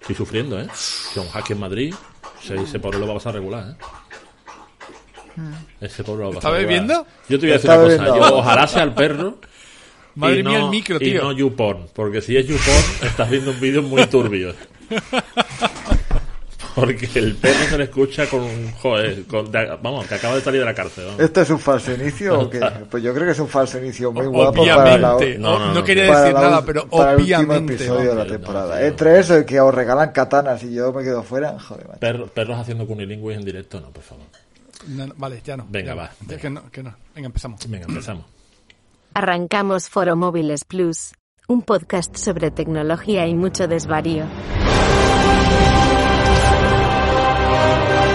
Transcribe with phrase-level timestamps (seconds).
[0.00, 0.66] Estoy sufriendo, ¿eh?
[1.14, 1.94] Con Jaque en Madrid,
[2.42, 3.74] ese, ese pobre lo va a pasar regular, ¿eh?
[5.80, 6.66] Ese pobre lo va a pasar ¿Está regular.
[6.86, 7.06] bebiendo?
[7.28, 8.02] Yo te voy a decir Está una cosa.
[8.04, 8.28] bebiendo.
[8.30, 9.38] Yo, ojalá sea el perro.
[10.14, 11.22] Madre y no- mía, el micro, Y tío.
[11.22, 14.54] no YouPorn, porque si es YouPorn, estás viendo un vídeo muy turbio.
[16.80, 18.72] Porque el perro se le escucha con un.
[18.72, 21.06] Joder, con- de- vamos, que acaba de salir de la cárcel.
[21.18, 22.60] ¿Esto es un falso inicio o qué?
[22.90, 25.38] Pues yo creo que es un falso inicio muy guapo para, la, Obviamente.
[25.38, 27.74] No, no, no, no, quería para decir la nada, pero para el último obviamente.
[27.74, 28.82] episodio de la no, temporada.
[28.86, 32.00] Entre eso y que os regalan katanas y yo me quedo fuera, joder, macho.
[32.00, 34.24] Perro- perros haciendo cunilingües en directo, no, por favor.
[34.86, 35.66] No, no, vale, ya no.
[35.68, 36.00] Venga, ya no.
[36.02, 36.40] va, Ya venga.
[36.42, 36.94] Que no, que no.
[37.14, 37.68] Venga, empezamos.
[37.68, 38.24] Venga, empezamos.
[39.14, 41.12] Arrancamos Foro Móviles Plus,
[41.48, 44.24] un podcast sobre tecnología y mucho desvarío.
[47.58, 48.07] Thank you.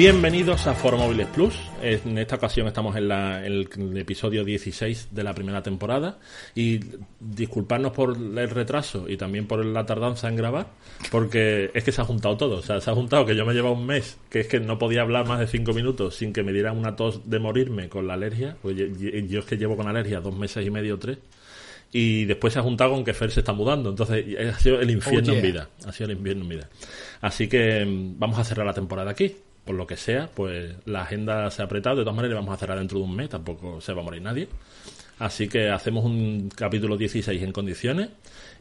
[0.00, 1.54] Bienvenidos a Foro Móviles Plus.
[1.82, 6.18] En esta ocasión estamos en, la- en el episodio 16 de la primera temporada.
[6.54, 6.80] Y
[7.20, 10.68] disculparnos por el retraso y también por la tardanza en grabar,
[11.10, 12.56] porque es que se ha juntado todo.
[12.60, 14.78] O sea, se ha juntado que yo me llevaba un mes, que es que no
[14.78, 18.06] podía hablar más de cinco minutos sin que me dieran una tos de morirme con
[18.06, 18.56] la alergia.
[18.62, 21.18] Pues yo, yo es que llevo con alergia dos meses y medio, tres.
[21.92, 23.90] Y después se ha juntado con que Fer se está mudando.
[23.90, 25.68] Entonces ha sido el infierno Oh, en vida.
[25.84, 26.70] Ha sido el infierno en vida.
[27.20, 29.36] Así que mm, vamos a cerrar la temporada aquí.
[29.64, 31.96] Por lo que sea, pues la agenda se ha apretado.
[31.96, 33.28] De todas maneras, vamos a cerrar dentro de un mes.
[33.28, 34.48] Tampoco se va a morir nadie.
[35.20, 38.08] Así que hacemos un capítulo 16 en condiciones.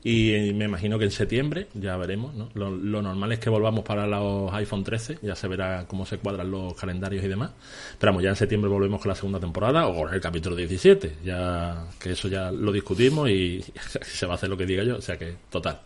[0.04, 2.50] Y me imagino que en septiembre, ya veremos, ¿no?
[2.54, 6.50] Lo, normal es que volvamos para los iPhone 13, ya se verá cómo se cuadran
[6.50, 7.52] los calendarios y demás.
[7.98, 11.18] Pero vamos, ya en septiembre volvemos con la segunda temporada o con el capítulo 17,
[11.24, 13.64] ya que eso ya lo discutimos y
[14.02, 15.82] se va a hacer lo que diga yo, o sea que, total.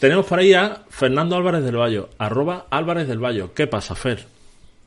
[0.00, 3.46] Tenemos por ahí a Fernando Álvarez del Valle, arroba Álvarez del Valle.
[3.54, 4.26] ¿Qué pasa, Fer?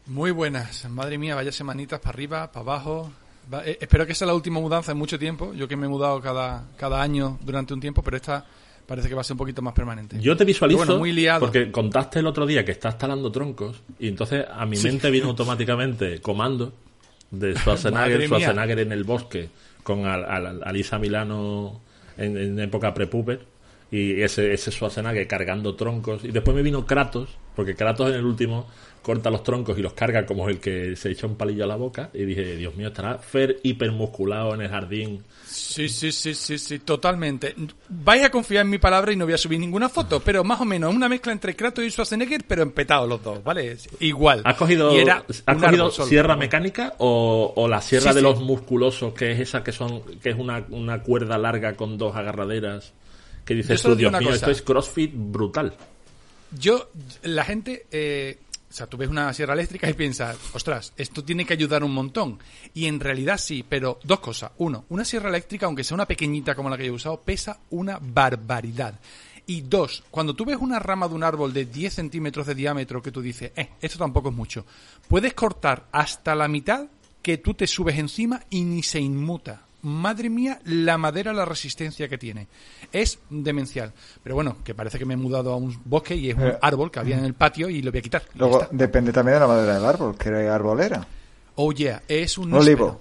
[0.07, 0.89] Muy buenas.
[0.89, 3.11] Madre mía, vaya semanitas para arriba, para abajo.
[3.53, 5.53] Va- eh, espero que sea la última mudanza en mucho tiempo.
[5.53, 8.45] Yo que me he mudado cada, cada año durante un tiempo, pero esta
[8.87, 10.17] parece que va a ser un poquito más permanente.
[10.21, 11.41] Yo te visualizo bueno, muy liado.
[11.41, 15.27] porque contaste el otro día que estás talando troncos y entonces a mi mente vino
[15.27, 16.73] automáticamente comando
[17.31, 18.23] de Schwarzenegger.
[18.27, 19.49] Schwarzenegger en el bosque
[19.83, 21.81] con Al- Al- Alisa Milano
[22.17, 23.45] en, en época prepuber
[23.91, 28.25] y ese, ese Schwarzenegger cargando troncos y después me vino Kratos porque Kratos en el
[28.25, 28.67] último
[29.01, 31.75] corta los troncos y los carga como el que se echa un palillo a la
[31.75, 36.57] boca y dije, Dios mío, estará Fer hipermusculado en el jardín Sí, sí, sí, sí,
[36.57, 37.53] sí, totalmente.
[37.89, 40.61] Vais a confiar en mi palabra y no voy a subir ninguna foto, pero más
[40.61, 43.75] o menos una mezcla entre Kratos y Schwarzenegger, pero empetados los dos, ¿vale?
[43.99, 44.41] Igual.
[44.45, 46.07] ¿Has cogido, Y era ¿has un cogido solo.
[46.07, 48.23] sierra mecánica o, o la sierra Sí, de sí.
[48.23, 52.15] los musculosos, que es esa que son que es una, una cuerda larga con dos
[52.15, 52.93] agarraderas?
[53.45, 54.37] Que dices tú, digo Dios una mío, cosa.
[54.37, 55.75] esto es CrossFit brutal.
[56.57, 56.89] Yo,
[57.23, 58.37] la gente, eh,
[58.69, 61.93] o sea, tú ves una sierra eléctrica y piensas, ostras, esto tiene que ayudar un
[61.93, 62.39] montón.
[62.73, 64.51] Y en realidad sí, pero dos cosas.
[64.57, 67.59] Uno, una sierra eléctrica, aunque sea una pequeñita como la que yo he usado, pesa
[67.69, 68.99] una barbaridad.
[69.47, 73.01] Y dos, cuando tú ves una rama de un árbol de 10 centímetros de diámetro
[73.01, 74.65] que tú dices, eh, esto tampoco es mucho,
[75.07, 76.85] puedes cortar hasta la mitad
[77.21, 79.63] que tú te subes encima y ni se inmuta.
[79.83, 82.47] Madre mía, la madera, la resistencia que tiene.
[82.91, 83.91] Es demencial.
[84.23, 86.57] Pero bueno, que parece que me he mudado a un bosque y es un Eh,
[86.61, 88.21] árbol que había en el patio y lo voy a quitar.
[88.35, 88.75] Luego, está.
[88.75, 91.05] depende también de la madera del árbol, que árbol era.
[91.55, 92.61] Oh yeah, es un olivo.
[92.85, 92.99] níspero.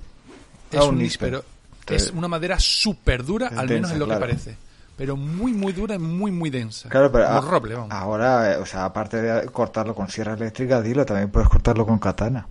[0.73, 1.45] Es Ah, un níspero.
[1.87, 4.21] Es una madera súper dura, al menos densa, en lo claro.
[4.21, 4.57] que parece.
[4.97, 6.89] Pero muy, muy dura y muy, muy densa.
[6.89, 7.91] Claro, pero a- roble, vamos.
[7.93, 12.47] ahora, o sea, aparte de cortarlo con sierra eléctrica, dilo, también puedes cortarlo con katana.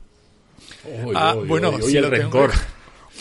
[1.04, 2.52] Uy, Ah, uy, bueno, uy, uy, si el lo tengo- rencor.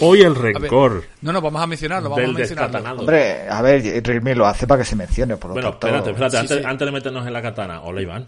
[0.00, 1.04] Hoy el rencor.
[1.22, 3.00] No, no, vamos a mencionarlo, vamos a mencionarlo.
[3.00, 5.86] Hombre, a ver, Realme lo hace para que se mencione, por lo Bueno, tanto.
[5.88, 6.64] espérate, espérate, Sí, antes, sí.
[6.64, 7.80] antes de meternos en la katana.
[7.82, 8.26] Hola, Iván.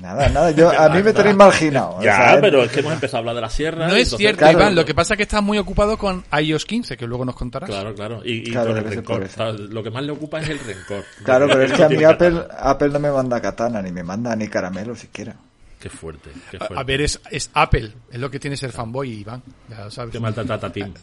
[0.00, 1.96] Nada, nada, yo, a mí me tenéis marginado.
[1.96, 3.88] o Ya, sea, pero es que hemos empezado a hablar de la sierra.
[3.88, 4.58] No es entonces- cierto, claro.
[4.58, 4.74] Iván.
[4.76, 7.68] Lo que pasa es que estás muy ocupado con iOS 15, que luego nos contarás.
[7.68, 8.22] Claro, claro.
[8.24, 9.22] Y, y Claro, con el rencor.
[9.24, 11.04] Está- Lo que más le ocupa es el rencor.
[11.24, 12.40] Claro, pero es que a mí Apple.
[12.56, 15.34] Apple no me manda katana, ni me manda ni caramelo siquiera.
[15.80, 16.78] Qué fuerte, qué A, fuerte.
[16.78, 17.92] a ver, es, es Apple.
[18.12, 19.42] Es lo que tiene ser fanboy, Iván.
[19.68, 20.12] Ya lo sabes.
[20.12, 20.92] Qué mal te trata Tim.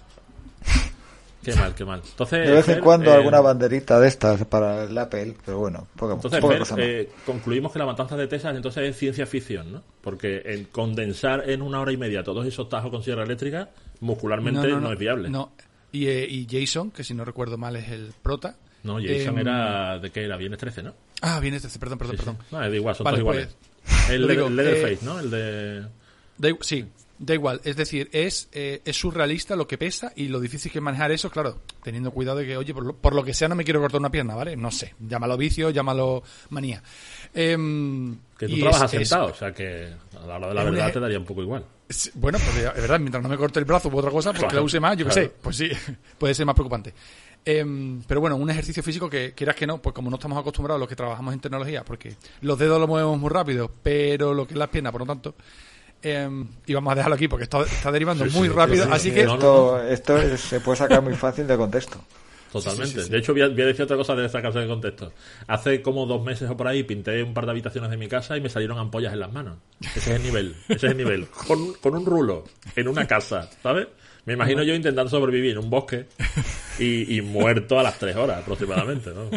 [1.43, 2.01] Qué mal, qué mal.
[2.05, 5.59] Entonces, De vez en Fer, cuando eh, alguna banderita de estas para el Apple, pero
[5.59, 6.83] bueno, poca, Entonces, poca Fer, cosa más.
[6.85, 9.83] eh, concluimos que la matanza de Texas entonces es ciencia ficción, ¿no?
[10.01, 13.69] Porque el condensar en una hora y media todos esos tajos con sierra eléctrica,
[14.01, 15.29] muscularmente no, es viable.
[15.29, 15.53] No.
[15.93, 18.57] Y, eh, y Jason, que si no recuerdo mal es el prota.
[18.83, 20.95] No, Jason Em, era de qué era, Viernes 13, ¿no?
[21.21, 22.25] Ah, viene este, perdón, perdón, Sí, sí.
[22.25, 22.45] perdón.
[22.51, 23.55] No, es igual, son Vale, todos iguales.
[24.09, 25.19] El digo, Leatherface, eh, ¿no?
[25.19, 25.85] El de...
[26.61, 26.85] Sí,
[27.19, 27.61] da igual.
[27.63, 31.11] Es decir, es, eh, es surrealista lo que pesa y lo difícil que es manejar
[31.11, 33.63] eso, claro, teniendo cuidado de que, oye, por lo, por lo que sea no me
[33.63, 34.55] quiero cortar una pierna, ¿vale?
[34.55, 36.83] No sé, llámalo vicio, llámalo manía.
[37.33, 40.63] Em, Que tú trabajas es- es- sentado, o sea que a la hora de la
[40.63, 41.65] verdad te daría un poco igual.
[42.15, 44.55] Bueno, pues es verdad, mientras no me corte el brazo u otra cosa, porque Claro,
[44.57, 45.69] la use más, yo qué sé, pues sí,
[46.19, 46.93] puede ser más preocupante.
[47.49, 50.79] Em, pero bueno, un ejercicio físico que quieras que no, pues como no estamos acostumbrados
[50.81, 54.53] los que trabajamos en tecnología, porque los dedos los movemos muy rápido, pero lo que
[54.53, 55.33] es las piernas, por lo tanto,
[56.01, 58.89] em, y vamos a dejarlo aquí porque está, está derivando Sí, muy sí, rápido, sí,
[58.89, 62.03] sí, así sí, que esto esto es- se puede sacar muy fácil de contexto.
[62.51, 62.87] Totalmente.
[62.93, 63.11] Sí, sí, sí.
[63.11, 65.11] De hecho, voy a, voy a decir otra cosa de sacarse de contexto.
[65.47, 68.37] Hace como dos meses o por ahí pinté un par de habitaciones de mi casa
[68.37, 69.57] y me salieron ampollas en las manos.
[69.81, 70.55] Ese es el nivel.
[70.69, 71.27] Ese es el nivel.
[71.47, 72.45] Con, con un rulo
[72.75, 73.87] en una casa, ¿sabes?
[74.27, 76.05] Me imagino yo intentando sobrevivir en un bosque
[76.79, 79.29] y, y muerto a las tres horas aproximadamente, ¿no?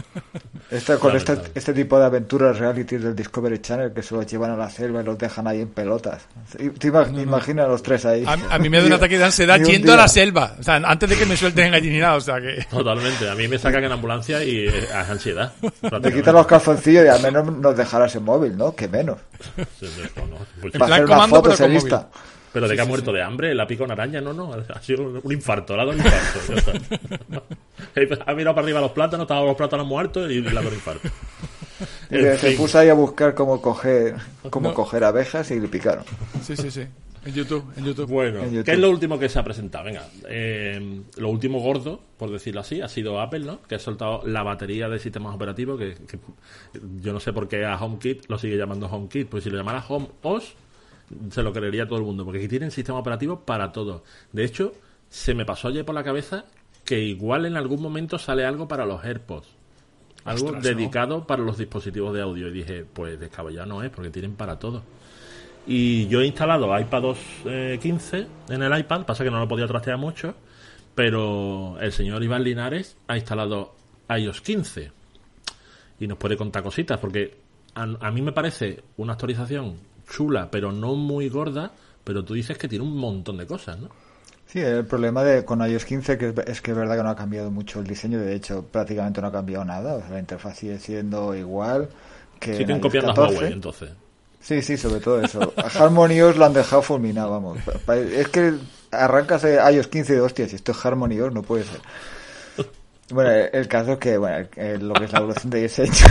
[0.69, 4.51] Este, con este, este tipo de aventuras reality del Discovery Channel que se los llevan
[4.51, 6.23] a la selva y los dejan ahí en pelotas.
[6.57, 8.25] ¿Te ima- imagina a los tres ahí?
[8.27, 10.77] a, a mí me da un ataque de ansiedad yendo a la selva, o sea,
[10.77, 12.67] antes de que me suelten en gallinada, o sea que...
[12.69, 13.31] Totalmente.
[13.31, 15.53] A mí me sacan en ambulancia y eh, es ansiedad.
[16.03, 18.75] Te quitan los calzoncillos y al menos nos dejarás el móvil, ¿no?
[18.75, 19.19] Que menos.
[19.79, 20.37] Sí, sí, no, no.
[20.61, 20.75] Pues.
[20.75, 22.09] En Para plan hacer una comando, foto pero se con lista.
[22.53, 24.53] Pero de que ha muerto de hambre, la pica una araña, no, no.
[24.53, 26.73] Ha sido un infarto, le ha dado un infarto.
[28.27, 30.75] ha mirado para arriba los plátanos, estaban los plátanos muertos y le ha dado un
[30.75, 31.09] infarto.
[32.11, 32.57] Se fin.
[32.57, 34.17] puso ahí a buscar cómo coger,
[34.51, 36.05] cómo coger abejas y le picaron.
[36.43, 36.87] Sí, sí, sí.
[37.25, 38.09] En YouTube, en YouTube.
[38.09, 38.65] Bueno, En YouTube.
[38.65, 39.85] ¿qué es lo último que se ha presentado?
[39.85, 43.61] Venga, eh, lo último gordo, por decirlo así, ha sido Apple, ¿no?
[43.63, 46.19] Que ha soltado la batería de sistemas operativos, que, que
[47.01, 49.85] yo no sé por qué a HomeKit lo sigue llamando HomeKit, pues si lo llamara
[49.87, 50.55] HomeOS,
[51.31, 54.05] se lo creería todo el mundo, porque aquí tienen sistema operativo para todo.
[54.33, 54.73] De hecho,
[55.09, 56.45] se me pasó ayer por la cabeza
[56.85, 59.49] que igual en algún momento sale algo para los AirPods.
[60.25, 60.69] Algo Ostras, ¿no?
[60.69, 62.49] dedicado para los dispositivos de audio.
[62.49, 64.83] Y dije, pues descabellado no es, porque tienen para todo.
[65.67, 69.67] Y yo he instalado iPadOS eh, 15 en el iPad, pasa que no lo podía
[69.67, 70.35] trastear mucho,
[70.95, 73.75] pero el señor Iván Linares ha instalado
[74.09, 74.91] iOS 15
[76.01, 77.37] y nos puede contar cositas, porque
[77.75, 79.77] a, a mí me parece una actualización
[80.11, 81.71] chula, pero no muy gorda,
[82.05, 83.89] pero tú dices que tiene un montón de cosas, ¿no?
[84.47, 87.17] Sí, el problema de con iOS 15 que es, que es verdad que no ha
[87.17, 90.59] cambiado mucho el diseño, de hecho prácticamente no ha cambiado nada, o sea, la interfaz
[90.59, 91.89] sigue siendo igual
[92.41, 93.35] que Siguen iOS copiando a 14.
[93.37, 93.91] Huawei, entonces.
[94.41, 95.53] Sí, sí, sobre todo eso.
[95.57, 97.59] A Harmony OS lo han dejado fulminado, vamos.
[98.13, 98.55] Es que
[98.91, 101.81] arrancas iOS 15 de hostias, si esto es Harmony OS no puede ser.
[103.13, 106.07] Bueno, el, caso es que, bueno, lo que es la evolución de diseño.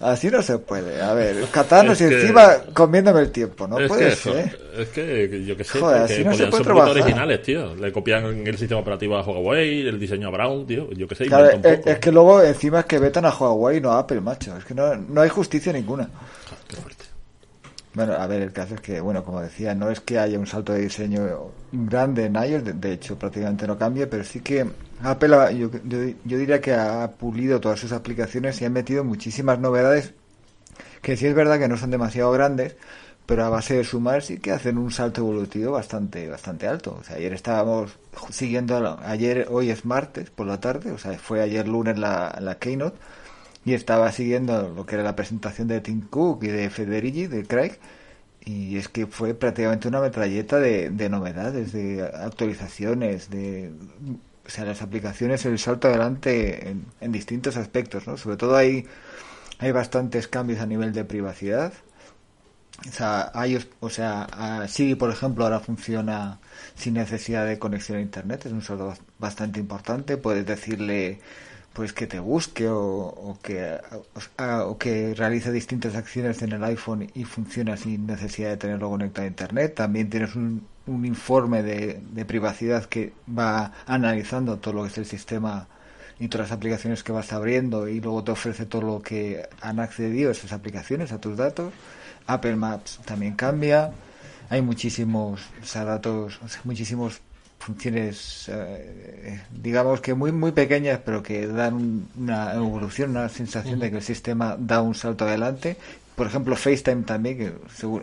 [0.00, 1.00] Así no se puede.
[1.02, 4.58] A ver, Katanos Es y que- encima comiéndome el tiempo, no puede que eso, ser.
[4.78, 6.90] es que yo que sé, Joder, así no se puede trabajar.
[6.92, 7.74] originales, tío.
[7.76, 10.90] Le copian el sistema operativo a Huawei, el diseño a Brown, tío.
[10.92, 11.90] Yo que sé, Claro, es, poco.
[11.90, 14.56] es que luego encima es que vetan a Huawei y no a Apple, macho.
[14.56, 16.08] Es que no, no hay justicia ninguna.
[17.92, 20.46] Bueno, a ver, el caso es que, bueno, como decía, no es que haya un
[20.46, 24.64] salto de diseño grande en iOS, de, hecho prácticamente no cambia, pero sí que
[25.02, 29.02] Apple, ha- yo, yo, yo diría que ha pulido todas sus aplicaciones y ha metido
[29.04, 30.14] muchísimas novedades
[31.02, 32.76] que sí es verdad que no son demasiado grandes,
[33.26, 36.96] pero a base de sumar sí que hacen un salto evolutivo bastante bastante alto.
[37.00, 37.92] O sea, ayer estábamos
[38.30, 42.56] siguiendo, ayer, hoy es martes por la tarde, o sea, fue ayer lunes la, la
[42.58, 42.98] Keynote,
[43.64, 47.44] y estaba siguiendo lo que era la presentación de Tim Cook y de Federici, de
[47.44, 47.72] Craig,
[48.44, 53.72] y es que fue prácticamente una metralleta de, de novedades, de actualizaciones, de...
[54.46, 58.16] O sea, las aplicaciones, el salto adelante en, en distintos aspectos, ¿no?
[58.16, 58.86] Sobre todo hay,
[59.58, 61.72] hay bastantes cambios a nivel de privacidad.
[62.88, 66.40] O sea, iOS- o sea, Siri, por ejemplo, ahora funciona
[66.74, 70.16] sin necesidad de conexión a internet, es un salto bas- bastante importante.
[70.16, 71.20] Puedes decirle
[71.72, 76.64] pues que te busque o, o que o, o que realice distintas acciones en el
[76.64, 79.74] iPhone y funciona sin necesidad de tenerlo conectado a internet.
[79.74, 85.06] También tienes un, un informe de, privacidad que va analizando todo lo que es el
[85.06, 85.68] sistema
[86.18, 89.80] y todas las aplicaciones que vas abriendo y luego te ofrece todo lo que han
[89.80, 91.72] accedido esas aplicaciones, a tus datos.
[92.26, 93.92] Apple Maps también cambia.
[94.50, 97.20] Hay muchísimos o datos, sea, muchísimos
[97.60, 103.90] funciones, eh, digamos que muy muy pequeñas, pero que dan una evolución, una sensación de
[103.90, 105.76] que el sistema da un salto adelante.
[106.16, 107.52] Por ejemplo, FaceTime también, que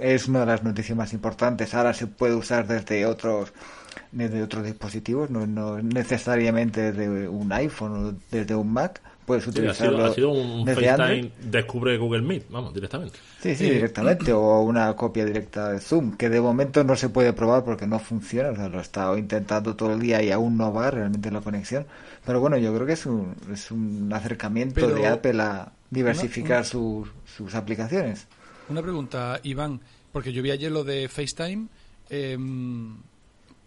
[0.02, 1.74] es una de las noticias más importantes.
[1.74, 3.52] Ahora se puede usar desde otros
[4.12, 9.02] desde otros dispositivos, no, no necesariamente desde un iPhone o desde un Mac.
[9.28, 10.06] Puedes utilizarlo.
[10.06, 13.20] ha, sido, ha sido un FaceTime descubre Google Meet, vamos, directamente.
[13.42, 14.32] Sí, sí, directamente.
[14.32, 18.00] o una copia directa de Zoom, que de momento no se puede probar porque no
[18.00, 18.52] funciona.
[18.52, 21.42] O sea, lo he estado intentando todo el día y aún no va realmente la
[21.42, 21.86] conexión.
[22.26, 26.50] Pero bueno, yo creo que es un, es un acercamiento Pero- de Apple a diversificar
[26.50, 28.28] Una- una- sus, sus aplicaciones.
[28.70, 29.82] Una pregunta, Iván,
[30.14, 31.68] porque yo vi ayer lo de FaceTime,
[32.10, 32.96] em,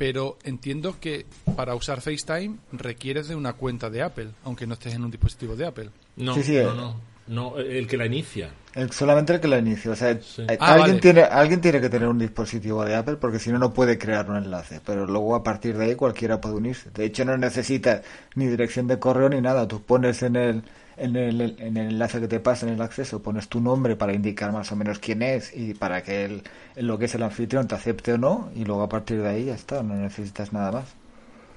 [0.00, 1.26] pero entiendo que
[1.56, 5.56] para usar FaceTime requieres de una cuenta de Apple, aunque no estés en un dispositivo
[5.56, 5.90] de Apple.
[6.16, 6.74] No, Sí, sí, no, eh.
[6.74, 8.48] no, no, el que la inicia.
[8.74, 9.90] El- solamente el que la inicia.
[9.90, 10.40] O sea, Sí.
[10.48, 11.00] eh, Ah, alguien, vale.
[11.02, 14.30] tiene, alguien tiene que tener un dispositivo de Apple porque si no, no puede crear
[14.30, 14.80] un enlace.
[14.86, 16.88] Pero luego a partir de ahí cualquiera puede unirse.
[16.94, 18.00] De hecho, no necesitas
[18.36, 19.68] ni dirección de correo ni nada.
[19.68, 20.62] Tú pones en el,
[21.00, 24.12] en el, en el enlace que te pasa en el acceso, pones tu nombre para
[24.12, 26.42] indicar más o menos quién es y para que el,
[26.76, 28.50] lo que es el anfitrión te acepte o no.
[28.54, 29.82] Y luego a partir de ahí ya está.
[29.82, 30.84] No necesitas nada más.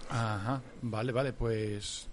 [0.09, 2.07] Ajá, vale, vale, pues...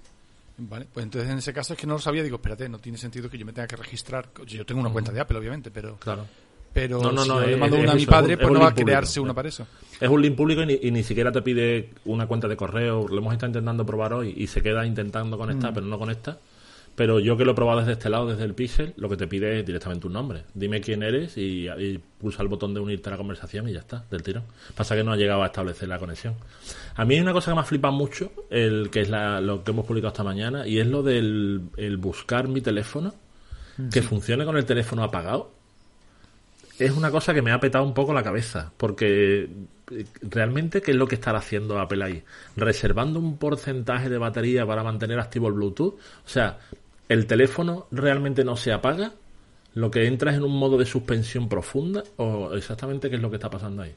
[0.62, 2.98] Vale, pues entonces en ese caso es que no lo sabía, digo, espérate, no tiene
[2.98, 4.28] sentido que yo me tenga que registrar.
[4.46, 5.96] Yo tengo una cuenta de Apple, obviamente, pero...
[5.96, 6.26] Claro.
[6.72, 8.48] Pero No, no, si no, yo le mando es una a mi padre, un- pues
[8.50, 9.66] es no va a crearse público, una para eso.
[10.00, 13.08] Es un link público y ni, y ni siquiera te pide una cuenta de correo.
[13.08, 16.38] Lo hemos estado intentando probar hoy y se queda intentando conectar, pero no conecta.
[17.00, 19.26] Pero yo que lo he probado desde este lado, desde el Pixel, lo que te
[19.26, 20.42] pide es directamente un nombre.
[20.52, 23.78] Dime quién eres y, y pulsa el botón de unirte a la conversación y ya
[23.78, 24.42] está, del tirón.
[24.76, 26.34] Pasa que no ha llegado a establecer la conexión.
[26.96, 29.64] A mí hay una cosa que me ha flipado mucho, el que es la- lo
[29.64, 33.14] que hemos publicado esta mañana, y es lo del el buscar mi teléfono,
[33.90, 35.52] que funcione con el teléfono apagado
[36.78, 39.48] es una cosa que me ha petado un poco la cabeza, porque
[39.90, 42.22] eh, realmente, ¿qué es lo que estará haciendo Apple ahí?
[42.56, 45.94] Reservando un porcentaje de batería para mantener activo el Bluetooth.
[45.94, 46.58] O sea,
[47.10, 49.12] ¿el teléfono realmente no se apaga?
[49.74, 52.04] ¿Lo que entra es en un modo de suspensión profunda?
[52.16, 53.92] ¿O exactamente qué es lo que está pasando ahí?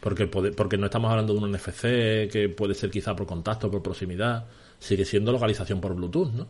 [0.00, 3.82] Porque, porque no estamos hablando de un NFC que puede ser quizá por contacto, por
[3.82, 4.46] proximidad.
[4.80, 6.46] Sigue siendo localización por Bluetooth, ¿no?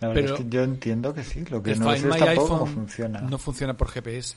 [0.00, 1.44] La verdad Pero- es que yo entiendo que sí.
[1.50, 3.20] Lo que no sé es tampoco iPhone funciona.
[3.20, 4.36] no funciona por GPS.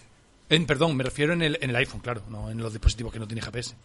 [0.50, 3.20] En, perdón, me refiero en el, en el iPhone, claro, no en los dispositivos que
[3.20, 3.76] no tienen GPS.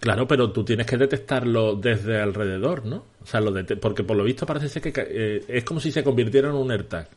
[0.00, 3.04] Claro, pero tú tienes que detectarlo desde alrededor, ¿no?
[3.22, 6.02] O sea, lo porque por lo visto parece ser que eh, es como si se
[6.02, 7.08] convirtiera en un AirTag.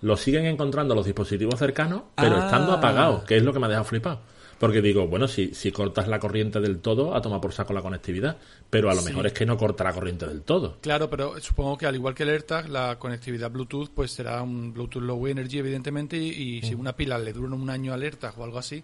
[0.00, 2.44] Lo siguen encontrando los dispositivos cercanos, pero Ah.
[2.44, 4.20] estando apagados, que es lo que me ha dejado flipado.
[4.58, 7.80] Porque digo, bueno, si, si cortas la corriente del todo, a tomar por saco la
[7.82, 8.38] conectividad.
[8.70, 9.08] Pero a lo Sí.
[9.08, 10.78] mejor es que no corta la corriente del todo.
[10.80, 14.72] Claro, pero supongo que al igual que el AirTag, la conectividad Bluetooth pues será un
[14.72, 18.36] Bluetooth Low Energy, evidentemente, y, y si una pila le dura un año al AirTag
[18.38, 18.82] o algo así,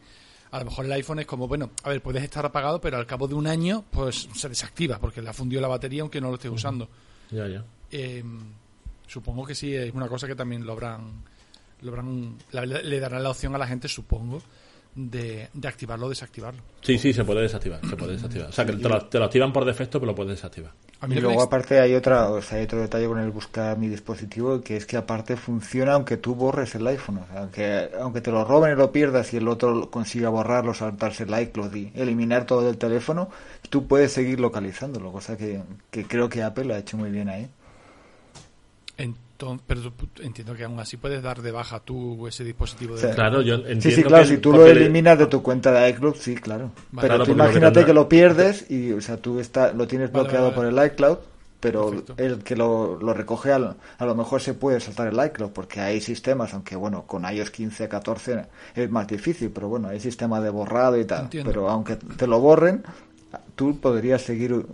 [0.55, 3.07] a lo mejor el iPhone es como, bueno, a ver, puedes estar apagado, pero al
[3.07, 6.29] cabo de un año pues se desactiva porque le ha fundido la batería aunque no
[6.29, 6.89] lo estés usando.
[7.31, 7.65] Ya, ya.
[7.91, 8.23] Eh,
[9.07, 11.23] supongo que sí, es una cosa que también lo habrán,
[11.83, 14.41] lo habrán la- le darán la opción a la gente, supongo,
[14.95, 16.63] de, de activarlo o desactivarlo.
[16.83, 18.49] Sí, sí, se puede desactivar, se puede desactivar.
[18.49, 20.73] O sea, que te lo, te lo activan por defecto, pero lo puedes desactivar.
[21.01, 23.77] A mí Y luego aparte hay otra, o sea, hay otro detalle con el buscar
[23.79, 27.91] mi dispositivo que es que aparte funciona aunque tú borres el iPhone, o sea, aunque
[28.01, 31.75] aunque te lo roben y lo pierdas y el otro consiga borrarlo, saltarse el iCloud
[31.75, 33.29] y eliminar todo del teléfono,
[33.71, 37.29] tú puedes seguir localizándolo, cosa que, que creo que Apple lo ha hecho muy bien
[37.29, 37.51] ahí.
[39.39, 39.81] Enton- pero
[40.21, 43.15] entiendo que aún así puedes dar de baja tú ese dispositivo de Sí.
[43.15, 45.89] Claro, yo entiendo Sí, sí, claro, que- si tú lo eliminas de tu cuenta de
[45.91, 46.71] iCloud, sí, claro.
[46.93, 47.09] Vale.
[47.09, 50.23] Pero Claro, tú imagínate que lo pierdes y, o sea, tú está, lo tienes Vale,
[50.25, 51.19] bloqueado vale, por el iCloud,
[51.61, 52.15] pero Perfecto.
[52.19, 55.81] el que lo, lo recoge al- a lo mejor se puede saltar el iCloud porque
[55.81, 60.41] hay sistemas, aunque bueno, con iOS 15, 14 es más difícil, pero bueno, hay sistema
[60.41, 61.23] de borrado y tal.
[61.25, 61.51] Entiendo.
[61.51, 62.83] Pero aunque te lo borren,
[63.57, 64.65] tú podrías seguir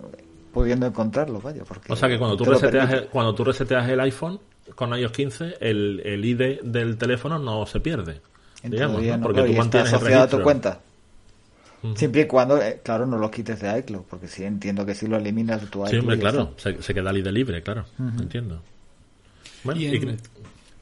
[0.53, 1.63] pudiendo encontrarlo, vaya.
[1.67, 4.41] Porque O sea que cuando tú, reseteas el, cuando tú reseteas el iPhone
[4.75, 8.21] con iOS 15, el, el ID del teoría no se pierde.
[8.63, 9.17] En digamos, ¿no?
[9.17, 10.81] no, Porque tú y mantienes el asociado a tu cuenta.
[11.97, 15.07] Siempre y cuando, eh, claro, no lo quites de iCloud, porque sí entiendo que si
[15.07, 15.91] lo eliminas de tu iCloud.
[15.91, 16.55] Sí, hombre, claro.
[16.59, 17.87] Se, se queda el ID libre, claro.
[17.99, 18.61] Entiendo.
[19.65, 20.17] Bueno, Y y en, que-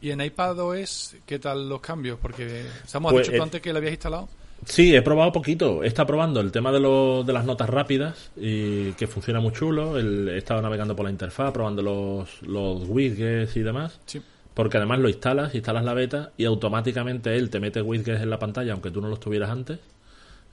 [0.01, 2.19] y en iPad OS, ¿qué tal los cambios?
[2.21, 4.29] Porque Samu, has Pues, dicho tú eh, antes que lo habías instalado.
[4.65, 5.83] Sí, he probado poquito.
[5.83, 9.53] He estado probando el tema de, lo- de las notas rápidas y que funciona muy
[9.53, 9.99] chulo.
[9.99, 14.01] El- he estado navegando por la interfaz, probando los, los widgets y demás.
[14.07, 14.21] Sí.
[14.55, 18.39] Porque además lo instalas, instalas la beta y automáticamente él te mete widgets en la
[18.39, 19.79] pantalla, aunque tú no los tuvieras antes.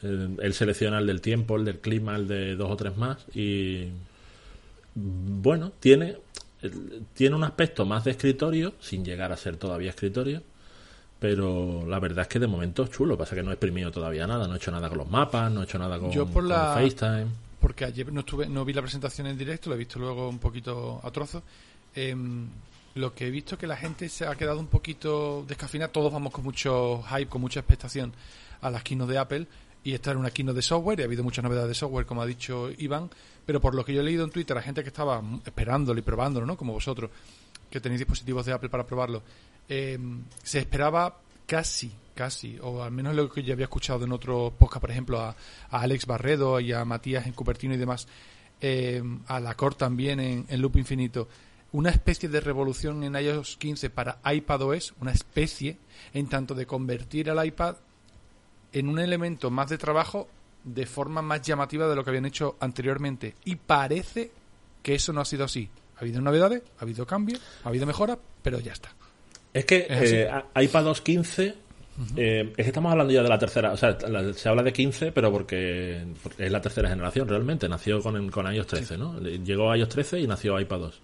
[0.04, 3.26] Eh, él selecciona el del tiempo, el del clima, el de dos o tres más
[3.34, 3.88] y
[4.94, 6.18] bueno, tiene
[7.14, 10.42] tiene un aspecto más de escritorio, sin llegar a ser todavía escritorio,
[11.20, 13.18] pero la verdad es que de momento es chulo.
[13.18, 15.62] Pasa que no he exprimido todavía nada, no he hecho nada con los mapas, no
[15.62, 17.28] he hecho nada con, Yo por la- FaceTime.
[17.60, 20.40] porque ayer no estuve no vi la presentación en directo lo he visto luego un
[20.40, 21.42] poquito a trozos
[21.98, 22.48] Em,
[22.96, 26.34] lo que he visto que la gente se ha quedado un poquito descafeinada todos vamos
[26.34, 28.12] con mucho hype con mucha expectación
[28.62, 29.48] a las keynote de Apple
[29.84, 32.22] y esta era una keynote de software y ha habido muchas novedades de software como
[32.22, 33.10] ha dicho Iván
[33.46, 36.04] pero por lo que yo he leído en Twitter a gente que estaba esperándolo y
[36.04, 37.10] probándolo no como vosotros
[37.72, 39.24] que tenéis dispositivos de Apple para probarlo
[39.70, 44.54] em, se esperaba casi, casi, o al menos lo que yo había escuchado en otro
[44.58, 45.36] podcast, por ejemplo, a,
[45.70, 48.08] Alex Barredo y a Matías en Cupertino y demás,
[48.62, 51.28] eh, a la Cor también en, Loop Infinito,
[51.74, 55.78] una especie de revolución en iOS 15 para iPadOS, una especie,
[56.14, 57.76] en tanto de convertir al iPad
[58.72, 60.28] en un elemento más de trabajo
[60.64, 63.36] de forma más llamativa de lo que habían hecho anteriormente.
[63.46, 64.32] Y parece
[64.82, 65.70] que eso no ha sido así.
[65.98, 68.90] Ha habido novedades, ha habido cambios, ha habido mejoras, pero ya está.
[69.56, 70.16] Es que Es así.
[70.16, 71.54] eh, a- iPadOS 15,
[72.18, 74.74] eh, es que estamos hablando ya de la tercera, o sea, la- se habla de
[74.74, 79.18] 15, pero porque, porque es la tercera generación realmente, nació con, con iOS 13, ¿no?
[79.22, 81.00] Llegó iOS 13 y nació iPadOS.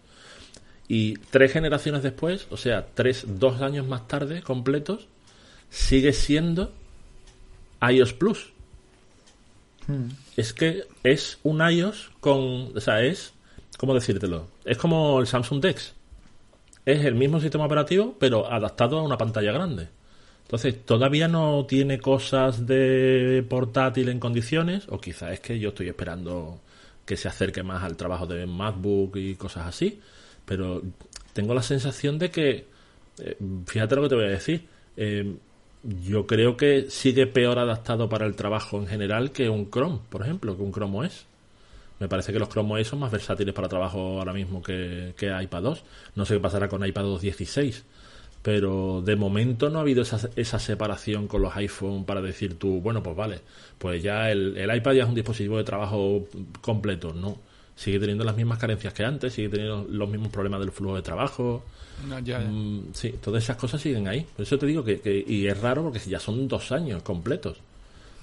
[0.89, 5.07] Y tres generaciones después, o sea, tres, dos años más tarde, completos,
[5.69, 6.73] sigue siendo
[7.81, 8.51] iOS Plus.
[10.37, 13.33] Es que es un iOS con, o sea, es,
[13.77, 14.47] ¿cómo decírtelo?
[14.65, 15.93] Es como el Samsung Dex
[16.85, 19.89] es el mismo sistema operativo, pero adaptado a una pantalla grande.
[20.43, 25.87] Entonces, todavía no tiene cosas de portátil en condiciones, o quizás es que yo estoy
[25.87, 26.59] esperando
[27.05, 29.99] que se acerque más al trabajo de MacBook y cosas así,
[30.45, 30.81] pero
[31.33, 32.65] tengo la sensación de que,
[33.19, 35.35] eh, fíjate lo que te voy a decir, eh,
[35.83, 40.21] yo creo que sigue peor adaptado para el trabajo en general que un Chrome, por
[40.21, 41.25] ejemplo, que un Chrome OS.
[42.01, 45.27] Me parece que los Chrome OS son más versátiles para trabajo ahora mismo que, que
[45.43, 45.83] iPadOS.
[46.15, 47.85] No sé qué pasará con iPadOS 16.
[48.41, 52.81] Pero de momento no ha habido esa, esa separación con los iPhone para decir tú,
[52.81, 53.39] bueno, pues vale,
[53.77, 56.27] pues ya el, el iPad ya es un dispositivo de trabajo
[56.59, 57.13] completo.
[57.13, 57.37] No,
[57.75, 61.03] sigue teniendo las mismas carencias que antes, sigue teniendo los mismos problemas del flujo de
[61.03, 61.63] trabajo.
[62.09, 62.47] No, ya, ya.
[62.49, 64.25] Mm, sí, todas esas cosas siguen ahí.
[64.35, 67.57] Por eso te digo que, que- y es raro porque ya son dos años completos.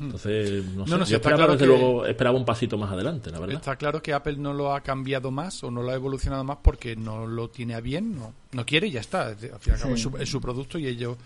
[0.00, 2.78] Entonces, no sé, No, no, yo está esperaba, claro desde que- luego, esperaba un pasito
[2.78, 3.56] más adelante, la verdad.
[3.56, 6.58] Está claro que Apple no lo ha cambiado más o no lo ha evolucionado más
[6.62, 9.28] porque no lo tiene a bien, no, no quiere y ya está.
[9.28, 11.16] Al fin y al cabo es, su, es su producto y ellos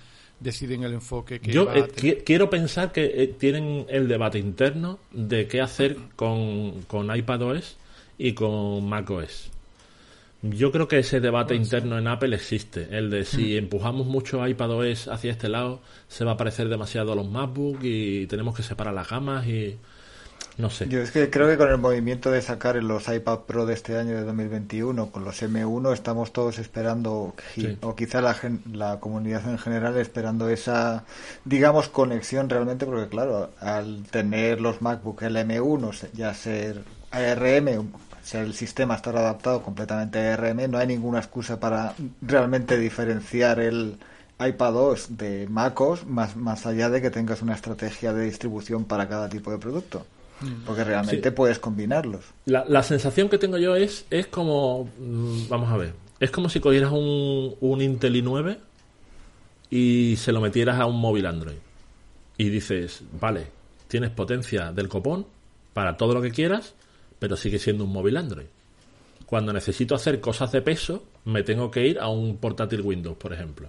[0.41, 2.25] deciden el enfoque que Yo va a eh, tener.
[2.25, 7.77] quiero pensar que eh, tienen el debate interno de qué hacer con, con iPadOS
[8.19, 9.51] y con macOS.
[10.43, 15.07] Yo creo que ese debate interno en Apple existe, el de si empujamos mucho iPadOS
[15.07, 18.93] hacia este lado, se va a parecer demasiado a los MacBook y tenemos que separar
[18.93, 19.79] las gamas y
[20.59, 20.89] no sé.
[20.89, 23.97] Yo es que creo que con el movimiento de sacar los iPad Pro de este
[23.97, 27.79] año de 2021, con los M1, estamos todos esperando, Sí.
[27.81, 31.05] o quizá la, gen- la comunidad en general esperando esa,
[31.45, 37.93] digamos, conexión realmente, porque claro, al tener los MacBook el M1, se- ya ser ARM,
[38.23, 43.59] ser el sistema estar adaptado completamente a ARM, no hay ninguna excusa para realmente diferenciar
[43.61, 43.97] el
[44.45, 49.29] iPadOS de MacOS, más, más allá de que tengas una estrategia de distribución para cada
[49.29, 50.07] tipo de producto.
[50.67, 51.35] Porque realmente Sí.
[51.37, 52.25] puedes combinarlos.
[52.47, 56.49] La, la sensación que tengo yo es, es como, mm, vamos a ver, es como
[56.49, 58.57] si cogieras un, un Intel i9
[59.71, 61.57] y se lo metieras a un móvil Android.
[62.37, 63.47] Y dices, vale,
[63.89, 65.27] tienes potencia del copón
[65.75, 66.75] para todo lo que quieras,
[67.23, 68.47] pero sigue siendo un móvil Android.
[69.27, 73.33] Cuando necesito hacer cosas de peso, me tengo que ir a un portátil Windows, por
[73.33, 73.69] ejemplo.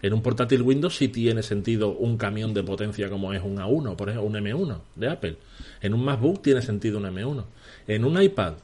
[0.00, 3.96] En un portátil Windows sí tiene sentido un camión de potencia como es un A1,
[3.96, 5.36] por ejemplo, un M1 de Apple.
[5.82, 7.44] En un MacBook tiene sentido un M1.
[7.86, 8.54] En un iPad,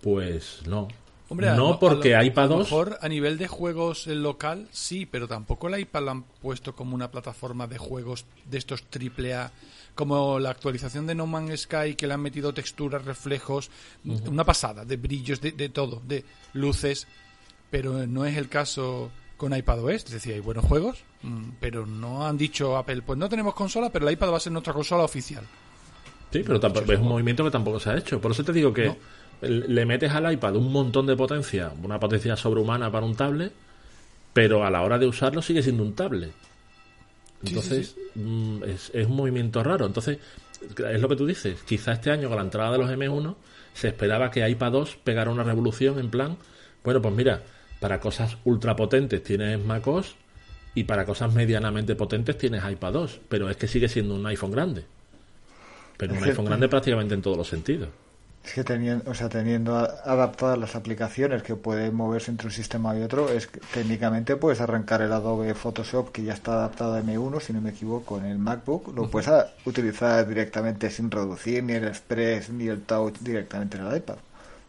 [0.00, 0.88] pues no.
[1.28, 4.24] Hombre, no porque a lo, iPad a lo 2 mejor a nivel de juegos en
[4.24, 8.58] local sí, pero tampoco el iPad lo han puesto como una plataforma de juegos de
[8.58, 9.52] estos triple A,
[9.96, 13.70] como la actualización de No Man's Sky que le han metido texturas, reflejos,
[14.04, 17.08] una pasada de brillos, de, de todo, de luces,
[17.70, 22.26] pero no es el caso con iPadOS, es decir, hay buenos juegos, mm, pero no
[22.26, 25.02] han dicho Apple, pues no tenemos consola, pero el iPad va a ser nuestra consola
[25.02, 25.44] oficial.
[26.32, 28.20] Sí, pero tampoco, es un movimiento que tampoco se ha hecho.
[28.20, 28.96] Por eso te digo que No.
[29.42, 33.52] le metes al iPad un montón de potencia, una potencia sobrehumana para un tablet,
[34.32, 36.32] pero a la hora de usarlo sigue siendo un tablet.
[37.44, 39.86] Entonces, mm, es, es un movimiento raro.
[39.86, 40.18] Entonces,
[40.62, 41.62] es lo que tú dices.
[41.62, 43.36] Quizá este año, con la entrada de los M1,
[43.74, 46.38] se esperaba que iPad 2 pegara una revolución en plan,
[46.82, 47.42] bueno, pues mira,
[47.80, 50.16] para cosas ultra potentes tienes MacOS
[50.74, 54.50] y para cosas medianamente potentes tienes iPad 2, pero es que sigue siendo un iPhone
[54.50, 54.84] grande.
[55.96, 57.88] Pero un iPhone grande prácticamente en todos los sentidos.
[58.46, 62.96] Es que teniendo, o sea, teniendo adaptadas las aplicaciones que pueden moverse entre un sistema
[62.96, 67.02] y otro, es que técnicamente puedes arrancar el Adobe Photoshop que ya está adaptado a
[67.02, 71.64] M1, si no me equivoco, en el MacBook, lo puedes a- utilizar directamente sin reducir
[71.64, 74.14] ni el Express ni el Touch directamente en el iPad.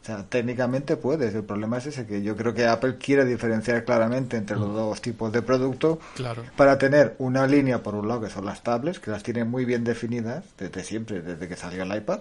[0.02, 1.36] O sea, técnicamente puedes.
[1.36, 5.02] El problema es ese que yo creo que Apple quiere diferenciar claramente entre los dos
[5.02, 6.44] tipos de producto Claro.
[6.56, 9.66] para tener una línea por un lado que son las tablets, que las tienen muy
[9.66, 12.20] bien definidas desde siempre, desde que salió el iPad.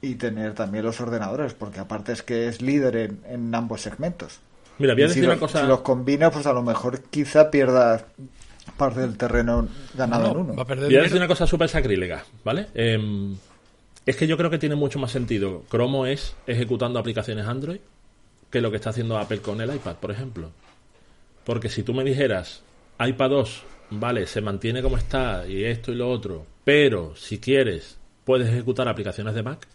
[0.00, 4.38] Y tener también los ordenadores, porque aparte es que es líder en, en ambos segmentos.
[4.78, 5.60] Mira, voy a Y si, decir una lo- cosa.
[5.62, 8.06] si los combina, pues a lo mejor quizá pierda
[8.76, 10.54] parte del terreno ganado No, en uno.
[10.56, 12.66] va a perder Voy a decir una cosa súper sacrílega, ¿vale?
[12.74, 13.34] Em,
[14.06, 17.80] es que yo creo que tiene mucho más sentido Chrome OS ejecutando aplicaciones Android
[18.50, 20.50] que lo que está haciendo Apple con el iPad, por ejemplo.
[21.44, 22.62] Porque si tú me dijeras,
[23.00, 27.96] iPad 2, vale, se mantiene como está y esto y lo otro, pero si quieres,
[28.24, 29.66] puedes ejecutar aplicaciones de Mac,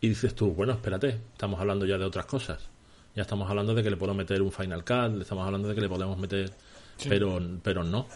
[0.00, 2.60] y dices tú, bueno, espérate, estamos hablando ya de otras cosas.
[3.14, 5.80] Ya estamos hablando de que le puedo meter un Final Cut, estamos hablando de que
[5.80, 6.52] le podemos meter,
[7.08, 8.06] pero, pero no.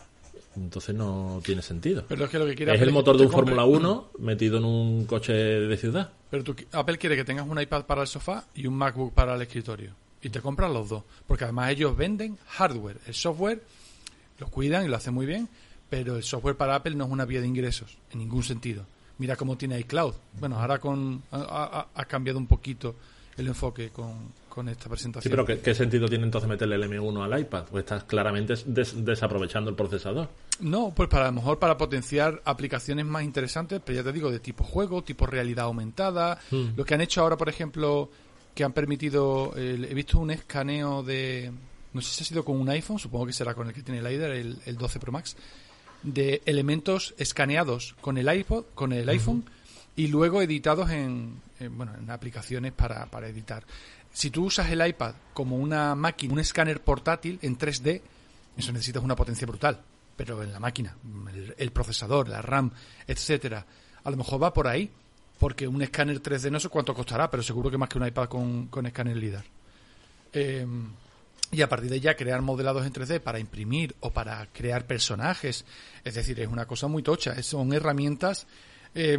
[0.56, 2.04] Entonces no tiene sentido.
[2.08, 4.58] Pero es que lo que quiere Es Apple el motor de un Fórmula 1 metido
[4.58, 6.10] en un coche de ciudad.
[6.28, 9.36] Pero tú- Apple quiere que tengas un iPad para el sofá y un MacBook para
[9.36, 9.92] el escritorio.
[10.22, 11.04] Y te compras los dos.
[11.26, 12.98] Porque además ellos venden hardware.
[13.06, 13.62] El software
[14.38, 15.48] lo cuidan y lo hacen muy bien.
[15.88, 17.96] Pero el software para Apple no es una vía de ingresos.
[18.12, 18.84] En ningún sentido.
[19.20, 20.14] Mira cómo tiene iCloud.
[20.40, 22.96] Bueno, ahora con ha, cambiado un poquito
[23.36, 25.30] el enfoque con, con esta Sí, presentación.
[25.30, 27.64] pero ¿qué, qué sentido tiene entonces meterle el M1 al iPad?
[27.70, 30.28] Pues estás claramente des- desaprovechando el procesador.
[30.60, 34.30] No, pues para a lo mejor para potenciar aplicaciones más interesantes, pero ya te digo,
[34.30, 36.38] de tipo juego, tipo realidad aumentada.
[36.50, 36.70] Hmm.
[36.76, 38.10] Lo que han hecho ahora, por ejemplo,
[38.54, 41.52] que han permitido, eh, he visto un escaneo de,
[41.92, 44.00] no sé si ha sido con un iPhone, supongo que será con el que tiene
[44.00, 45.36] el LiDAR, el, el 12 Pro Max,
[46.02, 49.44] de elementos escaneados con el iPod, con el iPhone
[49.96, 53.64] y luego editados en, en, bueno, en aplicaciones para, para editar.
[54.12, 58.00] Si tú usas el iPad como una máquina, un escáner portátil en 3D,
[58.56, 59.80] eso necesitas una potencia brutal.
[60.16, 60.96] Pero en la máquina,
[61.32, 62.70] el, el procesador, la RAM,
[63.06, 63.64] etcétera,
[64.02, 64.90] a lo mejor va por ahí.
[65.38, 68.28] Porque un escáner 3D no sé cuánto costará, pero seguro que más que un iPad
[68.28, 69.44] con, con escáner LIDAR.
[70.34, 70.66] Eh,
[71.52, 75.64] y a partir de ya crear modelados en 3D para imprimir o para crear personajes.
[76.04, 77.40] Es decir, es una cosa muy tocha.
[77.42, 78.46] Son herramientas
[78.94, 79.18] eh,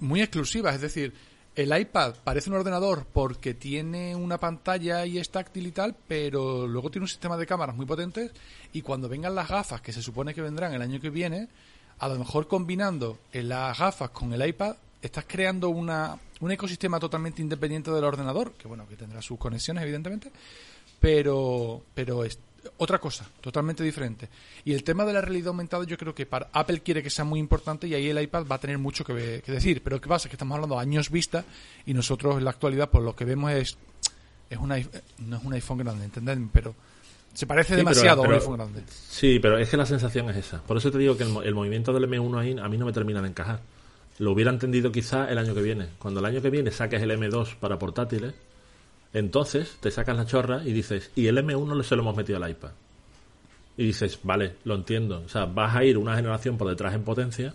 [0.00, 0.74] muy exclusivas.
[0.74, 1.12] Es decir,
[1.54, 6.66] el iPad parece un ordenador porque tiene una pantalla y es táctil y tal, pero
[6.66, 8.32] luego tiene un sistema de cámaras muy potentes
[8.72, 11.48] y cuando vengan las gafas, que se supone que vendrán el año que viene,
[11.98, 17.42] a lo mejor combinando las gafas con el iPad, estás creando una, un ecosistema totalmente
[17.42, 20.30] independiente del ordenador, que bueno, que tendrá sus conexiones evidentemente,
[21.00, 22.38] pero, pero es
[22.78, 24.28] otra cosa, totalmente diferente.
[24.64, 27.24] Y el tema de la realidad aumentada yo creo que para Apple quiere que sea
[27.24, 29.82] muy importante y ahí el iPad va a tener mucho que, que decir.
[29.84, 30.28] Pero ¿qué pasa?
[30.28, 31.44] Que estamos hablando de años vista
[31.84, 33.76] y nosotros en la actualidad pues lo que vemos es,
[34.50, 34.86] es un, i-
[35.18, 36.38] no es un iPhone grande, ¿entendés?
[36.52, 36.74] Pero
[37.34, 38.82] se parece Sí, pero- demasiado a un iPhone grande.
[39.08, 40.60] Sí, pero es que la sensación es esa.
[40.62, 42.92] Por eso te digo que el, el movimiento del M1 ahí a mí no me
[42.92, 43.60] termina de encajar.
[44.18, 45.88] Lo hubiera entendido quizá el año que viene.
[45.98, 48.34] Cuando el año que viene saques el M2 para portátiles,
[49.12, 52.50] entonces te sacas la chorra y dices, y el M1 se lo hemos metido al
[52.50, 52.70] iPad.
[53.76, 55.22] Y dices, vale, lo entiendo.
[55.24, 57.54] O sea, vas a ir una generación por detrás en potencia,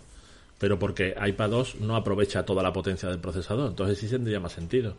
[0.58, 3.70] pero porque iPad 2 no aprovecha toda la potencia del procesador.
[3.70, 4.94] Entonces sí tendría más sentido.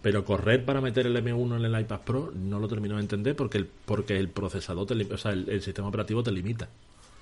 [0.00, 3.36] Pero correr para meter el M1 en el iPad Pro no lo termino de entender
[3.36, 6.68] porque el, porque el procesador, te, o sea, el, el sistema operativo te limita.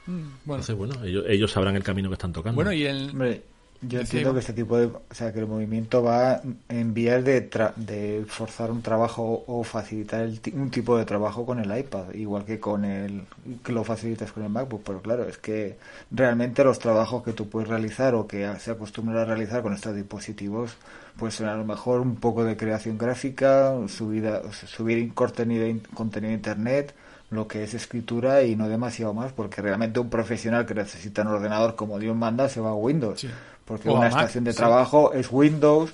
[0.06, 2.56] Mm, Bueno, Entonces, bueno, ellos, ellos sabrán el camino que están tocando.
[2.56, 3.42] bueno y el, Hombre,
[3.82, 7.50] yo entiendo que este tipo de, o sea, que el movimiento va en vías de,
[7.50, 12.14] tra- de forzar un trabajo o facilitar el un tipo de trabajo con el iPad,
[12.14, 13.22] igual que con el
[13.64, 14.82] que lo facilitas con el MacBook.
[14.84, 15.78] Pero claro, es que
[16.10, 19.94] realmente los trabajos que tú puedes realizar o que se acostumbran a realizar con estos
[19.96, 20.76] dispositivos,
[21.18, 26.34] pues son a lo mejor un poco de creación gráfica, subida, subir contenido, contenido a
[26.36, 26.94] internet,
[27.30, 31.28] lo que es escritura y no demasiado más, porque realmente un profesional que necesita un
[31.28, 33.28] ordenador como Dios manda se va a Windows, Sí.
[33.72, 34.58] Porque O una Mac, estación de sí.
[34.58, 35.92] trabajo es Windows,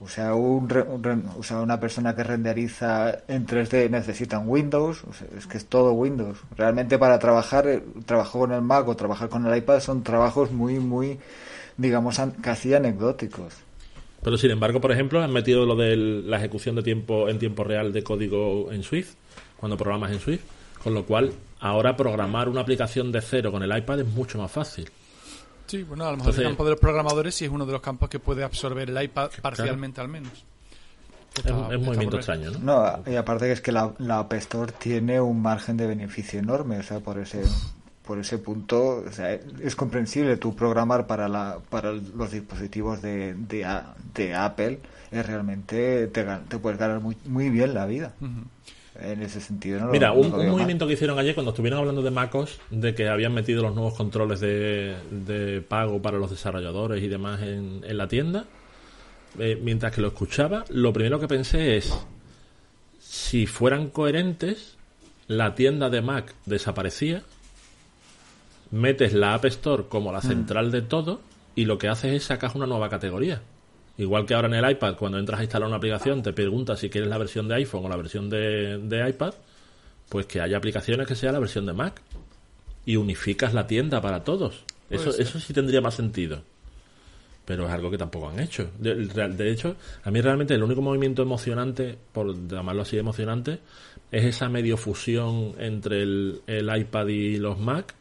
[0.00, 4.48] o sea, un, re- un o sea, una persona que renderiza en 3D necesita un
[4.48, 6.38] Windows, o sea, es que es todo Windows.
[6.56, 10.50] Realmente para trabajar, eh, trabajar con el Mac o trabajar con el iPad son trabajos
[10.50, 11.18] muy, muy,
[11.76, 13.54] digamos, casi anecdóticos.
[14.22, 17.64] Pero sin embargo, por ejemplo, han metido lo de la ejecución de tiempo en tiempo
[17.64, 19.14] real de código en Swift,
[19.56, 20.42] cuando programas en Swift,
[20.82, 24.50] con lo cual ahora programar una aplicación de cero con el iPad es mucho más
[24.50, 24.90] fácil.
[25.66, 27.72] Sí, bueno, a lo mejor Entonces- el campo de los programadores sí es uno de
[27.72, 30.32] los campos que puede absorber el iPad parcialmente al menos.
[30.32, 32.58] Es, Está- un- es un está movimiento extraño, ¿no?
[33.04, 36.38] No, y aparte que es que la, la App Store tiene un margen de beneficio
[36.38, 37.42] enorme, o sea, por ese,
[38.06, 43.32] por ese punto, o sea, es comprensible tu programar para la para los dispositivos de,
[43.34, 43.66] de,
[44.14, 48.12] de Apple, es realmente te, te puedes ganar muy, muy bien la vida.
[49.00, 52.60] En ese sentido, no Mira, un, movimiento que hicieron ayer cuando estuvieron hablando de MacOS,
[52.70, 57.40] de que habían metido los nuevos controles de, de pago para los desarrolladores y demás
[57.40, 58.44] en, en la tienda,
[59.38, 61.92] eh, mientras que lo escuchaba, lo primero que pensé es,
[63.00, 64.76] si fueran coherentes,
[65.26, 67.22] la tienda de Mac desaparecía,
[68.70, 70.22] metes la App Store como la mm.
[70.22, 71.20] central de todo
[71.54, 73.40] y lo que haces es sacas una nueva categoría.
[73.98, 76.88] Igual que ahora en el iPad, cuando entras a instalar una aplicación, te pregunta si
[76.88, 79.34] quieres la versión de iPhone o la versión de, iPad,
[80.08, 82.00] pues que haya aplicaciones que sea la versión de Mac.
[82.84, 84.64] Y unificas la tienda para todos.
[84.90, 86.42] Eso, eso sí tendría más sentido.
[87.44, 88.70] Pero es algo que tampoco han hecho.
[88.78, 93.60] De, hecho, a mí realmente el único movimiento emocionante, por llamarlo así emocionante,
[94.10, 97.94] es esa medio fusión entre el, el iPad y los Mac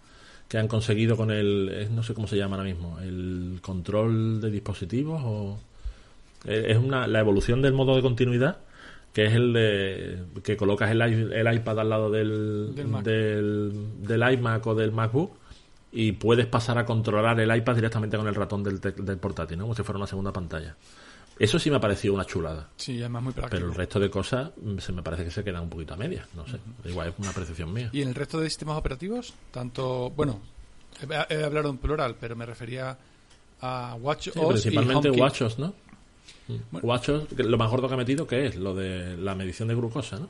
[0.52, 4.52] que han conseguido con el, no sé cómo se llama ahora mismo, el control de
[4.52, 5.71] dispositivos o eh,
[6.46, 8.60] es una, la evolución del modo de continuidad
[9.14, 14.76] que es el de que colocas el, el iPad al lado del, del, iMac o
[14.76, 15.34] del MacBook
[15.92, 19.66] y puedes pasar a controlar el iPad directamente con el ratón del, del portátil, ¿no?
[19.66, 20.76] como si fuera una segunda pantalla.
[21.38, 22.70] Eso sí me ha parecido una chulada.
[22.78, 23.58] Sí, además muy práctico.
[23.58, 25.98] Pero el resto de cosas mm, se me parece que se quedan un poquito a
[25.98, 26.60] medias, no sé.
[26.86, 27.90] Igual es una percepción mía.
[27.92, 29.34] ¿Y en el resto de sistemas operativos?
[29.50, 30.40] Tanto, bueno,
[31.30, 32.98] he, hablado en plural, pero me refería
[33.60, 35.74] a WatchOS principalmente WatchOS, ¿no?
[36.72, 37.02] Bueno.
[37.38, 38.56] lo más gordo que ha metido, ¿qué es?
[38.56, 40.28] Lo de la medición de glucosa, ¿no?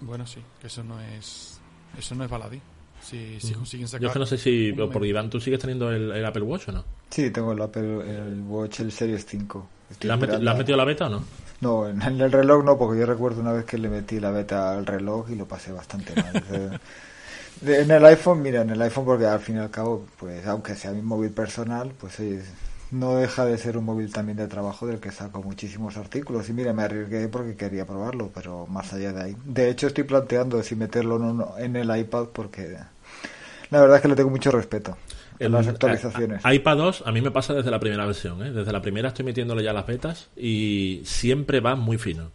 [0.00, 1.60] Bueno, sí, que eso no es
[1.98, 2.60] eso no es baladí.
[3.00, 5.90] Si, si consiguen sacar Yo es que no sé si, por Iván, ¿tú sigues teniendo
[5.90, 6.84] el, Apple Watch o no?
[7.10, 9.68] Sí, tengo el Apple el Watch, el Series 5.
[10.00, 11.24] ¿Le has, metido, la beta o no?
[11.60, 14.72] No, en el reloj no, porque yo recuerdo una vez que le metí la beta
[14.72, 16.80] al reloj y lo pasé bastante mal.
[17.66, 20.74] en el iPhone, mira, en el iPhone porque al fin y al cabo, pues aunque
[20.74, 22.18] sea mi móvil personal, pues
[22.94, 26.48] no deja de ser un móvil también de trabajo del que saco muchísimos artículos.
[26.48, 29.36] Y mira, me arriesgué porque quería probarlo, pero más allá de ahí.
[29.44, 32.76] De hecho, estoy planteando si meterlo no en el iPad porque
[33.70, 34.96] la verdad es que le tengo mucho respeto.
[35.40, 36.42] En las actualizaciones.
[36.44, 38.40] iPad 2 a mí me pasa desde la primera versión.
[38.46, 38.52] ¿eh?
[38.52, 42.30] Desde la primera estoy metiéndole ya las betas y siempre va muy fino.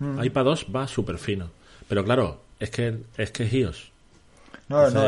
[0.00, 0.24] Mm.
[0.24, 1.50] iPad 2 va súper fino.
[1.88, 3.93] Pero claro, es que es que es iOS.
[4.68, 5.02] No, no,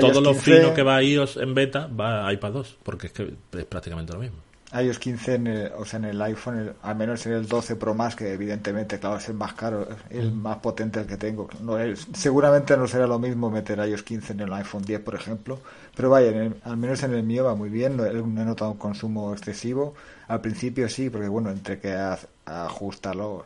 [0.00, 3.12] todo lo fino que va a iOS en beta va a iPad 2, porque es
[3.12, 6.96] que es prácticamente lo mismo iOS 15 en el, o sea, en el iPhone, al
[6.96, 10.42] menos en el 12 Pro más, que evidentemente, claro, es el más caro, el mm.
[10.42, 11.48] más potente el que tengo.
[11.60, 15.14] No es, seguramente no será lo mismo meter iOS 15 en el iPhone 10, por
[15.14, 15.60] ejemplo,
[15.94, 19.32] pero vaya, al menos en el mío va muy bien, no, he notado un consumo
[19.32, 19.94] excesivo.
[20.28, 21.96] Al principio sí, porque bueno, entre que
[22.44, 23.44] ajusta los,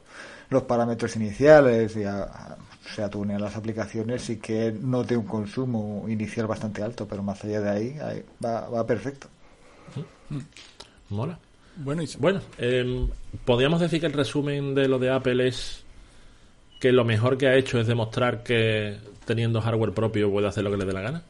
[0.48, 2.56] los parámetros iniciales y a,
[2.90, 7.42] o sea, tunear las aplicaciones y que note un consumo inicial bastante alto, pero más
[7.44, 9.28] allá de ahí, va, va perfecto.
[11.08, 11.38] Mola.
[11.76, 13.08] Bueno, bueno eh,
[13.44, 15.84] podríamos decir que el resumen de lo de Apple es
[16.80, 20.70] que lo mejor que ha hecho es demostrar que teniendo hardware propio puede hacer lo
[20.70, 21.22] que le dé la gana.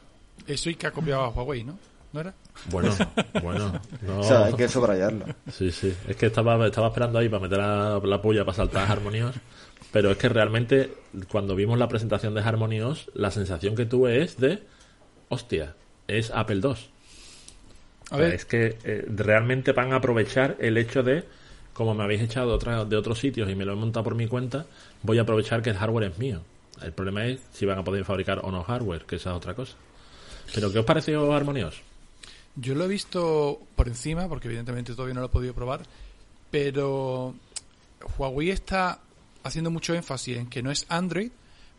[0.46, 1.78] Eso y que ha copiado a Huawei, ¿no?
[2.12, 2.34] ¿No era?
[2.70, 2.90] Bueno,
[3.42, 3.72] bueno.
[4.02, 4.20] No.
[4.20, 5.26] O sea, hay que subrayarlo.
[5.52, 5.94] Sí, sí.
[6.08, 9.36] Es que estaba, estaba esperando ahí para meter la, la puya para saltar Harmonios.
[9.92, 10.92] Pero es que realmente,
[11.30, 14.62] cuando vimos la presentación de Harmonios, la sensación que tuve es de,
[15.28, 15.74] hostia,
[16.06, 16.90] es Apple 2
[18.18, 21.24] es que eh, realmente van a aprovechar el hecho de,
[21.72, 24.26] como me habéis echado de, de otros sitios y me lo he montado por mi
[24.26, 24.66] cuenta,
[25.02, 26.40] voy a aprovechar que el hardware es mío.
[26.82, 29.54] El problema es si van a poder fabricar o no hardware, que esa es otra
[29.54, 29.74] cosa.
[30.54, 31.80] ¿Pero qué os pareció Harmonios?
[32.56, 35.82] Yo lo he visto por encima, porque evidentemente todavía no lo he podido probar,
[36.50, 37.34] pero
[38.18, 38.98] Huawei está
[39.42, 41.30] haciendo mucho énfasis en que no es Android,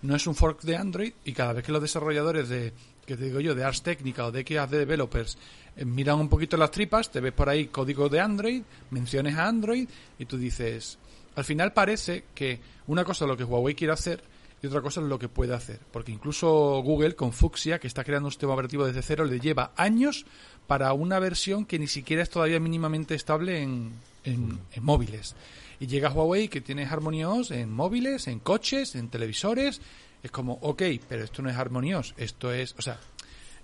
[0.01, 2.73] no es un fork de Android, y cada vez que los desarrolladores de,
[3.05, 5.37] que te digo yo, de Ars Técnica o de XAD Developers
[5.75, 9.47] eh, miran un poquito las tripas, te ves por ahí código de Android, menciones a
[9.47, 10.97] Android y tú dices,
[11.35, 14.23] al final parece que una cosa es lo que Huawei quiere hacer
[14.61, 15.79] y otra cosa es lo que puede hacer.
[15.91, 19.71] Porque incluso Google con Fuxia, que está creando un sistema operativo desde cero, le lleva
[19.75, 20.25] años
[20.67, 23.91] para una versión que ni siquiera es todavía mínimamente estable en,
[24.23, 25.35] en, móviles.
[25.81, 29.81] Y llega Huawei que tiene OS en móviles, en coches, en televisores.
[30.21, 32.99] Es como, ok, pero esto no es OS, esto es, o sea,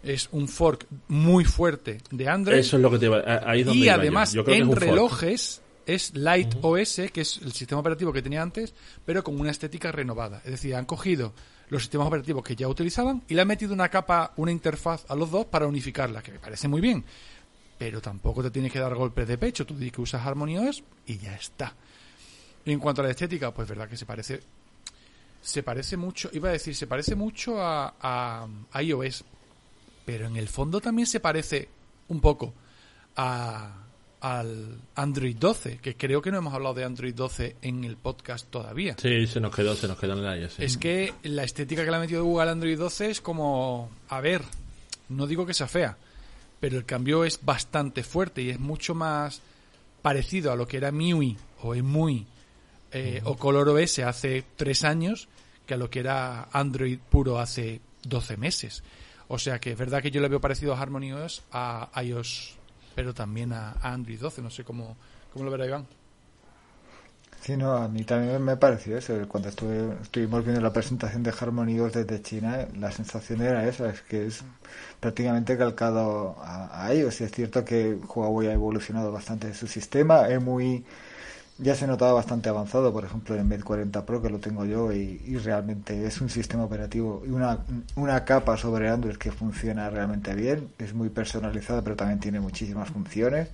[0.02, 2.58] es un fork muy fuerte de Android.
[2.58, 3.06] Eso es lo que te
[3.46, 8.24] ahí donde Y además en relojes es Light OS, que es el sistema operativo que
[8.24, 8.74] tenía antes,
[9.06, 10.42] pero con una estética renovada.
[10.44, 11.34] Es decir, han cogido
[11.70, 15.14] los sistemas operativos que ya utilizaban y le han metido una capa, una interfaz a
[15.16, 17.06] los dos para unificarla, que me parece muy bien.
[17.78, 19.68] Pero tampoco te tienes que dar golpes de pecho.
[19.68, 21.76] Tú dices que usas OS y ya está.
[22.68, 24.42] Y en cuanto a la estética, pues verdad que se parece
[25.42, 29.24] se parece mucho, iba a decir, se parece mucho a, a iOS,
[30.06, 31.70] pero en el fondo también se parece
[32.10, 32.54] un poco
[33.16, 33.84] a,
[34.20, 38.50] al Android 12, que creo que no hemos hablado de Android 12 en el podcast
[38.50, 38.98] todavía.
[39.02, 40.54] Sí, se nos quedó, se nos quedó en el iOS.
[40.56, 40.66] sí.
[40.66, 44.20] Es que la estética que le ha metido Google al Android 12 es como, a
[44.20, 44.42] ver,
[45.08, 45.96] no digo que sea fea,
[46.60, 49.42] pero el cambio es bastante fuerte y es mucho más
[50.02, 52.28] parecido a lo que era MIUI o EMUI
[52.91, 55.28] eh, o Color OS hace tres años
[55.65, 58.84] que a lo que era Android puro hace 12 meses.
[59.28, 62.58] O sea que es verdad que yo le veo parecido a Harmony OS, a iOS,
[62.95, 64.41] pero también a, a Android 12.
[64.41, 64.95] No sé cómo,
[65.34, 65.86] cómo lo verá Iván.
[67.41, 69.13] Sí, no, a mí también me pareció eso.
[69.28, 73.89] Cuando estuve, estuvimos viendo la presentación de Harmony OS desde China, la sensación era esa,
[73.89, 74.43] es que es
[75.00, 77.19] prácticamente calcado a, a ellos.
[77.21, 80.84] Y es cierto que Huawei ha evolucionado bastante su sistema, es muy...
[81.60, 84.65] Ya se notaba bastante avanzado, por ejemplo, en el Mate 40 Pro, que lo tengo
[84.65, 87.65] yo, y, y realmente es un sistema operativo y una,
[87.96, 90.70] una capa sobre Android que funciona realmente bien.
[90.78, 93.50] Es muy personalizada, pero también tiene muchísimas funciones.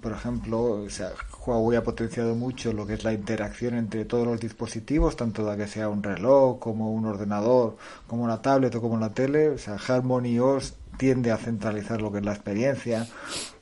[0.00, 1.10] Por ejemplo, o sea,
[1.44, 5.56] Huawei ha potenciado mucho lo que es la interacción entre todos los dispositivos, tanto da
[5.56, 9.50] que sea un reloj, como un ordenador, como una tablet o como una tele.
[9.50, 13.06] O sea, Harmony OS tiende a centralizar lo que es la experiencia,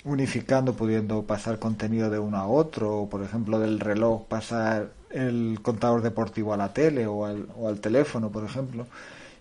[0.09, 5.61] unificando, pudiendo pasar contenido de uno a otro, o por ejemplo del reloj pasar el
[5.63, 8.87] contador deportivo a la tele o al, o al teléfono, por ejemplo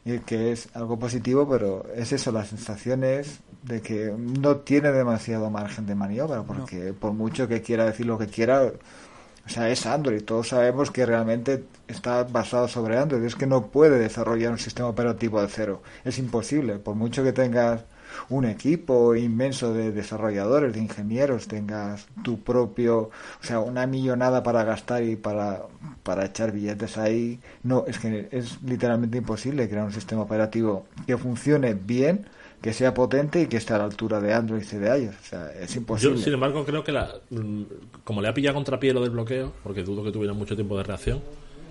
[0.07, 4.93] y que es algo positivo, pero es eso, la sensación es de que no tiene
[4.93, 9.69] demasiado margen de maniobra, porque por mucho que quiera decir lo que quiera, o sea,
[9.69, 14.53] es Android, todos sabemos que realmente está basado sobre Android, es que no puede desarrollar
[14.53, 17.81] un sistema operativo de cero, es imposible, por mucho que tengas
[18.29, 24.63] un equipo inmenso de desarrolladores, de ingenieros, tengas tu propio, o sea, una millonada para
[24.63, 25.63] gastar y para,
[26.03, 31.17] para echar billetes ahí, no, es que es literalmente imposible crear un sistema operativo que
[31.17, 32.25] funcione bien,
[32.61, 35.23] que sea potente y que esté a la altura de Android y de iOS, o
[35.23, 36.17] sea, es imposible.
[36.17, 37.63] Yo, sin embargo, creo que la, mm,
[38.03, 40.83] como le ha pillado contrapié lo del bloqueo, porque dudo que tuviera mucho tiempo de
[40.83, 41.21] reacción,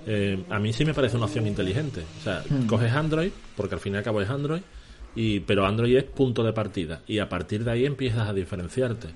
[0.06, 2.04] eh, a mí sí me parece una opción inteligente.
[2.20, 4.62] O sea, coges Android, porque al fin y al cabo es Android,
[5.16, 9.08] y, pero Android es punto de partida, y a partir de ahí empiezas a diferenciarte.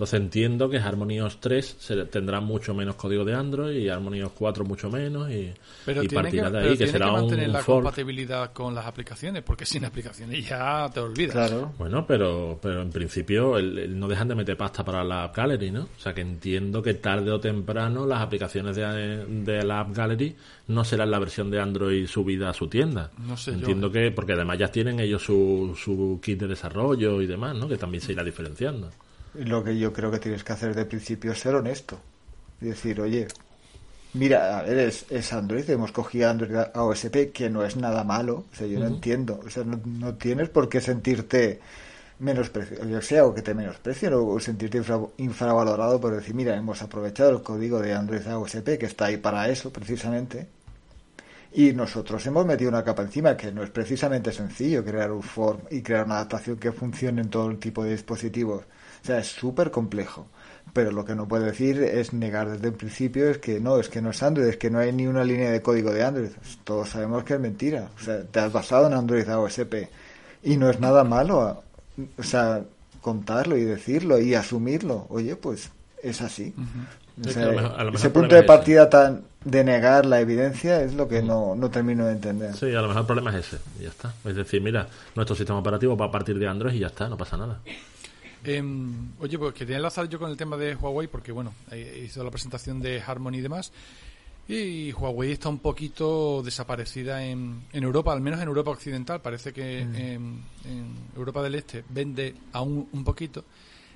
[0.00, 4.22] Entonces entiendo que Harmony OS 3 se- tendrá mucho menos código de Android y Harmony
[4.22, 5.52] OS 4 mucho menos y,
[5.84, 7.52] Pero y tiene que, partirás de pero ahí, que tiene será que un, mantener un
[7.52, 7.76] la fork.
[7.82, 11.32] compatibilidad con las aplicaciones, porque sin aplicaciones ya te olvidas.
[11.34, 11.74] Claro.
[11.76, 15.36] Bueno, pero, pero en principio el- el- no dejan de meter pasta para la App
[15.36, 15.82] Gallery, ¿no?
[15.82, 20.34] O sea que entiendo que tarde o temprano las aplicaciones de, de la App Gallery
[20.68, 23.10] no serán la versión de Android subida a su tienda.
[23.18, 23.92] No sé Entiendo ¿eh?
[23.92, 27.68] que, porque además ya tienen ellos su, su kit de desarrollo y demás, ¿no?
[27.68, 28.88] Que también se irá diferenciando.
[29.34, 31.98] Lo que yo creo que tienes que hacer de principio es ser honesto.
[32.60, 33.28] Y decir, oye,
[34.14, 38.04] mira, a ver, es, es Android, hemos cogido Android a OSP, que no es nada
[38.04, 38.44] malo.
[38.52, 39.40] O sea, yo no entiendo.
[39.46, 41.60] O sea, no, no tienes por qué sentirte
[42.18, 46.82] menosprecio, yo sea, o que te menosprecien, o, sentirte infra- infravalorado por decir, mira, hemos
[46.82, 50.46] aprovechado el código de Android a OSP, que está ahí para eso, precisamente.
[51.52, 55.60] Y nosotros hemos metido una capa encima que no es precisamente sencillo crear un form
[55.70, 58.64] y crear una adaptación que funcione en todo el tipo de dispositivos.
[59.02, 60.26] O sea, es súper complejo.
[60.72, 63.88] Pero lo que no puede decir es negar desde el principio es que no, es
[63.88, 66.28] que no es Android, es que no hay ni una línea de código de Android.
[66.62, 67.88] Todos sabemos que es mentira.
[68.00, 69.88] O sea, te has basado en Android AOSP.
[70.44, 71.60] Y no es nada malo, a-
[72.16, 72.62] o sea,
[73.00, 75.06] contarlo y decirlo y asumirlo.
[75.08, 75.70] Oye, pues
[76.02, 76.54] es así.
[77.22, 78.46] O Es sea, que a lo mejor- a lo mejor ese punto de ese.
[78.46, 82.54] partida tan de negar la evidencia es lo que no, no termino de entender.
[82.54, 84.14] Sí, a lo mejor el problema es ese, y ya está.
[84.24, 84.86] Es decir, mira,
[85.16, 87.58] nuestro sistema operativo va a partir de Android y ya está, no pasa nada.
[88.44, 92.24] Em, oye, pues quería enlazar yo con el tema de Huawei porque, bueno, he hizo
[92.24, 93.72] la presentación de Harmony y demás.
[94.48, 99.20] Y Huawei está un poquito desaparecida en, en Europa, al menos en Europa Occidental.
[99.20, 103.44] Parece que en, en Europa del Este vende aún un poquito.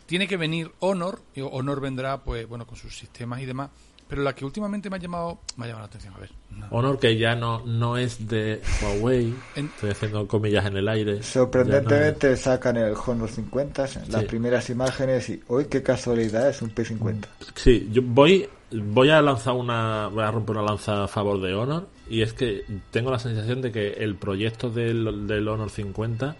[0.06, 3.70] Tiene que venir Honor, y Honor vendrá, pues, bueno, con sus sistemas y demás.
[4.14, 6.30] Pero la que últimamente me ha llamado, me ha llamado la atención, a ver.
[6.50, 6.66] no.
[6.70, 11.20] Honor que ya no, no es de Huawei, En- estoy haciendo comillas en el aire.
[11.24, 14.26] Sorprendentemente sacan el Honor 50, las Sí.
[14.28, 17.26] primeras imágenes y hoy qué casualidad es un P50.
[17.56, 21.52] Sí, yo voy, voy a lanzar una, voy a romper una lanza a favor de
[21.54, 26.36] Honor y es que tengo la sensación de que el proyecto del, del Honor 50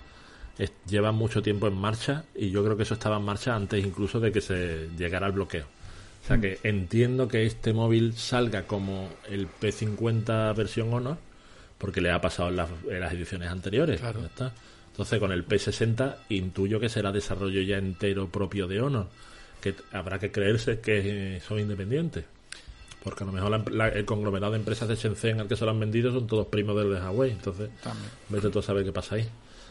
[0.58, 3.84] es- lleva mucho tiempo en marcha y yo creo que eso estaba en marcha antes
[3.84, 5.64] incluso de que se llegara al bloqueo.
[6.24, 11.18] O sea que entiendo que este móvil salga como el P50 versión Honor
[11.76, 14.00] porque le ha pasado en las, en las ediciones anteriores.
[14.00, 14.20] Claro.
[14.20, 14.52] ya está.
[14.92, 19.08] Entonces con el P60 intuyo que será desarrollo ya entero propio de Honor
[19.60, 22.24] que habrá que creerse que son independientes.
[23.02, 25.64] Porque a lo mejor la- la- el conglomerado de empresas de Shenzhen al que se
[25.66, 27.32] lo han vendido son todos primos del de Huawei.
[27.32, 28.08] Entonces, También.
[28.30, 29.28] vete tú a saber qué pasa ahí.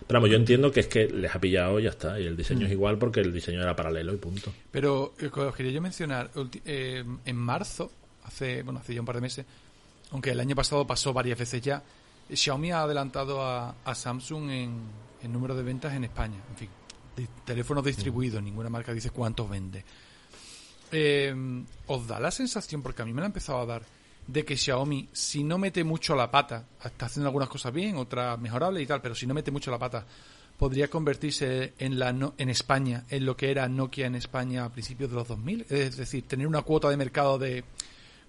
[0.08, 2.20] Pero vamos, yo entiendo que es que les ha pillado y ya está.
[2.20, 4.54] Y el diseño es igual porque el diseño era paralelo y punto.
[4.72, 6.32] Pero eh, os quería yo mencionar,
[6.66, 7.92] eh, en marzo,
[8.24, 9.46] hace bueno hace ya un par de meses,
[10.12, 11.84] aunque el año pasado pasó varias veces ya,
[12.32, 14.82] Xiaomi ha adelantado a, a Samsung en,
[15.22, 16.38] en número de ventas en España.
[16.50, 16.70] En fin,
[17.46, 19.84] teléfonos distribuidos, ninguna marca dice cuántos vende.
[20.92, 21.34] Eh,
[21.88, 23.82] ¿Os da la sensación, porque a mí me la ha empezado a dar,
[24.28, 28.40] de que Xiaomi, si no mete mucho la pata, está haciendo algunas cosas bien, otras
[28.40, 30.06] mejorables y tal, pero si no mete mucho la pata,
[30.58, 34.70] podría convertirse en, la no- en España en lo que era Nokia en España a
[34.70, 35.66] principios de los 2000?
[35.70, 37.64] Es decir, tener una cuota de mercado de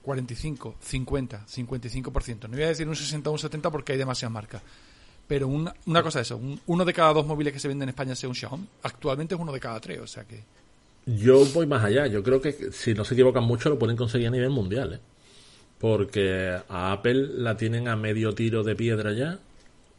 [0.03, 2.43] 45, 50, 55%.
[2.49, 4.63] No voy a decir un 60 o un 70 porque hay demasiadas marcas.
[5.27, 7.85] Pero una, una cosa es eso, un- uno de cada dos móviles que se venden
[7.85, 8.67] en España sea un Xiaomi.
[8.83, 10.43] Actualmente es uno de cada tres, o sea que...
[11.07, 12.07] Yo voy más allá.
[12.07, 15.01] Yo creo que si no se equivocan mucho lo pueden conseguir a nivel mundial, ¿eh?
[15.85, 19.39] Porque a Apple la tienen a medio tiro de piedra ya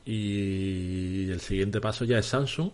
[0.03, 2.71] y el siguiente paso ya es Samsung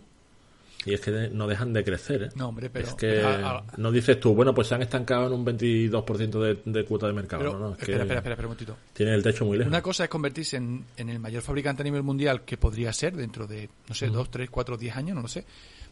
[0.85, 2.29] y es que no dejan de crecer, ¿eh?
[2.35, 2.87] No, hombre, pero...
[2.87, 5.45] es que pero a- a- no dices tú, bueno, pues se han estancado en un
[5.45, 7.43] 22% de, de cuota de mercado.
[7.43, 8.77] pero- no, no, es espera, que espera, espera, espera un momentito.
[8.93, 9.69] tienen el techo muy lejos.
[9.69, 13.13] Una cosa es convertirse en, en el mayor fabricante a nivel mundial que podría ser
[13.17, 15.43] dentro de, no sé, dos, tres, cuatro, diez años, no lo sé.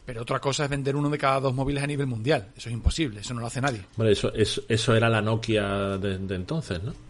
[0.06, 2.48] Pero otra cosa es vender uno de cada dos móviles a nivel mundial.
[2.56, 3.82] Eso es imposible, eso no lo hace nadie.
[3.98, 7.09] Eso, eso, eso era la Nokia de, de entonces, ¿no?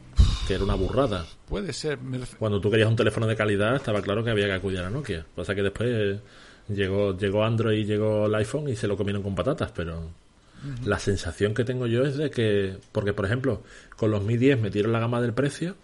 [0.51, 1.25] Que era una burrada.
[1.49, 1.97] Puede ser.
[2.37, 5.25] Cuando tú querías un teléfono de calidad, estaba claro que había que acudir a Nokia.
[5.37, 6.21] Pasa que después eh,
[6.75, 10.11] llegó, llegó Android, llegó el iPhone y se lo comieron con patatas, pero
[10.85, 13.63] la sensación que tengo yo es de que, porque por ejemplo,
[13.95, 15.77] con los Mi 10 metieron la gama del precio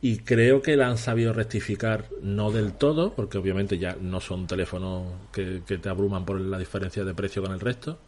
[0.00, 4.46] y creo que la han sabido rectificar, no del todo, porque obviamente ya no son
[4.46, 7.98] teléfonos que, que te abruman por la diferencia de precio con el resto.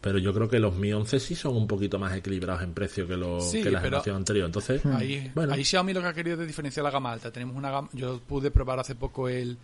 [0.00, 3.06] Pero yo creo que los Mi 11 sí son un poquito más equilibrados en precio
[3.06, 4.46] que, los Sí, que la generación anterior.
[4.46, 5.52] Entonces, Ahí, bueno.
[5.52, 7.32] ahí Xiaomi lo que ha querido es diferenciar la gama alta.
[7.32, 9.58] Tenemos una gama, yo pude probar hace poco el,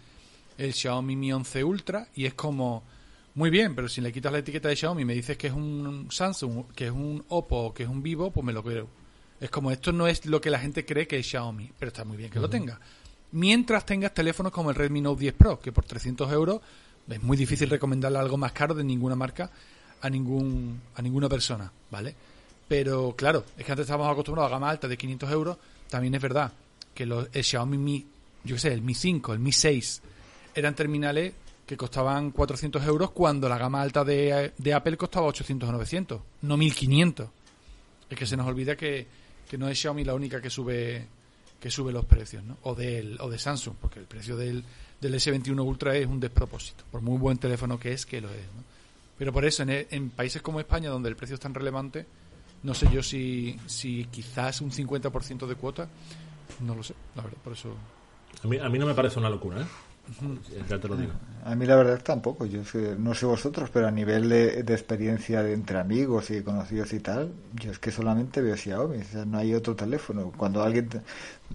[0.59, 2.83] el Xiaomi Mi 11 Ultra y es como
[3.37, 5.53] muy bien, pero si le quitas la etiqueta de Xiaomi y me dices que es
[5.53, 8.89] un Samsung, que es un Oppo, que es un Vivo, pues me lo creo.
[9.41, 12.05] Es como esto no es lo que la gente cree que es Xiaomi, pero está
[12.05, 12.81] muy bien que lo tenga.
[13.33, 16.61] Mientras tengas teléfonos como el Redmi Note 10 Pro, que por 300 euros
[17.09, 19.51] es muy difícil recomendarle algo más caro de ninguna marca
[20.05, 22.15] a ningún a ninguna persona, ¿vale?
[22.69, 25.57] Pero claro, es que antes estábamos acostumbrados a gama alta de 500 euros.
[25.89, 26.53] También es verdad
[26.95, 28.07] que los, el Xiaomi Mi,
[28.45, 30.03] yo qué sé, el Mi 5, el Mi 6,
[30.55, 31.33] eran terminales
[31.67, 36.21] que costaban 400 euros cuando la gama alta de, de Apple costaba 800 o 900,
[36.43, 37.29] no 1500.
[38.11, 39.07] Es que se nos olvida que,
[39.49, 41.07] que no es Xiaomi la única que sube
[41.59, 42.59] que sube los precios, ¿no?
[42.65, 44.63] O del o de Samsung, porque el precio del,
[45.01, 48.45] del S21 Ultra es un despropósito, por muy buen teléfono que es, que lo es,
[48.55, 48.64] ¿no?
[49.19, 52.07] Pero por eso, en, e- en países como España, donde el precio es tan relevante,
[52.63, 55.89] no sé yo si, si quizás un 50% de cuota,
[56.61, 57.75] no lo sé, la verdad, por eso...
[58.43, 59.65] A mí, a mí no me parece una locura, ¿eh?
[60.69, 61.13] Ya te lo digo.
[61.47, 64.75] A mí la verdad tampoco, yo sé- no sé vosotros, pero a nivel de, de
[64.75, 69.05] experiencia de entre amigos y conocidos y tal, yo es que solamente veo Xiaomi, o
[69.05, 70.31] sea, no hay otro teléfono.
[70.37, 70.89] Cuando alguien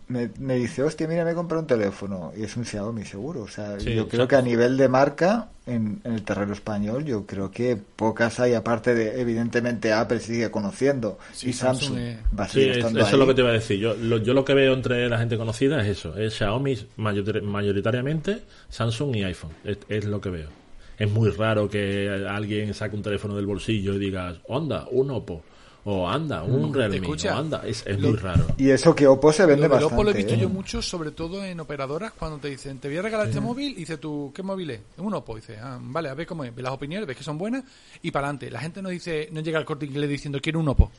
[0.08, 3.48] me, me dice, hostia, mira, me compré un teléfono, y es un Xiaomi seguro, o
[3.48, 7.26] sea, Sí, yo creo que a nivel de marca, en, en el terreno español, yo
[7.28, 12.18] creo que pocas hay, aparte de, evidentemente, Apple sigue conociendo, Sí, y Samsung Samsung, es-
[12.40, 13.80] va a Sí, seguir es- estando eso es lo que te iba a decir.
[13.80, 16.18] Yo lo, yo lo que veo entre la gente conocida es eso.
[16.18, 19.52] Es Xiaomi mayor- mayoritariamente, Samsung y iPhone.
[19.64, 20.50] Es, es lo que veo.
[20.98, 25.44] Es muy raro que alguien saque un teléfono del bolsillo y diga, anda, un Oppo.
[25.92, 26.98] O anda, un Realme.
[26.98, 27.64] Escucha, o anda.
[27.66, 28.46] Es, es lo- muy raro.
[28.58, 29.94] Y eso que Oppo se vende Lo bastante.
[29.96, 30.38] Oppo lo he visto ¿eh?
[30.38, 33.72] yo mucho, sobre todo en operadoras, cuando te dicen, te voy a regalar este móvil,
[33.72, 34.80] y dice tú, ¿qué móvil es?
[34.80, 35.38] Es un Oppo.
[35.38, 36.54] Y dice, ah, vale, a ver cómo es.
[36.54, 37.64] Ve las opiniones, ves que son buenas,
[38.04, 38.52] y para adelante.
[38.52, 40.92] La gente no dice, no llega al corte inglés diciendo, quiero un Oppo.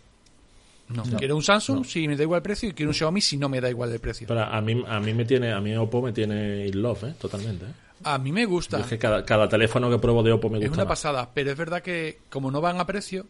[0.88, 3.36] No, quiero un Samsung si me da igual el precio, y quiero un Xiaomi si
[3.36, 4.26] no me da igual el precio.
[4.26, 7.14] Pero a mí, a mí me tiene, a mí Oppo me tiene in love, ¿eh?
[7.20, 7.64] Totalmente.
[7.66, 7.68] ¿eh?
[8.03, 8.78] A mí me gusta.
[8.78, 10.99] Yo es que cada, cada teléfono que pruebo de Oppo me Es gusta una más.
[10.99, 13.26] pasada, pero es verdad que como no van a precio,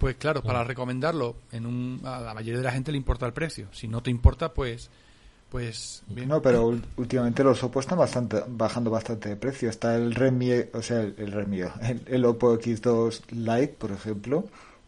[0.00, 3.32] pues claro, para recomendarlo, en un, a la mayoría de la gente le importa el
[3.32, 3.68] precio.
[3.70, 4.90] Si no te importa, pues,
[5.50, 6.28] pues bien.
[6.28, 9.68] No, pero ul- últimamente los Oppo están bastante, bajando bastante de precio.
[9.68, 14.44] Está el Redmi, o sea, el, el Redmi, el, el Oppo X2 Lite, por ejemplo,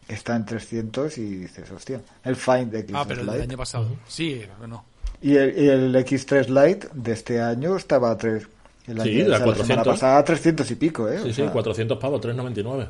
[0.07, 3.43] está en 300 y dices, hostia, el Find X2 ah, pero el del Lite.
[3.49, 3.87] año pasado.
[4.07, 4.83] Sí, no.
[5.21, 8.47] Y el, y el X3 Lite de este año estaba a 3.
[8.87, 9.67] El Sí, año, a o sea, la 400.
[9.67, 11.19] semana pasada a 300 y pico, ¿eh?
[11.19, 12.87] Sí, O sí, sea, 400 pavos, 399.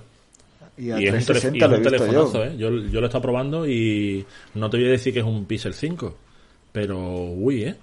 [0.78, 1.90] Y a Y es un, tele- 360 y es un yo.
[1.92, 2.58] telefonazo, ¿eh?
[2.58, 5.46] Yo, yo lo he estado probando y no te voy a decir que es un
[5.46, 6.18] Pixel 5,
[6.72, 7.76] pero uy, ¿eh?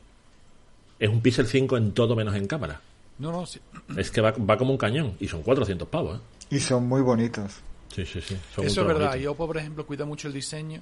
[0.98, 2.80] Es un Pixel 5 en todo menos en cámara.
[3.18, 3.60] No, no, sí.
[3.96, 6.56] Es que va, va como un cañón y son 400 pavos, ¿eh?
[6.56, 7.52] Y son muy bonitos.
[7.94, 8.36] Sí, sí, sí.
[8.54, 9.08] son Eso es verdad.
[9.10, 9.22] bonitos.
[9.22, 10.80] Y Oppo, por ejemplo, cuida mucho el diseño.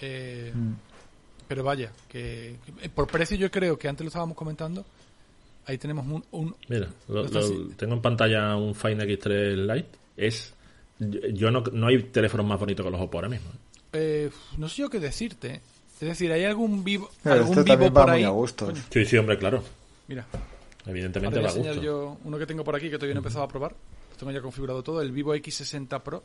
[0.00, 0.72] Eh, Mm.
[1.46, 4.82] Pero vaya, que, que por precio yo creo que antes lo estábamos comentando.
[5.66, 9.88] Ahí tenemos un, un- Mira, lo- lo- tengo en pantalla un Fine X3 Lite.
[10.16, 10.53] Es,
[10.98, 13.50] yo no, no hay teléfonos más bonitos que los Oppo ahora mismo.
[13.50, 13.56] ¿eh?
[13.94, 15.60] eh, no sé yo qué decirte.
[16.00, 18.24] Es decir, hay algún vivo, Pero algún este vivo por muy ahí.
[18.24, 18.66] a gusto.
[18.66, 19.62] Coño, Sí, sí, hombre, claro.
[20.08, 20.26] mira,
[20.86, 21.80] Evidentemente va a gusto.
[21.82, 23.72] yo uno que tengo por aquí que todavía no he empezado a probar.
[23.72, 26.22] Lo tengo ya configurado todo, el Vivo X60 Pro.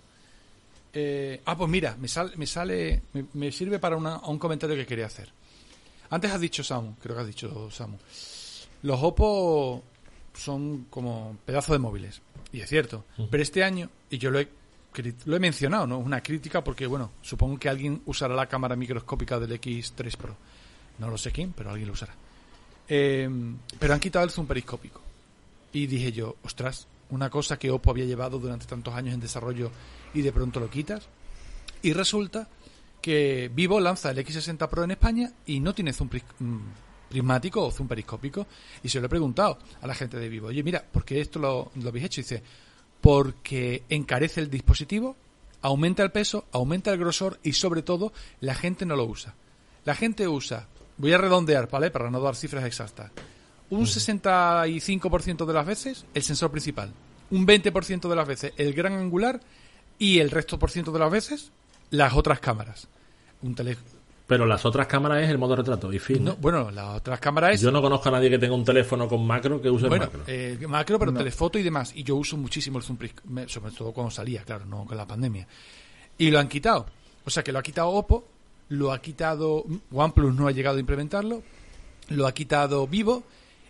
[0.91, 4.75] Eh, ah, pues mira, me, sal- me sale, me, me sirve para una- un comentario
[4.75, 5.29] que quería hacer.
[6.09, 7.97] Antes has dicho Samu, creo que has dicho Samu.
[8.81, 9.83] Los Oppo
[10.33, 12.21] son como pedazos de móviles.
[12.51, 13.05] Y es cierto.
[13.29, 14.47] Pero este año, y yo lo he,
[15.25, 19.39] lo he mencionado, no una crítica porque, bueno, supongo que alguien usará la cámara microscópica
[19.39, 20.35] del X3 Pro.
[20.97, 22.13] No lo sé quién, pero alguien lo usará.
[22.87, 23.29] Eh,
[23.77, 25.01] pero han quitado el zoom periscópico.
[25.71, 29.71] Y dije yo, ostras, una cosa que Oppo había llevado durante tantos años en desarrollo
[30.13, 31.07] y de pronto lo quitas.
[31.81, 32.47] Y resulta
[33.01, 36.09] que Vivo lanza el X60 Pro en España y no tiene zoom
[36.39, 36.57] mm,
[37.09, 38.47] prismático o zoom periscópico.
[38.83, 41.39] Y se lo he preguntado a la gente de Vivo, oye, mira, ¿por qué esto
[41.39, 42.21] lo, lo habéis hecho?
[42.21, 42.43] Y dice,
[43.01, 45.15] porque encarece el dispositivo,
[45.61, 49.35] aumenta el peso, aumenta el grosor y sobre todo la gente no lo usa.
[49.85, 51.91] La gente usa, voy a redondear, ¿vale?
[51.91, 53.11] Para no dar cifras exactas.
[53.69, 56.91] Un 65% de las veces el sensor principal,
[57.31, 59.39] un 20% de las veces el gran angular
[59.97, 61.51] y el resto por ciento de las veces
[61.91, 62.87] las otras cámaras.
[63.41, 63.77] Un tele...
[64.29, 66.23] Pero las otras cámaras es el modo retrato y fin.
[66.23, 69.07] no, bueno, las otras cámaras es Yo no conozco a nadie que tenga un teléfono
[69.07, 70.23] con macro que use el bueno, macro.
[70.27, 71.91] eh, macro, pero telefoto y demás.
[71.95, 72.97] Y yo uso muchísimo el zoom,
[73.47, 75.47] sobre todo cuando salía, claro, no con la pandemia.
[76.17, 76.85] Y lo han quitado.
[77.25, 78.23] O sea que lo ha quitado Oppo,
[78.69, 81.41] lo ha quitado OnePlus, no ha llegado a implementarlo,
[82.09, 83.23] lo ha quitado Vivo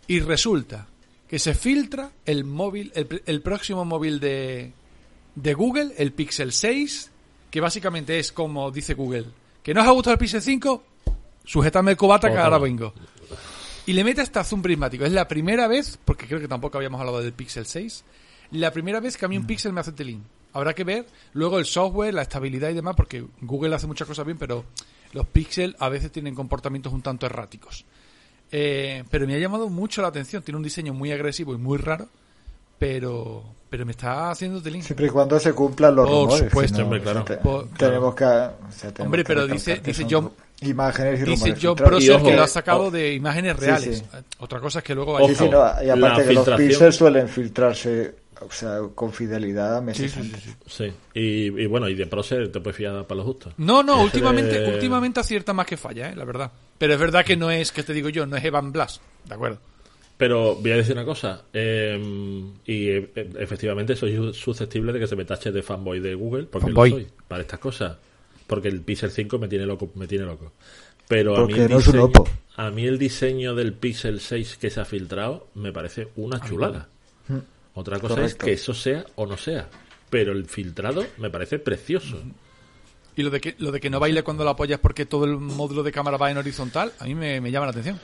[0.08, 0.88] y resulta
[1.28, 4.74] que se filtra el móvil, el, pr- el próximo móvil de,
[5.36, 7.12] de Google, el Pixel 6,
[7.50, 9.26] que básicamente es como dice Google,
[9.64, 10.84] que no os ha gustado el Pixel 5,
[11.44, 12.94] sujetame el cobata que ahora vengo.
[13.86, 15.06] Y le mete hasta zoom prismático.
[15.06, 18.04] Es la primera vez, porque creo que tampoco habíamos hablado del Pixel 6,
[18.52, 20.24] la primera vez que a mí un Pixel me hace telín.
[20.54, 24.26] Habrá que ver luego el software, la estabilidad y demás, porque Google hace muchas cosas
[24.26, 24.66] bien, pero
[25.14, 27.86] los Pixel a veces tienen comportamientos un tanto erráticos.
[28.52, 30.44] Eh, pero me ha llamado mucho la atención.
[30.44, 32.10] Tiene un diseño muy agresivo y muy raro,
[32.80, 34.82] pero pero me está haciendo telín.
[34.82, 36.46] Siempre y cuando se cumplan los Por rumores.
[36.50, 37.24] supuesto, si no, hombre, claro.
[37.24, 38.28] te- Por- tenemos que, o
[38.72, 42.04] sea, tenemos Hombre, que pero dice- dice John- imágenes y Dice rumores John filtrados.
[42.06, 44.00] Prosser que lo ha oh, sacado de imágenes reales.
[44.00, 44.18] sí.
[44.40, 45.28] Otra cosa es que luego Ojo.
[45.28, 49.82] Sí, sí, no, y aparte que los píxeles suelen filtrarse, o sea, con fidelidad a
[49.82, 50.56] meses Sí, sí, sí, antes.
[50.66, 50.84] sí.
[50.88, 50.94] Sí.
[51.14, 53.54] Y, y bueno, y de Procer te puedes fiar para lo justo.
[53.58, 56.16] No, no, Ese últimamente, de- últimamente acierta más que falla, ¿eh?
[56.16, 56.52] la verdad.
[56.80, 59.36] Pero es verdad que no es, que te digo yo, no es Evan Blas, ¿de
[59.36, 59.60] acuerdo?
[60.20, 61.46] Pero voy a decir una cosa.
[61.54, 61.98] eh,
[62.66, 63.10] y eh,
[63.40, 66.90] efectivamente soy susceptible de que se me tache de fanboy de Google, porque Fanboy.
[66.90, 67.96] lo soy, para estas cosas.
[68.46, 69.90] Porque el Pixel 5 me tiene loco.
[69.96, 70.52] Me tiene loco.
[71.08, 72.12] Pero a mí, el no diseño,
[72.58, 76.90] a mí el diseño del Pixel 6 que se ha filtrado me parece una chulada.
[77.76, 79.70] Otra cosa es que eso sea o no sea.
[80.10, 82.22] Pero el filtrado me parece precioso.
[83.16, 85.38] Y lo de que, lo de que no baile cuando lo apoyas porque todo el
[85.38, 87.98] módulo de cámara va en horizontal, a mí me, me llama la atención.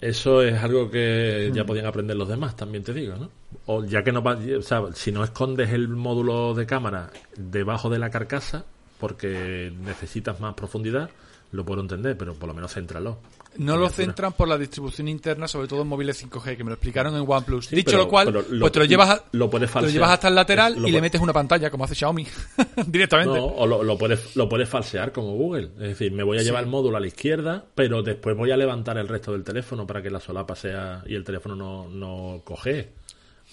[0.00, 1.54] Eso es algo que Mm.
[1.54, 3.30] ya podían aprender los demás, también te digo, ¿no?
[3.66, 7.90] O ya que no va- o sea, si no escondes el módulo de cámara debajo
[7.90, 8.64] de la carcasa,
[9.00, 11.10] porque necesitas más profundidad,
[11.52, 13.18] lo puedo entender, pero por lo menos céntralo.
[13.56, 16.74] No lo centran por la distribución interna, sobre todo en móviles 5G, que me lo
[16.74, 17.66] explicaron en OnePlus.
[17.66, 19.92] Sí, Dicho pero- lo cual, lo- pues te lo llevas, a- lo puedes te falsear.
[19.94, 22.26] llevas hasta el lateral Lo y le metes una pantalla, como hace Xiaomi,
[22.86, 23.38] directamente.
[23.38, 25.70] No, o lo, lo puedes, lo puedes falsear como Google.
[25.78, 28.56] Es decir, me voy a llevar el módulo a la izquierda, pero después voy a
[28.56, 32.42] levantar el resto del teléfono para que la solapa sea y el teléfono no, no
[32.44, 32.90] coge.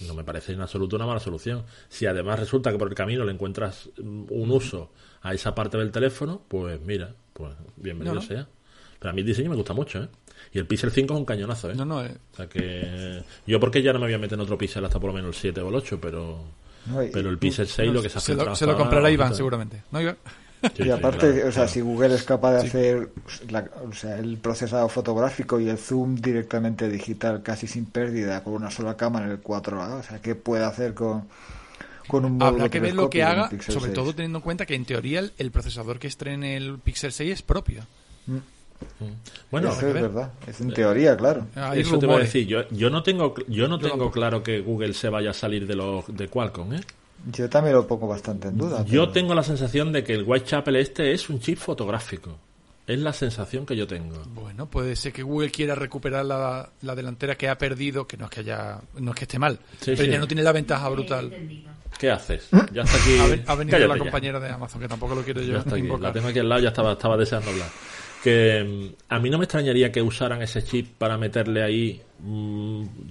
[0.06, 1.64] No me parece en absoluto una mala solución.
[1.88, 4.92] Si además resulta que por el camino le encuentras un uso
[5.22, 8.26] a esa parte del teléfono, pues mira, pues bienvenido No, no.
[8.26, 8.46] sea.
[8.98, 10.08] Pero a mí el diseño me gusta mucho, ¿eh?
[10.52, 11.74] Y el Pixel 5 es un cañonazo, ¿eh?
[11.74, 14.40] No, no, eh, O sea que yo porque ya no me voy a meter en
[14.42, 16.44] otro Pixel hasta por lo menos el 7 o el 8, pero
[16.86, 19.10] No, y- pero el Pixel 6 lo que se ha se lo, se lo comprará
[19.10, 19.82] Iván, seguramente.
[19.90, 20.16] ¿No, Iván?
[20.62, 21.68] Sí, y sí, aparte, claro, o sea, claro.
[21.68, 23.08] si Google es capaz de hacer
[23.50, 28.54] la- o sea, el procesado fotográfico y el zoom directamente digital casi sin pérdida por
[28.54, 31.28] una sola cámara en el 4A, o sea, ¿qué puede hacer con,
[32.06, 33.92] con un módulo Habrá que ver lo que haga, sobre 6?
[33.94, 37.32] todo teniendo en cuenta que en teoría el, el procesador que estrene el Pixel 6
[37.32, 37.84] es propio.
[39.50, 40.02] Bueno, Eso es ver.
[40.02, 41.46] verdad, es en teoría, claro.
[41.54, 42.46] Hay eso te voy a decir.
[42.46, 45.74] Yo, yo no tengo, yo no tengo claro que Google se vaya a salir de
[45.76, 46.74] los de Qualcomm.
[46.74, 46.80] ¿eh?
[47.32, 48.84] Yo también lo pongo bastante en duda.
[48.84, 52.36] Yo pero- tengo la sensación de que el Whitechapel este es un chip fotográfico.
[52.86, 54.22] Es la sensación que yo tengo.
[54.34, 58.26] Bueno, puede ser que Google quiera recuperar la, la delantera que ha perdido, que no
[58.26, 60.10] es que haya, no es que esté mal, Sí, pero sí.
[60.10, 61.32] ya no tiene la ventaja brutal.
[61.98, 62.48] ¿Qué haces?
[62.72, 63.18] Ya está aquí.
[63.18, 63.98] Ha, ven- ha venido Cállate la ya.
[64.00, 65.88] compañera de Amazon, que tampoco lo quiero yo Ya está aquí.
[66.00, 67.68] La tengo aquí al lado, ya estaba, estaba deseando hablar.
[68.22, 72.02] Que mm, a mí no me extrañaría que usaran ese chip para meterle ahí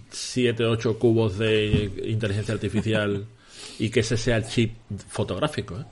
[0.09, 3.25] 7, 8 cubos de inteligencia artificial
[3.79, 4.73] y que ese sea el chip
[5.09, 5.79] fotográfico.
[5.79, 5.85] ¿eh?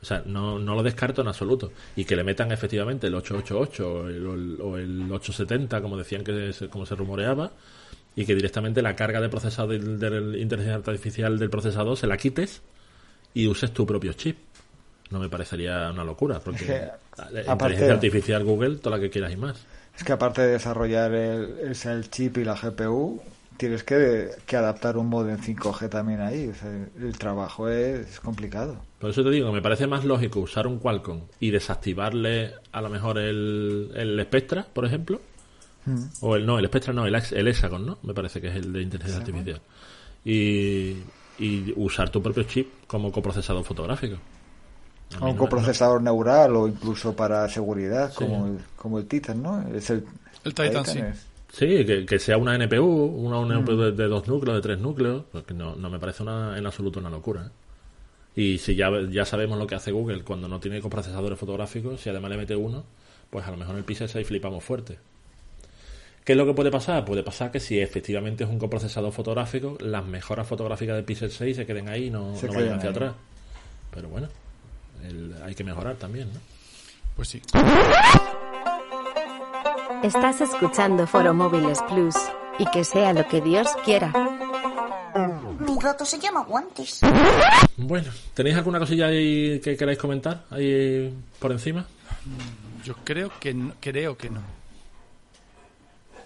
[0.00, 1.72] O sea, no, no lo descarto en absoluto.
[1.96, 5.96] Y que le metan efectivamente el 888 o el, o el- o el 870, como
[5.96, 7.50] decían que se, como se rumoreaba,
[8.18, 12.16] y que directamente la carga de procesador del, del inteligencia artificial del procesador se la
[12.16, 12.62] quites
[13.32, 14.36] y uses tu propio chip.
[15.10, 16.88] No me parecería una locura, porque
[17.30, 19.64] la inteligencia artificial Google, toda la que quieras y más.
[19.96, 23.22] Es que aparte de desarrollar el, el chip y la GPU,
[23.56, 26.48] tienes que, que adaptar un modem 5G también ahí.
[26.48, 28.82] O sea, el trabajo es, es complicado.
[28.98, 32.88] Por eso te digo, me parece más lógico usar un Qualcomm y desactivarle a lo
[32.88, 35.20] mejor el, el Spectra, por ejemplo.
[36.20, 37.98] O el no, el Spectra no, el, Hex- el Hexagon, ¿no?
[38.02, 39.60] Me parece que es el de inteligencia artificial.
[40.24, 40.96] Y,
[41.38, 44.16] y usar tu propio chip como coprocesador fotográfico.
[45.16, 49.06] A mí O un no- coprocesador neural o incluso para seguridad, como, el, como el
[49.06, 49.62] Titan, ¿no?
[49.74, 50.04] Es el,
[50.44, 50.98] El Titan, sí.
[50.98, 54.60] es- Sí, que, que sea una NPU, una, una NPU de, de dos núcleos, de
[54.62, 57.46] tres núcleos, porque no, no me parece una, en absoluto una locura.
[57.46, 57.50] ¿eh?
[58.40, 62.10] Y si ya, ya sabemos lo que hace Google cuando no tiene coprocesadores fotográficos, si
[62.10, 62.84] además le mete uno,
[63.30, 64.98] pues a lo mejor en el Pixel 6 flipamos fuerte.
[66.28, 67.06] ¿Qué es lo que puede pasar?
[67.06, 71.56] Puede pasar que si efectivamente es un coprocesador fotográfico, las mejoras fotográficas del Pixel 6
[71.56, 72.94] se queden ahí y no, no vayan hacia ahí.
[72.94, 73.12] atrás.
[73.94, 74.28] Pero bueno,
[75.04, 76.38] el- hay que mejorar también, ¿no?
[77.16, 77.40] Pues sí.
[80.02, 82.14] Estás escuchando Foro Móviles Plus.
[82.58, 84.12] Y que sea lo que Dios quiera.
[85.60, 87.00] Mi gato se llama Guantes.
[87.78, 91.86] Bueno, ¿tenéis alguna cosilla ahí que queráis comentar ahí por encima?
[92.84, 94.57] Yo creo que no, creo que no.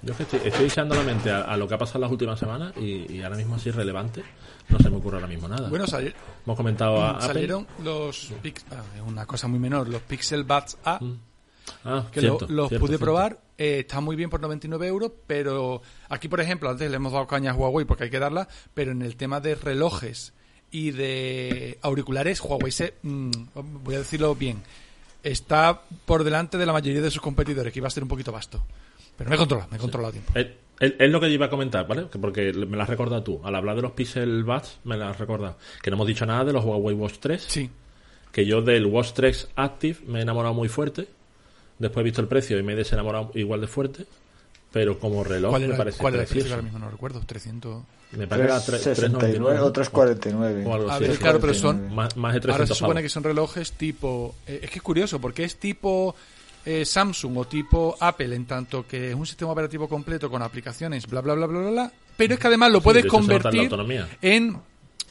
[0.03, 2.11] Yo es que estoy, estoy echando la mente a, a lo que ha pasado las
[2.11, 4.23] últimas semanas y, y ahora mismo así relevante
[4.69, 5.69] no se me ocurre ahora mismo nada.
[5.69, 6.13] Bueno, sali-
[6.45, 7.27] Hemos comentado a Apple.
[7.29, 10.99] salieron los pix- ah, es una cosa muy menor, los Pixel Buds A,
[11.85, 13.05] Ah, que cierto, lo- los cierto, pude cierto.
[13.05, 13.41] probar.
[13.57, 17.27] eh, está muy bien por 99 euros, pero aquí, por ejemplo, antes le hemos dado
[17.29, 20.33] caña a Huawei porque hay que darla, pero en el tema de relojes
[20.73, 23.31] y de auriculares, Huawei se, mm,
[23.85, 24.61] voy a decirlo bien,
[25.23, 28.33] está por delante de la mayoría de sus competidores, que iba a ser un poquito
[28.33, 28.65] vasto.
[29.17, 30.33] Pero me he controlado, me he controlado a tiempo.
[30.81, 32.07] Es, lo que yo iba a comentar, ¿vale?
[32.11, 33.41] Que Porque me lo has recordado tú.
[33.45, 35.57] Al hablar de los Pixel Buds, me lo has recordado.
[35.83, 37.45] Que no hemos dicho nada de los Huawei Watch 3.
[37.47, 37.71] Sí,
[38.33, 41.07] Que yo del Watch 3 Active me he enamorado muy fuerte.
[41.79, 44.07] Después he visto el precio y me he desenamorado igual de fuerte.
[44.73, 46.41] Pero como reloj ¿cuál me era, parece cuál era el precio?
[46.43, 46.55] precioso.
[46.55, 47.83] Ahora mismo no recuerdo, 300...
[48.13, 50.65] Me parece que era tre- 369 399, o 349.
[50.67, 51.05] O algo A así.
[51.05, 53.03] ver, claro, pero son- Más, más de 300 Ahora se supone pavos.
[53.03, 54.35] que son relojes tipo...
[54.47, 56.15] eh, es que es curioso, porque es tipo
[56.65, 61.07] eh, Samsung o tipo Apple, en tanto que es un sistema operativo completo con aplicaciones,
[61.07, 61.93] bla, bla, bla, bla, bla, bla.
[62.17, 63.71] Pero es que además lo Sí, puedes en convertir
[64.21, 64.57] en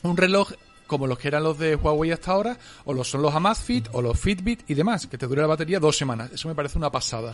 [0.04, 0.52] un reloj
[0.88, 4.02] como los que eran los de Huawei hasta ahora, o los son los Amazfit, o
[4.02, 6.32] los Fitbit y demás, que te dura la batería dos semanas.
[6.34, 7.34] Eso me parece una pasada.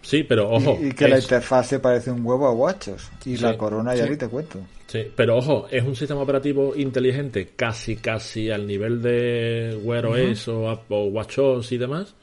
[0.00, 0.78] Sí, pero ojo.
[0.80, 3.10] Y, y que la interfaz se parece un huevo a guachos.
[3.26, 4.10] Y Sí, la corona ya sí.
[4.10, 4.60] ni te cuento.
[4.86, 10.48] Sí, pero ojo, es un sistema operativo inteligente casi casi al nivel de Wear OS
[10.48, 12.14] o, o WatchOS y demás,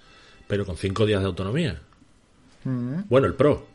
[0.51, 1.79] pero con 5 días de autonomía.
[2.65, 3.65] Bueno, el Pro.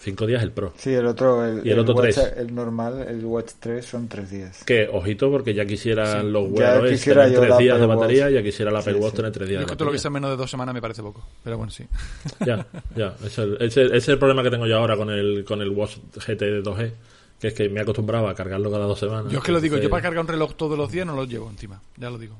[0.00, 0.74] 5 días el Pro.
[0.76, 2.32] Sí, el otro, el, Y el otro Watch, tres.
[2.36, 4.62] el normal, el Watch 3 son tres días.
[4.64, 7.80] Que, ojito, porque ya quisieran los Ya Wear OS quisiera tener yo 3 la días
[7.80, 8.34] de batería, Watch.
[8.34, 9.16] ya quisiera la Apple Sí, Watch sí.
[9.16, 10.02] tener 3 días Yo de es que todo lo que batería.
[10.02, 11.24] sea menos de dos semanas me parece poco.
[11.42, 11.86] Pero bueno, sí.
[12.46, 13.14] Ya, ya.
[13.24, 15.96] Ese, ese- ese es el problema que tengo yo ahora con el, con el Watch
[16.14, 16.92] GT de 2G,
[17.40, 19.32] que es que me he acostumbrado a cargarlo cada dos semanas.
[19.32, 21.24] Yo es que lo digo, yo para cargar un reloj todos los días no lo
[21.24, 22.36] llevo encima, ya lo digo.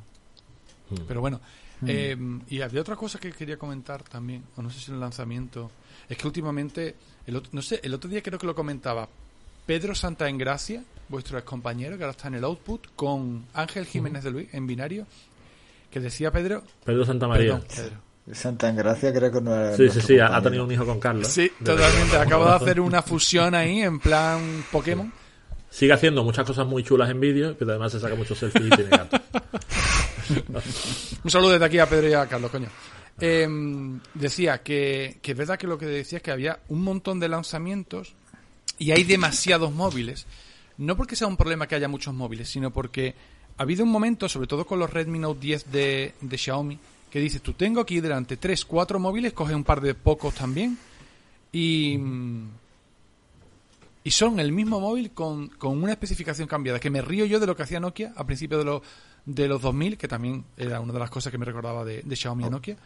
[0.90, 0.96] Hmm.
[1.08, 1.40] Pero bueno,
[1.87, 2.16] eh,
[2.49, 5.70] y había otra cosa que quería comentar también, o no sé si en el lanzamiento,
[6.09, 9.09] es que últimamente, el otro, no sé, el otro día creo que lo comentaba
[9.66, 14.24] Pedro Santa Engracia, vuestro ex compañero, que ahora está en el Output, con Ángel Jiménez
[14.24, 15.07] de Luis, en binario,
[15.91, 16.64] que decía Pedro...
[16.85, 17.59] Pedro Santa María.
[17.59, 18.12] Perdón, Pedro.
[18.30, 19.76] Santa Engracia creo que no era.
[19.76, 21.26] Sí, sí, sí, ha, tenido un hijo con Carlos.
[21.26, 25.12] Sí, totalmente, acabo de hacer una fusión ahí, en plan Pokémon.
[25.70, 28.70] Sigue haciendo muchas cosas muy chulas en vídeo, pero además se saca muchos selfies y
[28.70, 29.18] tiene gato.
[31.24, 32.68] Un saludo desde aquí a Pedro y a Carlos, coño.
[33.20, 33.49] Eh,
[34.14, 37.28] decía que, que es verdad que lo que decía es que había un montón de
[37.28, 38.14] lanzamientos
[38.78, 40.26] y hay demasiados móviles.
[40.78, 43.14] No porque sea un problema que haya muchos móviles, sino porque
[43.57, 46.78] ha habido un momento, sobre todo con los Redmi Note 10 de, Xiaomi,
[47.11, 50.78] que dices, tú tengo aquí delante tres, cuatro móviles, coge un par de pocos también
[51.53, 51.99] y...
[54.05, 56.80] Y son el mismo móvil con, con una especificación cambiada.
[56.80, 58.83] Que me río yo de lo que hacía Nokia a principios de los,
[59.24, 62.16] de los 2000, que también era una de las cosas que me recordaba de, de
[62.16, 62.76] Xiaomi Nokia.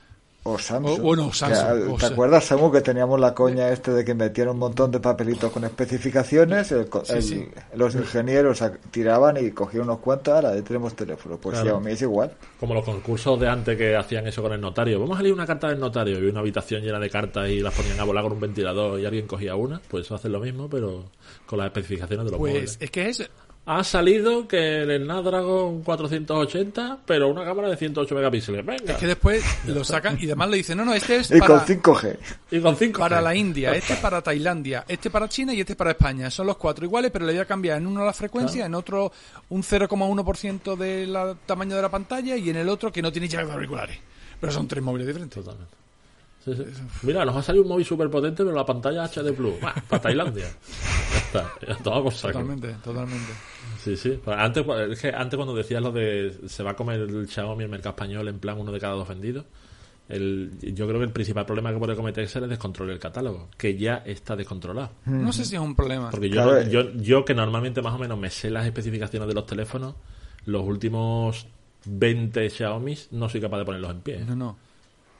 [0.45, 1.01] o Samsung.
[1.01, 4.59] O- bueno, Samsung, ¿Te acuerdas, Samu, que teníamos la coña este de que metían un
[4.59, 6.70] montón de papelitos con especificaciones?
[6.72, 7.49] el co- Sí.
[7.74, 8.62] Los ingenieros
[8.93, 11.37] tiraban y cogían unos cuantos, ahora ya tenemos teléfono.
[11.39, 11.70] Pues Claro.
[11.70, 12.32] Xiaomi es igual.
[12.61, 15.01] Como los concursos de antes que hacían eso con el notario.
[15.01, 17.74] Vamos a leer una carta del notario y una habitación llena de cartas y las
[17.74, 19.80] ponían a volar con un ventilador y alguien cogía una.
[19.89, 21.07] Pues eso hacen lo mismo, pero
[21.47, 22.76] con las especificaciones de los Pues móviles.
[22.80, 23.28] es que es.
[23.69, 28.64] Ha salido que el Snapdragon 480, pero una cámara de 108 megapíxeles.
[28.64, 28.93] Venga.
[28.93, 31.64] Es que después lo sacan y además le dicen, no, no, este es Y para,
[31.64, 32.17] con 5G.
[32.53, 35.91] Y con 5 para la India, este para Tailandia, este para China y este para
[35.91, 36.31] España.
[36.31, 39.11] Son los cuatro iguales, pero le voy a cambiar en uno la frecuencia, en otro
[39.49, 43.49] un 0,1% del tamaño de la pantalla y en el otro que no tiene llaves
[43.49, 43.99] de auriculares.
[44.41, 45.43] Pero son tres móviles diferentes.
[45.43, 45.86] Totalmente.
[46.47, 46.83] Sí, sí.
[47.03, 49.57] Mira, nos ha salido un móvil súper potente, pero la pantalla HD Plus.
[49.89, 50.47] para Tailandia.
[51.13, 51.53] Ya está.
[51.67, 52.33] Ya toma por saco.
[52.33, 53.33] Totalmente, totalmente.
[53.83, 54.19] Sí, sí.
[54.23, 57.65] Pues Antes, es que antes cuando decías lo de se va a comer el Xiaomi
[57.65, 59.45] el mercado español en plan uno de cada dos vendidos,
[60.09, 63.49] el, yo creo que el principal problema que puede cometer es el descontrol del catálogo,
[63.57, 64.91] que ya está descontrolado.
[65.07, 66.11] No sé si es un problema.
[66.11, 69.35] Porque yo, Claro, yo, yo que normalmente más o menos me sé las especificaciones de
[69.35, 69.95] los teléfonos,
[70.45, 71.47] los últimos
[71.87, 74.15] 20 Xiaomi no soy capaz de ponerlos en pie.
[74.17, 74.25] ¿eh?
[74.27, 74.59] No, no.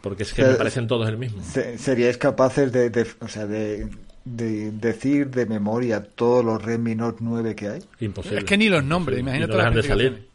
[0.07, 1.43] Porque es que Pero- me parecen todos el mismo.
[1.43, 3.89] Se- ¿Seríais capaces de, de- o sea, de,
[4.25, 7.83] de decir de memoria todos los Redmi Note 9 que hay?
[7.99, 8.39] Imposible.
[8.39, 10.29] Es que ni los nombres, Sí, imagínate no las dejan de salir.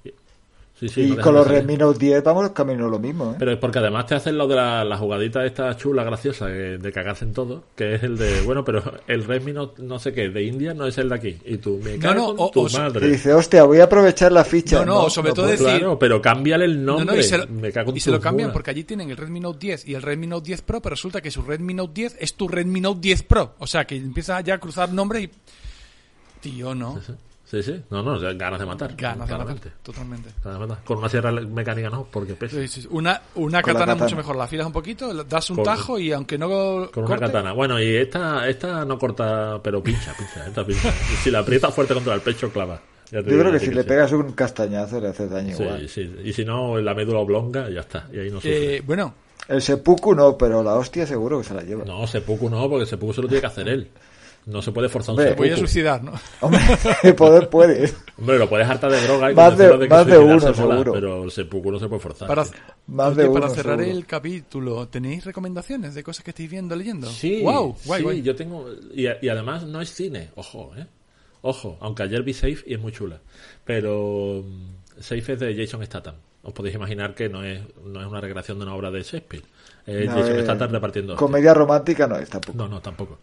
[0.81, 1.47] Sí, sí, y no con los.
[1.47, 3.35] Redmi Note 10 vamos camino lo mismo, ¿eh?
[3.37, 6.79] Pero es porque además te hacen lo de la, la jugadita esta chula, graciosa, que-
[6.79, 10.11] de cagarse en todo, que es el de, bueno, pero el Redmi no, no sé
[10.11, 11.37] qué, de India no es el de aquí.
[11.45, 13.07] Y tú, me cago no, en o- tu o so- Y madre.
[13.09, 14.83] dice, hostia, voy a aprovechar la ficha.
[14.83, 17.15] No, no, sobre todo decir- Claro, pero cámbiale el No, nombre.
[17.15, 19.11] no, y se lo, me cago en y se lo tus cambian porque allí tienen
[19.11, 21.75] el Redmi Note 10 y el Redmi Note 10 Pro, pero resulta que su Redmi
[21.75, 23.53] Note 10 es tu Redmi Note 10 Pro.
[23.59, 25.29] O sea, que empieza ya a cruzar nombres y...
[26.41, 26.99] Tío, no.
[27.51, 27.81] Sí, sí.
[27.89, 28.95] No, no, ganas de matar.
[28.95, 29.27] Ganas de matar.
[29.27, 29.71] claramente.
[29.83, 30.29] Totalmente.
[30.41, 30.83] Ganas de matar.
[30.85, 32.55] Con una sierra mecánica no, porque pesa.
[32.55, 32.87] Sí, sí, sí.
[32.91, 34.03] Una, una katana, katana.
[34.05, 34.35] mucho mejor.
[34.37, 37.51] La afilas un poquito, das un Con- tajo y aunque no Con una katana.
[37.51, 40.87] Bueno, y esta, esta no corta, pero pincha, pincha, esta pincha.
[41.11, 42.79] Y si la aprietas fuerte contra el pecho, clava.
[43.11, 43.87] Yo digo creo que si le sí.
[43.89, 45.89] pegas un castañazo le hace daño igual.
[45.89, 46.09] Sí.
[46.23, 48.07] Y si no, la médula oblonga, ya está.
[48.13, 48.77] Y ahí no sufre.
[48.77, 49.13] eh, bueno,
[49.49, 51.83] El seppuku no, pero la hostia seguro que se la lleva.
[51.83, 53.89] No, seppuku no, porque seppuku se lo tiene que hacer él.
[54.45, 55.59] No se puede forzar un Hombre, a seppuku.
[55.59, 56.13] suicidar, ¿no?
[56.39, 56.61] Hombre,
[57.17, 57.91] poder puede.
[58.17, 60.93] Hombre, lo puedes hartar de droga y Más de- que más de uno, mola, seguro.
[60.93, 62.27] Pero el seppuku no se puede forzar.
[62.27, 62.43] Para,
[62.87, 63.97] Más de para uno, cerrar seguro.
[63.97, 67.07] el capítulo, ¿tenéis recomendaciones de cosas que estáis viendo, leyendo?
[67.07, 68.21] Sí, wow, guay, sí, guay.
[68.23, 68.65] yo tengo...
[68.95, 70.87] Y, y además no es cine, ojo, ¿eh?
[71.43, 73.19] Ojo, aunque ayer vi Safe y es muy chula.
[73.65, 76.15] Pero mm, Safe es de Jason Statham.
[76.43, 79.43] Os podéis imaginar que no es, no es una recreación de una obra de Shakespeare.
[79.85, 81.15] Es No, Jason eh, Statham repartiendo...
[81.15, 82.57] Comedia romántica no es tampoco.
[82.57, 83.19] No, no, tampoco.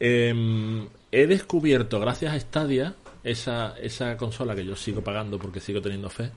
[0.00, 2.94] Eh, he descubierto, gracias a Stadia,
[3.24, 6.30] esa, esa consola que yo sigo pagando porque sigo teniendo fe.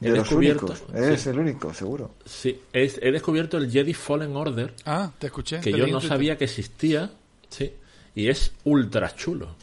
[0.00, 0.82] He de los descubierto, únicos.
[0.94, 2.10] Eres sí, el único, seguro.
[2.24, 5.60] sí, es- he descubierto el Jedi Fallen Order, Ah, te escuché.
[5.60, 6.08] que te yo no Twitter.
[6.08, 7.10] sabía que existía,
[7.48, 7.72] sí,
[8.14, 9.54] y es ultra chulo.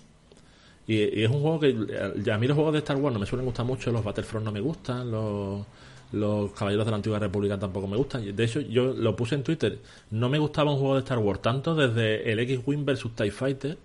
[0.87, 3.19] Y, y es un juego que eh, a mí los juegos de Star Wars no
[3.19, 5.65] me suelen gustar mucho, los Battlefront no me gustan, los,
[6.11, 8.35] los Caballeros de la Antigua República tampoco me gustan.
[8.35, 9.79] De hecho, yo lo puse en Twitter,
[10.11, 13.77] no me gustaba un juego de Star Wars tanto desde el X-Wing vs TIE Fighter,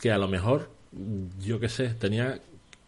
[0.00, 0.68] que a lo mejor,
[1.40, 2.40] yo qué sé, tenía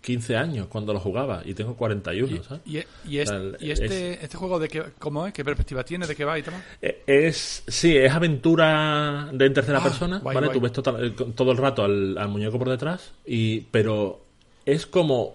[0.02, 2.62] 15 años cuando lo jugaba y tengo 41, ¿sabes?
[2.64, 5.32] Y, y, es- O sea, el- y este, este juego, de qué, ¿cómo es?
[5.32, 6.06] ¿Qué perspectiva tiene?
[6.06, 6.54] ¿De qué va y tal?
[6.80, 10.46] Eh, Es, sí, es aventura de en tercera Ah, persona, guay, ¿vale?
[10.48, 10.58] guay.
[10.58, 14.20] Tú ves total- eh, todo el rato al, al muñeco por detrás, y pero
[14.64, 15.34] es como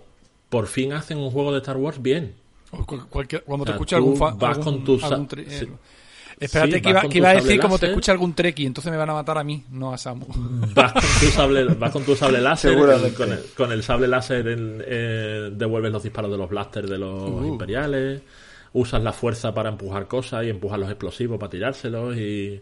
[0.50, 2.36] por fin hacen un juego de Star Wars bien.
[2.72, 4.38] O cualquier- cuando O te sea, escucha tú algún fan.
[4.40, 5.66] vas con tu sa- algún tri- sí.
[5.66, 5.70] eh,
[6.40, 9.10] Espérate Sí, que, iba, que a decir como te escucha algún treki, entonces me van
[9.12, 10.26] a matar a mí, no a Samu.
[10.74, 12.76] Vas con tu sable, vas con tu sable láser,
[13.14, 16.98] con, el, con el sable láser en- eh, devuelves los disparos de los blasters de
[16.98, 17.46] los Uh.
[17.46, 18.22] imperiales,
[18.74, 22.60] usas la fuerza para empujar cosas y empujar los explosivos para tirárselos y,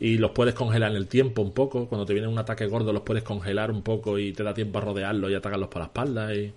[0.00, 1.86] y los puedes congelar en el tiempo un poco.
[1.86, 4.78] Cuando te viene un ataque gordo los puedes congelar un poco y te da tiempo
[4.78, 6.54] a rodearlos y atacarlos por la espalda y,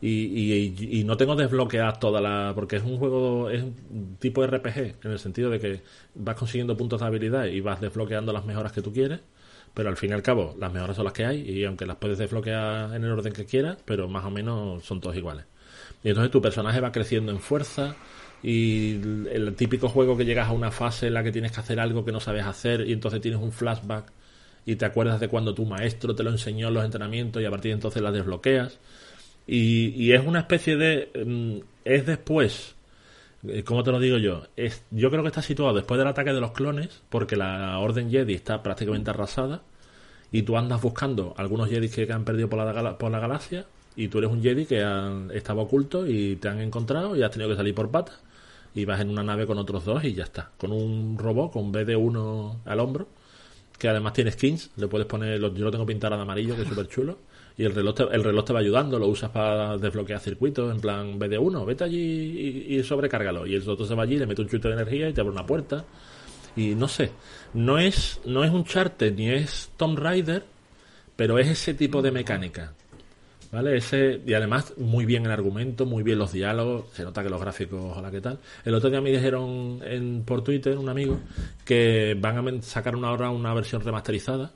[0.00, 4.42] y, y- y no tengo desbloqueadas todas las porque es un juego es un tipo
[4.44, 5.82] RPG en el sentido de que
[6.14, 9.20] vas consiguiendo puntos de habilidad y vas desbloqueando las mejoras que tú quieres
[9.74, 11.96] pero al fin y al cabo las mejoras son las que hay y aunque las
[11.96, 15.44] puedes desbloquear en el orden que quieras pero más o menos son todos iguales.
[16.02, 17.94] Y entonces tu personaje va creciendo en fuerza
[18.42, 18.94] y
[19.30, 22.04] el típico juego que llegas a una fase en la que tienes que hacer algo
[22.04, 24.10] que no sabes hacer y entonces tienes un flashback
[24.66, 27.50] y te acuerdas de cuando tu maestro te lo enseñó en los entrenamientos y a
[27.50, 28.78] partir de entonces la desbloqueas
[29.46, 32.74] y, y es una especie de mm, es después
[33.48, 34.42] eh, ¿Cómo te lo digo yo?
[34.56, 38.10] Es, yo creo que está situado después del ataque de los clones, porque la Orden
[38.10, 39.62] Jedi está prácticamente arrasada,
[40.32, 43.64] y tú andas buscando algunos Jedi que han perdido por la, por la galaxia,
[43.96, 47.30] y tú eres un Jedi que han, estaba oculto y te han encontrado y has
[47.30, 48.20] tenido que salir por patas,
[48.74, 50.50] y vas en una nave con otros dos y ya está.
[50.58, 53.08] Con un robot, con BD1 al hombro,
[53.78, 56.68] que además tiene skins, le puedes poner, yo lo tengo pintado de amarillo, que es
[56.68, 57.18] súper chulo.
[57.56, 60.80] Y el reloj, te, el reloj te va ayudando, lo usas para desbloquear circuitos, en
[60.80, 63.46] plan BD1, vete allí y, sobrecárgalo.
[63.46, 65.32] Y el otro se va allí, le mete un chute de energía y te abre
[65.32, 65.84] una puerta.
[66.56, 67.10] Y no sé,
[67.54, 70.44] no es, no es un charter ni es Tomb Raider,
[71.16, 72.72] pero es ese tipo de mecánica.
[73.52, 73.76] ¿Vale?
[73.76, 77.40] Ese, y además, muy bien el argumento, muy bien los diálogos, se nota que los
[77.40, 78.38] gráficos, ojalá que tal.
[78.64, 81.18] El otro día me dijeron en, por Twitter, un amigo,
[81.64, 84.52] que van a sacar una hora una versión remasterizada,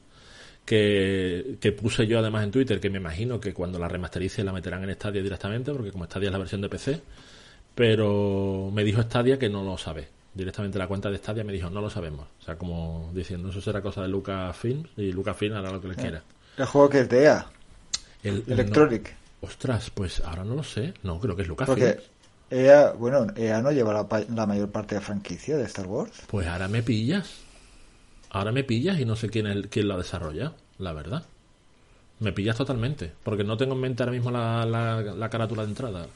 [0.64, 4.52] que, que puse yo además en Twitter, que me imagino que cuando la remasterice la
[4.52, 7.00] meterán en Stadia directamente, porque como Stadia es la versión de PC,
[7.74, 10.08] pero me dijo Stadia que no lo sabe.
[10.32, 12.26] Directamente la cuenta de Stadia me dijo, no lo sabemos.
[12.40, 15.96] O sea, como diciendo, eso será cosa de Lucasfilms y Lucasfilm hará lo que le
[15.96, 16.22] quiera.
[16.56, 17.46] El juego que es de EA,
[18.22, 19.10] El, Electronic.
[19.42, 19.48] no.
[19.48, 20.94] ostras, pues ahora no lo sé.
[21.02, 21.78] No, creo que es Lucasfilm.
[21.78, 22.00] Porque
[22.50, 26.12] EA, bueno, EA no lleva la, la mayor parte de la franquicia de Star Wars.
[26.26, 27.43] Pues ahora me pillas.
[28.34, 31.24] Ahora me pillas y no sé quién, es, quién lo desarrolla, la verdad.
[32.20, 33.12] Me pillas totalmente.
[33.22, 36.06] Porque no tengo en mente ahora mismo la, la, la carátula de entrada.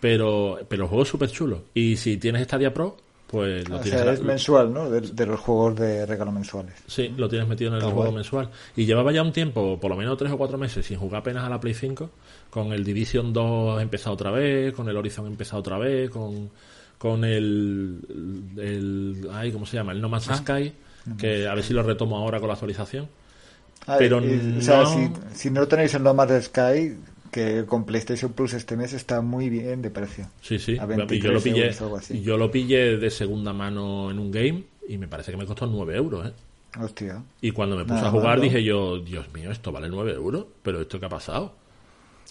[0.00, 1.64] Pero, pero el juego es súper chulo.
[1.74, 4.88] Y si tienes Stadia Pro, pues lo O tienes sea, es mensual, ¿no?
[4.90, 6.74] De, de los juegos de regalo mensuales.
[6.86, 8.14] Sí, lo tienes metido en el Está juego guay.
[8.16, 8.50] mensual.
[8.76, 11.44] Y llevaba ya un tiempo, por lo menos tres o cuatro meses, sin jugar apenas
[11.44, 12.10] a la Play 5.
[12.50, 16.50] Con el Division 2 empezado otra vez, con el Horizon empezado otra vez, con,
[16.98, 17.98] con el,
[18.58, 19.28] el.
[19.32, 19.92] Ay, ¿Cómo se llama?
[19.92, 20.36] El No Man's Ah.
[20.36, 20.72] Sky.
[21.18, 23.08] Que a ver si lo retomo ahora con la actualización.
[23.98, 26.96] Pero y- o sea, no- si, si no lo tenéis en No Man's Sky,
[27.30, 30.28] que con PlayStation Plus este mes está muy bien de precio.
[30.40, 30.78] Sí, sí.
[30.78, 32.22] A Y yo 23 lo pillé, euros, algo así.
[32.22, 35.66] yo lo pillé de segunda mano en un game y me parece que me costó
[35.66, 36.32] 9 euros, ¿eh?
[36.80, 37.22] Hostia.
[37.40, 40.46] Y cuando me puse Nada a jugar dije yo, Dios mío, esto vale 9 euros,
[40.62, 41.52] pero ¿esto qué ha pasado?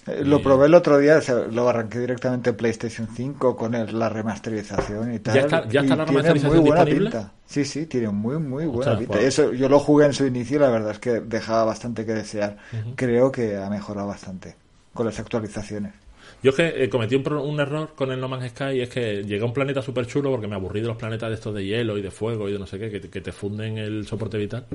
[0.07, 3.73] Eh, Lo probé el otro día, o sea, lo arranqué directamente en PlayStation 5 con
[3.73, 5.37] el- la remasterización y tal.
[5.37, 7.09] está- ya y está la tiene muy buena disponible?
[7.11, 7.31] pinta.
[7.45, 9.13] Sí, sí, tiene muy, muy buena pinta.
[9.13, 12.05] pues- Eso, yo lo jugué en su inicio y la verdad es que dejaba bastante
[12.05, 12.57] que desear.
[12.95, 14.55] Creo que ha mejorado bastante
[14.93, 15.93] con las actualizaciones.
[16.41, 18.89] Yo es que eh, cometí un, un error con el No Man's Sky y es
[18.89, 21.55] que llegué a un planeta súper chulo porque me aburrí de los planetas de estos
[21.55, 23.77] de hielo y de fuego y de no sé qué, que, te- que te funden
[23.77, 24.65] el soporte vital.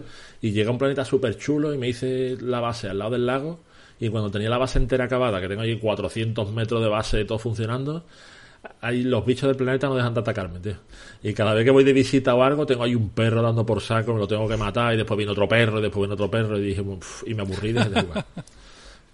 [0.40, 3.26] Y llegué a un planeta súper chulo y me hice la base al lado del
[3.26, 3.60] lago
[4.00, 7.38] y cuando tenía la base entera acabada, que tengo ahí 400 metros de base todo
[7.38, 8.04] funcionando,
[8.80, 10.74] ahí los bichos del planeta no dejan de atacarme, tío.
[11.22, 13.80] Y cada vez que voy de visita o algo, tengo ahí un perro dando por
[13.80, 16.30] saco, me lo tengo que matar y después viene otro perro y después viene otro
[16.30, 18.24] perro y dije, "Uf", y me aburrí de jugar.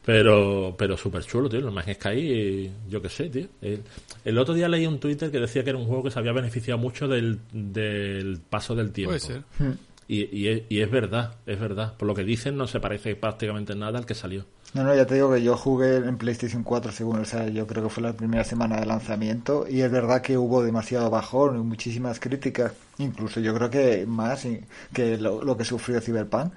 [0.04, 1.62] Pero, pero súper chulo, tío.
[1.62, 3.46] Lo más es que ahí, yo qué sé, tío.
[3.62, 3.80] El,
[4.24, 6.32] el otro día leí un Twitter que decía que era un juego que se había
[6.32, 9.12] beneficiado mucho del, del paso del tiempo.
[9.12, 9.42] Puede ser.
[10.06, 11.94] Y, y, es, y es verdad, es verdad.
[11.96, 14.44] Por lo que dicen, no se parece prácticamente nada al que salió.
[14.74, 17.64] No, no, ya te digo que yo jugué en PlayStation 4 según, o sea, yo
[17.64, 21.56] creo que fue la primera semana de lanzamiento y es verdad que hubo demasiado bajón
[21.56, 24.44] y muchísimas críticas, incluso yo creo que más
[24.92, 26.52] que lo, lo que sufrió Cyberpunk.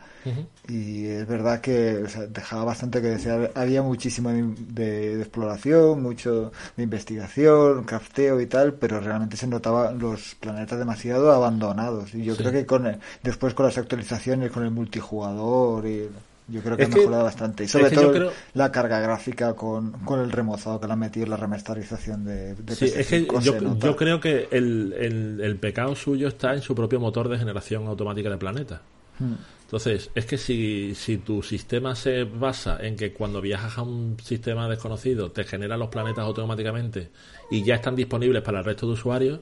[0.67, 5.21] Y es verdad que o sea, dejaba bastante que desear, había muchísimo de, de- de
[5.21, 12.13] exploración, mucho de investigación, crafteo y tal, pero realmente se notaban los planetas demasiado abandonados.
[12.15, 12.39] Y yo Sí.
[12.39, 16.09] creo que con el- después con las actualizaciones, con el multijugador y
[16.47, 17.63] yo creo que Es ha que- mejorado bastante.
[17.63, 21.25] Y sobre todo creo- la carga gráfica con, con el remozado que le han metido
[21.27, 25.55] la remasterización de, de Sí, es que PS5 yo, yo creo que el, el, el
[25.57, 28.81] pecado suyo está en su propio motor de generación automática de planetas.
[29.19, 29.33] Hmm.
[29.63, 34.15] Entonces, es que si, si tu sistema se basa en que cuando viajas a un
[34.23, 37.09] sistema desconocido te genera los planetas automáticamente
[37.51, 39.39] y ya están disponibles para el resto de usuarios,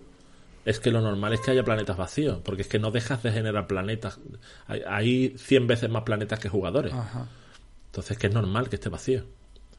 [0.65, 3.31] es que lo normal es que haya planetas vacíos, porque es que no dejas de
[3.31, 4.19] generar planetas.
[4.67, 6.91] Hay, hay 100 veces más planetas que jugadores.
[6.91, 7.27] Ajá.
[7.87, 9.23] Entonces, que es normal que esté vacío.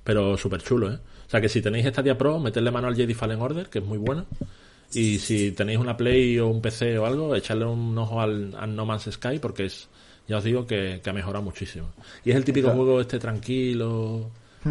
[0.05, 0.99] Pero súper chulo, ¿eh?
[1.27, 3.85] O sea, que si tenéis Stadia Pro, meterle mano al Jedi Fallen Order, que es
[3.85, 4.27] muy bueno.
[4.93, 8.77] Y si tenéis una Play o un PC o algo, echarle un ojo al, al
[8.77, 9.89] No Man's Sky, porque es,
[10.29, 11.89] ya os digo, que, que ha mejorado muchísimo.
[12.25, 14.31] Y es el típico juego este tranquilo,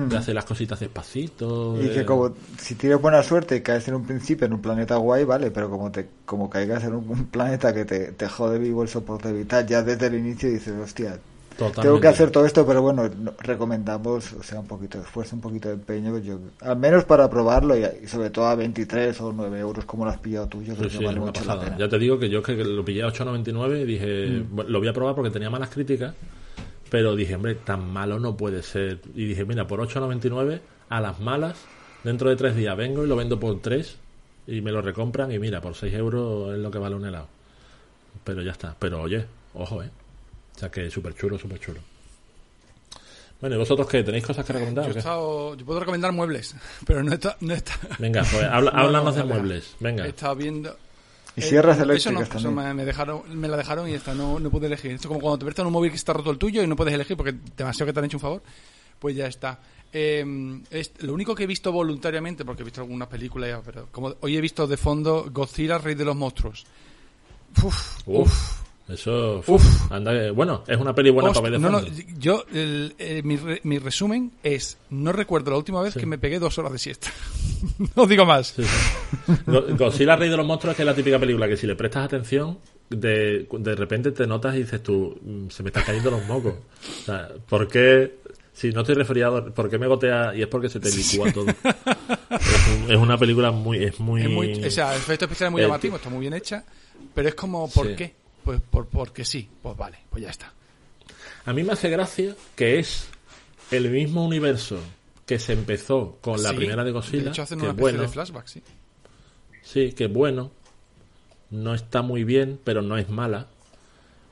[0.10, 1.76] de hacer las cositas despacito.
[1.82, 4.62] Y de- que como si tienes buena suerte y caes en un principio en un
[4.62, 8.60] planeta guay, vale, pero como te como caigas en un, planeta que te, te jode
[8.60, 11.20] vivo el soporte vital, ya desde el inicio dices, hostia,
[11.58, 12.02] tengo Totalmente.
[12.02, 15.42] que hacer todo esto, pero bueno, no- recomendamos, o sea, un poquito de esfuerzo, un
[15.42, 19.32] poquito de empeño, yo, al menos para probarlo y, y sobre todo a 23 o
[19.32, 21.32] 9 euros como lo has pillado tú, yo Sí, creo sí, que vale es una
[21.32, 21.78] mucho la pena.
[21.78, 24.56] Ya te digo que yo que lo pillé a 8.99 y dije, Mm.
[24.56, 26.14] bueno, lo voy a probar porque tenía malas críticas,
[26.96, 29.02] pero dije, hombre, tan malo no puede ser.
[29.16, 31.58] Y dije, mira, por 8.99 a las malas,
[32.06, 33.98] dentro de tres días vengo y lo vendo por 3
[34.48, 37.28] y me lo recompran y mira, por 6 euros es lo que vale un helado.
[38.24, 38.78] Pero ya está.
[38.80, 39.26] Pero oye,
[39.56, 39.90] ojo, ¿eh?
[40.56, 41.82] O sea que súper chulo, súper chulo.
[43.42, 44.02] Bueno, ¿y vosotros qué?
[44.02, 44.86] ¿Tenéis cosas que recomendar?
[44.86, 45.00] Yo, o he qué?
[45.00, 46.56] estado- yo puedo recomendar muebles,
[46.88, 47.36] pero no está...
[47.42, 49.76] No está Venga, pues habla, No, háblanos no, de muebles.
[49.82, 50.06] Venga.
[50.06, 50.78] He estado viendo...
[51.36, 54.14] Y Eh, sierras Eso no, eléctricas eso me, me dejaron, me la dejaron y esta
[54.14, 54.92] no, no pude elegir.
[54.92, 56.76] Esto es como cuando te prestan un móvil que está roto el tuyo y no
[56.76, 58.44] puedes elegir porque demasiado que te han hecho un favor.
[59.00, 59.60] Pues ya está.
[59.92, 63.88] Eh, es- lo único que he visto voluntariamente, porque he visto algunas películas ya, pero
[63.92, 66.66] como hoy he visto de fondo Godzilla, Rey de los Monstruos.
[67.64, 69.44] Uf, Uf, eso.
[69.48, 69.92] Uf.
[69.92, 72.02] Anda, bueno, es una peli buena Host- para ver de no, no, fondo.
[72.20, 76.00] yo, el- eh, mi, re- mi resumen es, no recuerdo la última vez Sí.
[76.00, 77.10] que me pegué dos horas de siesta.
[77.96, 78.48] no digo más.
[78.56, 79.34] Sí, sí.
[79.48, 81.76] Go- Godzilla Rey de los Monstruos es que es la típica película que si le
[81.76, 82.60] prestas atención,
[82.90, 86.54] de, de repente te notas y dices tú, "Mm, se me están cayendo los mocos.
[86.54, 88.18] O sea, ¿por qué?
[88.54, 90.34] Si no estoy resfriado, ¿por qué me gotea?
[90.36, 91.48] Y es porque se te licúa todo.
[92.30, 93.84] Es, un- es una película muy...
[93.84, 96.20] Es muy, Es muy, o sea, el efecto especial es muy Eh, llamativo, está muy
[96.22, 96.64] bien hecha,
[97.14, 98.14] pero es como, ¿por qué?
[98.46, 100.54] Pues por, porque sí, pues vale, pues ya está.
[101.46, 103.10] A mí me hace gracia que es
[103.72, 104.80] el mismo universo
[105.26, 108.02] que se empezó con la Sí, primera de Godzilla, De hecho, hacen que una bueno,
[108.02, 108.62] de flashback, sí.
[109.64, 110.52] Sí, que bueno.
[111.52, 113.48] No está muy bien, pero no es mala.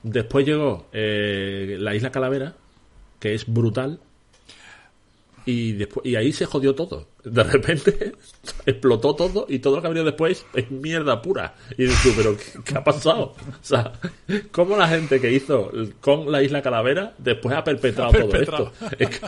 [0.01, 2.55] Después llegó eh, la Isla Calavera,
[3.19, 3.99] que es brutal.
[5.45, 7.07] Y, después, y ahí se jodió todo.
[7.23, 8.13] De repente
[8.65, 11.55] explotó todo y todo lo que ha venido después es mierda pura.
[11.77, 13.23] Y dices tú, pero ¿qué, qué ha pasado?
[13.23, 13.91] O sea,
[14.51, 15.71] ¿cómo la gente que hizo
[16.01, 18.71] con la Isla Calavera después ha perpetrado, Ha perpetrado.
[18.79, 19.19] todo esto?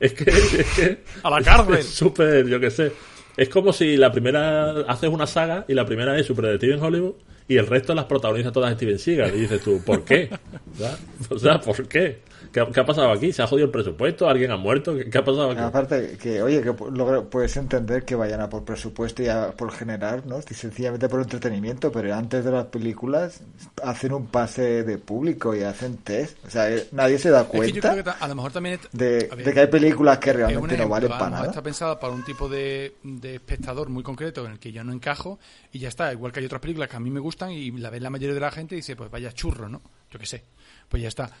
[0.00, 1.74] Es que, es que, es que- A la cárcel.
[1.74, 2.92] es súper, yo qué sé.
[3.36, 6.82] Es como si la primera haces una saga y la primera es Super Detective en
[6.82, 7.14] Hollywood
[7.48, 9.34] y el resto las protagoniza todas Steven Seagal.
[9.34, 10.30] Y dices tú, ¿por qué?
[10.78, 10.98] ¿Verdad?
[11.28, 12.20] O sea, ¿por qué?
[12.54, 13.32] ¿Qué ha, qué ha pasado aquí?
[13.32, 14.28] ¿Se ha jodido el presupuesto?
[14.28, 14.94] ¿Alguien ha muerto?
[14.94, 15.60] ¿Qué, qué ha pasado aquí?
[15.60, 20.24] Aparte, que oye, que puedes entender que vayan a por presupuesto y a por generar,
[20.24, 20.38] ¿no?
[20.38, 23.40] Y sencillamente por entretenimiento, pero antes de las películas
[23.82, 26.38] hacen un pase de público y hacen test.
[26.46, 28.34] O sea, eh, nadie se da Es que yo cuenta creo que ta- a lo
[28.36, 28.76] mejor también...
[28.80, 31.30] es- de, a ver, de que hay películas que realmente no valen a lo para
[31.30, 31.50] mejor nada.
[31.50, 34.92] Está pensada para un tipo de, de espectador muy concreto en el que yo no
[34.92, 35.40] encajo
[35.72, 36.12] y ya está.
[36.12, 38.32] Igual que hay otras películas que a mí me gustan y la ve la mayoría
[38.34, 39.82] de la gente y dice, pues vaya churro, ¿no?
[40.12, 40.44] Yo qué sé.
[40.88, 41.32] Pues ya está.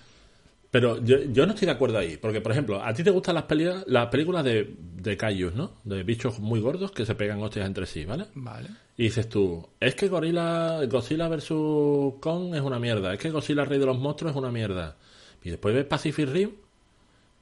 [0.74, 2.16] Pero yo, yo no estoy de acuerdo ahí.
[2.16, 5.70] Porque, por ejemplo, a ti te gustan las, peli- las películas de, de kaijus, ¿no?
[5.84, 8.24] De bichos muy gordos que se pegan hostias entre sí, ¿vale?
[8.34, 8.70] Vale.
[8.96, 11.46] Y dices tú, es que Gorilla, Godzilla vs.
[12.18, 14.96] Kong es una mierda, es que Godzilla Rey de los Monstruos es una mierda.
[15.44, 16.50] Y después ves Pacific Rim,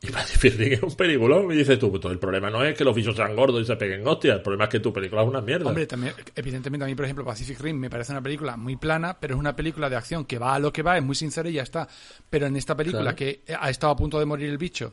[0.02, 2.84] y Pacific Rim es un peliculón, y dices tú, pues el problema no es que
[2.84, 5.28] los bichos sean gordos y se peguen hostias, el problema es que tu película es
[5.28, 5.68] una mierda.
[5.68, 9.16] Hombre, también, evidentemente a mí, por ejemplo, Pacific Rim me parece una película muy plana,
[9.18, 11.48] pero es una película de acción que va a lo que va, es muy sincera
[11.48, 11.86] y ya está.
[12.28, 13.16] Pero en esta película Claro.
[13.16, 14.92] que ha estado a punto de morir el bicho,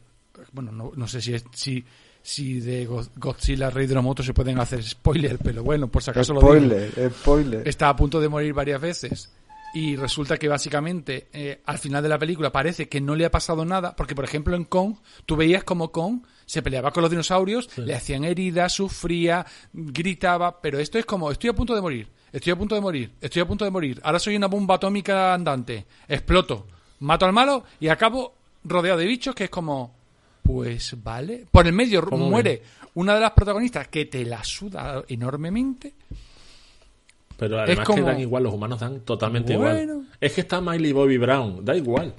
[0.51, 1.84] bueno, no, no sé si es, si,
[2.22, 6.03] si de Go- Godzilla Rey de los Motos se pueden hacer spoilers, pero bueno, por
[6.03, 6.53] si acaso lo digo.
[6.53, 7.68] Spoiler, spoiler.
[7.68, 9.34] Está a punto de morir varias veces
[9.74, 13.32] y resulta que básicamente eh, al final de la película parece que no le ha
[13.32, 14.96] pasado nada, porque por ejemplo en Kong
[15.26, 20.80] tú veías como Kong se peleaba con los dinosaurios, le hacían heridas, sufría, gritaba, pero
[20.80, 23.48] esto es como estoy a punto de morir, estoy a punto de morir, estoy a
[23.48, 26.66] punto de morir, ahora soy una bomba atómica andante, exploto,
[27.02, 30.00] mato al malo y acabo rodeado de bichos que es como
[30.42, 32.64] pues vale, por el medio ¿Cómo muere
[32.96, 35.94] una de las protagonistas que te la suda enormemente
[37.40, 39.94] Pero además como- que dan igual, los humanos dan totalmente Bueno.
[39.94, 40.08] igual.
[40.20, 42.14] Es que está Miley Bobby Brown, da igual.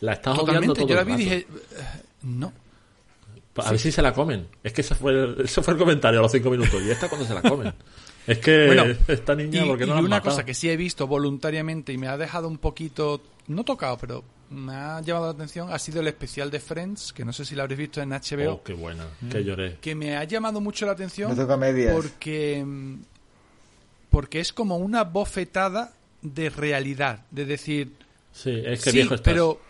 [0.00, 1.46] La estás odiando Totalmente, todo yo la vi y dije, eh,
[2.22, 2.52] no.
[3.56, 4.46] A ver si se la comen.
[4.62, 6.82] Es que ese fue, el, ese fue el comentario a los cinco minutos.
[6.86, 7.72] Y esta cuando se la comen.
[8.26, 10.32] Es que Bueno, esta niña, y, porque no la una matado?
[10.32, 14.24] cosa que sí he visto voluntariamente y me ha dejado un poquito, no tocado, pero
[14.50, 17.54] me ha llamado la atención, ha sido el especial de Friends, que no sé si
[17.54, 19.76] lo habréis visto en HBO, Oh, qué buena, que lloré.
[19.80, 21.94] que me ha llamado mucho la atención Me toca medias.
[21.94, 22.94] porque, mm,
[24.16, 25.92] porque es como una bofetada
[26.22, 27.90] de realidad, de decir,
[28.32, 29.30] Sí, es que sí, viejo estás.
[29.30, 29.60] pero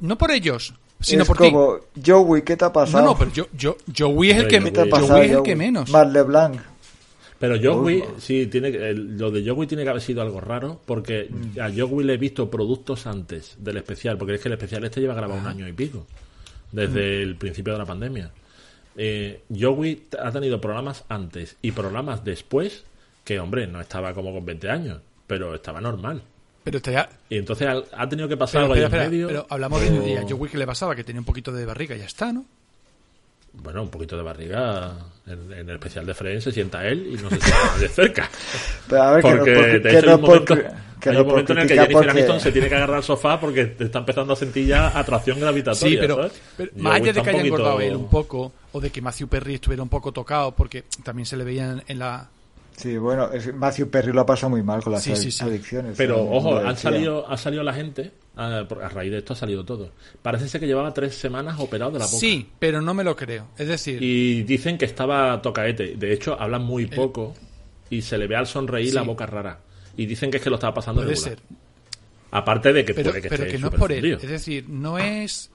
[0.00, 1.44] no por ellos, sino es por ti.
[1.50, 3.02] como, Joey, ¿qué te ha No, pasado?
[3.06, 5.30] no, pero yo, yo, Joey es el que, ¿Qué ¿Qué te ha Joey pasado, es
[5.30, 5.42] el Joey?
[5.50, 5.88] que menos.
[5.90, 6.60] Matt LeBlanc.
[7.38, 8.04] Pero Joey, Uy.
[8.18, 11.60] sí, tiene que- el- lo de Joey tiene que haber sido algo raro, porque Mm.
[11.60, 15.00] a Joey le he visto productos antes del especial, porque es que el especial este
[15.00, 16.06] lleva grabado un año y pico,
[16.72, 17.22] desde Mm.
[17.22, 18.30] el principio de la pandemia.
[18.96, 22.84] Eh, Joey ha tenido programas antes y programas después,
[23.24, 26.22] que hombre, no estaba como con 20 años, pero estaba normal.
[26.62, 29.26] Pero está ya, Y entonces ha, ha tenido que pasar pero, algo medio.
[29.28, 31.66] pero hablamos de, o- de a Joey que le pasaba, que tenía un poquito de
[31.66, 32.44] barriga, y ya está, ¿no?
[33.52, 34.92] Bueno, un poquito de barriga.
[35.26, 38.28] En, en el especial de Friends se sienta él y no se sienta de cerca.
[38.88, 41.20] Pero a ver, que no Porque de hecho hay un momento, cri- que hay no
[41.20, 43.38] un por momento en el que Jennifer porque- Aniston se tiene que agarrar al sofá
[43.40, 45.88] porque te está empezando a sentir ya atracción gravitatoria.
[45.92, 48.90] Sí, pero, pero más allá de que haya poquito- engordado él un poco, o de
[48.90, 52.28] que Matthew Perry estuviera un poco tocado, porque también se le veía en, en la
[52.76, 55.44] Sí, bueno, es- Matthew Perry lo ha pasado muy mal con las Sí, sí, sí.
[55.44, 55.94] adicciones.
[55.96, 59.32] Pero, eh, ojo, lo han salido, ha salido la gente, a, a raíz de esto
[59.32, 59.90] ha salido todo.
[60.22, 62.16] Parece ser que llevaba tres semanas operado de la boca.
[62.18, 63.46] Sí, pero no me lo creo.
[63.56, 65.94] Es decir, Y dicen que estaba tocaete.
[65.96, 67.34] De hecho, hablan muy poco
[67.90, 69.60] y se le ve al sonreír la boca rara.
[69.96, 71.38] Y dicen que es que lo estaba pasando puede regular.
[71.38, 71.46] ser.
[72.32, 74.18] Aparte de que Pero, puede que pero esté que no es por él.
[74.20, 75.50] Es decir, no es.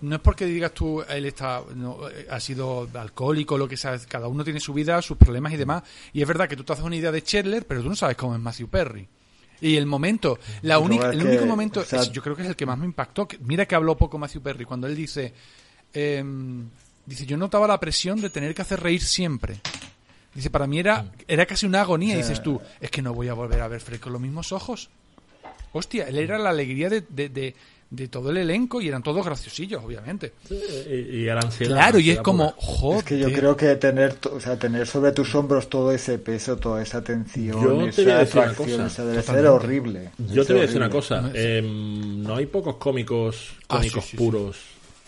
[0.00, 3.98] No es porque digas tú, él está, no, eh, ha sido alcohólico, lo que sea.
[4.08, 5.82] Cada uno tiene su vida, sus problemas y demás.
[6.12, 8.16] Y es verdad que tú te haces una idea de Chandler, pero tú no sabes
[8.16, 9.08] cómo es Matthew Perry.
[9.60, 12.42] Y el momento, la única, el que, único momento, o sea- es- yo creo que
[12.42, 13.26] es el que más me impactó.
[13.26, 15.32] que- mira que habló poco Matthew Perry cuando él dice,
[15.94, 16.68] em,
[17.06, 19.60] dice, yo notaba la presión de tener que hacer reír siempre.
[20.34, 22.16] Dice, para mí era, era casi una agonía.
[22.16, 24.20] O sea- dices tú, es que no voy a volver a ver Fred con los
[24.20, 24.90] mismos ojos.
[25.72, 27.54] Hostia, él era la alegría de, de, de-
[27.88, 30.32] de todo el elenco y eran todos graciosillos, obviamente.
[30.50, 31.76] Y, y era ansiedad.
[31.76, 32.66] Claro, y es como, pura.
[32.66, 32.98] joder.
[32.98, 36.56] Es que yo creo que tener, o sea, tener sobre tus hombros todo ese peso,
[36.56, 38.20] toda esa tensión, Yo te voy a esa decir una
[38.50, 38.86] atracción, cosa.
[38.88, 40.10] esa debe ser horrible.
[40.18, 41.30] Yo Debe te voy a decir una cosa.
[41.34, 44.16] em, no hay pocos cómicos, Ah, cómicos sí, sí, sí.
[44.16, 44.56] puros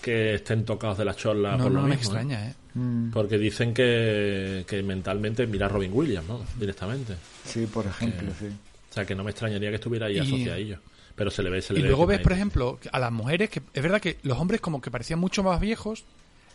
[0.01, 2.15] que estén tocados de la chorla No, por no lo me mismo.
[2.15, 2.17] ¿eh?
[2.23, 2.55] extraña, ¿eh?
[2.75, 6.41] Mm, Porque dicen que, que mentalmente mira a Robin Williams, ¿no?
[6.59, 7.15] Directamente.
[7.45, 8.47] sí, por ejemplo, sí.
[8.47, 10.79] O sea, que no me extrañaría que estuviera ahí Y- asociado a ellos.
[11.19, 13.51] Pero se le ve, se le Y ve luego ves, por ejemplo, a las mujeres,
[13.51, 16.05] que es verdad que los hombres como que parecían mucho más viejos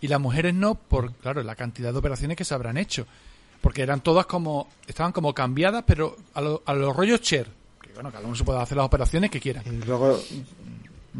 [0.02, 3.06] y las mujeres no, por, claro, la cantidad de operaciones que se habrán hecho.
[3.62, 7.48] Porque eran todas como, estaban como cambiadas, pero a, lo- a los rollos Cher.
[7.82, 9.62] Que bueno, cada uno se puede hacer las operaciones que quiera.
[9.66, 10.20] Y luego,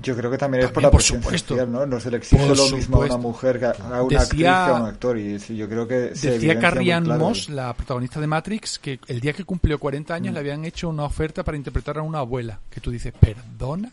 [0.02, 1.50] yo creo que también, es por la por supuesto.
[1.50, 1.86] social, ¿no?
[1.86, 4.42] No se le exige Por lo mismo a una mujer que a una Decía- actriz
[4.42, 5.18] que a un actor.
[5.20, 7.20] Y yo creo que se Decía Carrie claro.
[7.20, 10.16] Moss, la protagonista de Matrix, que el día que cumplió 40 Mm.
[10.16, 12.60] años le habían hecho una oferta para interpretar a una abuela.
[12.72, 13.92] Que tú dices, ¿perdona?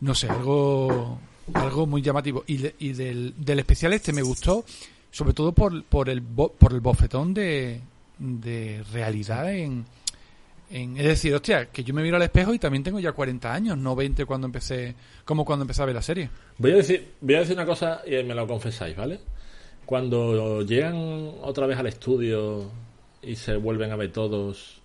[0.00, 1.18] No sé, algo
[1.54, 2.44] algo muy llamativo.
[2.46, 4.64] Y, de- y del, del especial este me gustó,
[5.10, 7.80] sobre todo por, por, el, bo- por el bofetón de,
[8.18, 9.86] de realidad en,
[10.70, 10.96] en...
[10.96, 13.78] Es decir, hostia, que yo me miro al espejo y también tengo ya 40 años,
[13.78, 14.94] no 20 cuando empecé,
[15.24, 16.30] como cuando empecé a ver la serie.
[16.58, 19.20] Voy a decir, voy a decir una cosa y me lo confesáis, ¿vale?
[19.86, 20.94] Cuando llegan
[21.42, 22.70] otra vez al estudio
[23.22, 24.80] y se vuelven a ver todos,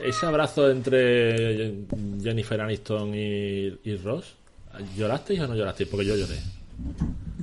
[0.00, 1.84] ese abrazo entre
[2.22, 4.34] Jennifer Aniston y, y Ross,
[4.96, 5.88] ¿llorasteis o no llorasteis?
[5.88, 6.36] Porque yo lloré.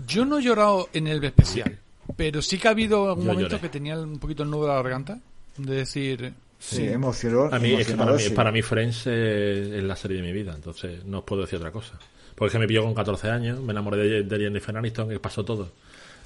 [0.05, 1.79] Yo no he llorado en el especial,
[2.17, 3.61] pero sí que ha habido algún Yo momento lloré.
[3.61, 5.19] que tenía un poquito el nudo de la garganta,
[5.57, 6.33] de decir,
[6.65, 7.49] Sí, sí, emocionó.
[7.53, 8.29] A mí, es que para emocionado, mí, sí.
[8.31, 11.57] para mí Friends es, es la serie de mi vida, entonces no os puedo decir
[11.57, 11.99] otra cosa.
[12.35, 15.19] Porque es que me pilló con 14 años, me enamoré de, de Jennifer Aniston, que
[15.19, 15.69] pasó todo.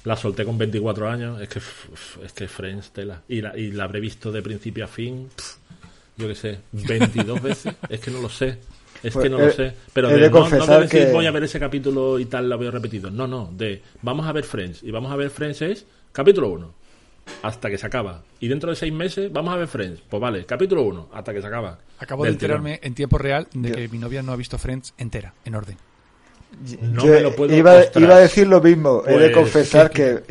[0.04, 1.58] La solté con 24 años, es que
[2.24, 3.20] es que Friends tela.
[3.28, 5.28] Y la, y la habré visto de principio a fin,
[6.16, 8.58] yo qué sé, 22 veces, es que no lo sé.
[9.02, 9.74] Es Pues, que no he- lo sé.
[9.92, 12.48] Pero de, de no, no de decir que- voy a ver ese capítulo y tal,
[12.48, 13.10] lo veo repetido.
[13.10, 14.82] No, no, de vamos a ver Friends.
[14.84, 16.74] Y vamos a ver Friends es capítulo 1
[17.42, 18.22] hasta que se acaba.
[18.40, 20.00] Y dentro de seis meses vamos a ver Friends.
[20.08, 21.78] Pues vale, capítulo 1 hasta que se acaba.
[21.98, 22.56] acabo de tirón.
[22.58, 25.54] enterarme en tiempo real de Yo- que mi novia no ha visto Friends entera, en
[25.54, 25.76] orden.
[26.80, 29.02] No Yo me lo puedo iba, iba a decir lo mismo.
[29.06, 30.22] he de Pues, confesar que,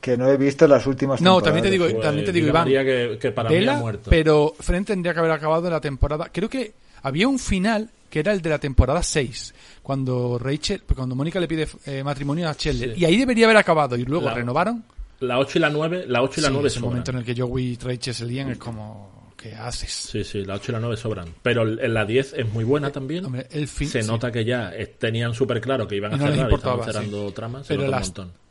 [0.00, 1.44] que no he visto las últimas No, temporadas.
[1.44, 4.10] también te digo, Pues, también te digo, Iván, María que, que para mí ha muerto.
[4.10, 6.28] pero Friends tendría que haber acabado la temporada.
[6.32, 6.72] Creo que
[7.02, 11.48] había un final que era el de la temporada 6, cuando Rachel, cuando Mónica le
[11.48, 12.94] pide eh, matrimonio a Chandler.
[12.94, 13.00] Sí.
[13.00, 13.96] Y ahí debería haber acabado.
[13.96, 14.84] Y luego La- renovaron.
[15.22, 16.90] La 8 y la 9, la 8 y la Sí, 9 ese sobran.
[16.90, 19.90] momento en el que Joey se lían es como, ¿qué haces?
[19.92, 21.28] Sí, sí, la 8 y la 9 sobran.
[21.42, 23.24] Pero en la 10 es muy buena también.
[23.24, 24.08] Hombre, el fin, se sí.
[24.08, 27.32] nota que ya eh, tenían súper claro que iban a no cerrar y estaban cerrando
[27.32, 27.66] tramas.
[27.66, 28.42] Se Pero nota las- un montón.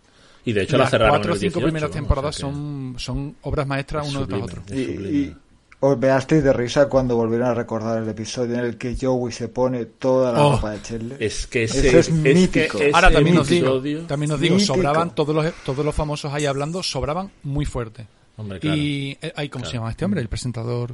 [0.43, 2.49] Y de hecho la las cerraron cuatro o el cinco 18, primeras temporadas o sea
[2.49, 4.63] son, son obras maestras Es uno tras otro.
[4.75, 5.35] Y
[5.83, 9.47] os veasteis de risa cuando volvieron a recordar el episodio en el que Joey se
[9.49, 10.51] pone toda la Oh.
[10.53, 11.21] ropa de Chandler.
[11.23, 12.77] Es que Eso ese, es que mítico.
[12.77, 14.75] ese Ahora también os digo, también os digo, Mítico.
[14.75, 18.05] sobraban todos los todos los famosos ahí hablando, sobraban muy fuerte.
[18.37, 18.77] Hombre, claro.
[18.77, 20.21] Y eh, ay, ¿cómo se llama este hombre?
[20.21, 20.93] El presentador,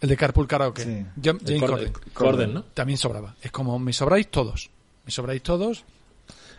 [0.00, 0.90] el de Carpool Karaoke, Sí.
[1.20, 1.92] Jam- James Corden, Corden.
[2.12, 2.62] Corden, ¿no?
[2.74, 3.34] También sobraba.
[3.42, 4.70] Es como me sobráis todos,
[5.04, 5.84] me sobráis todos.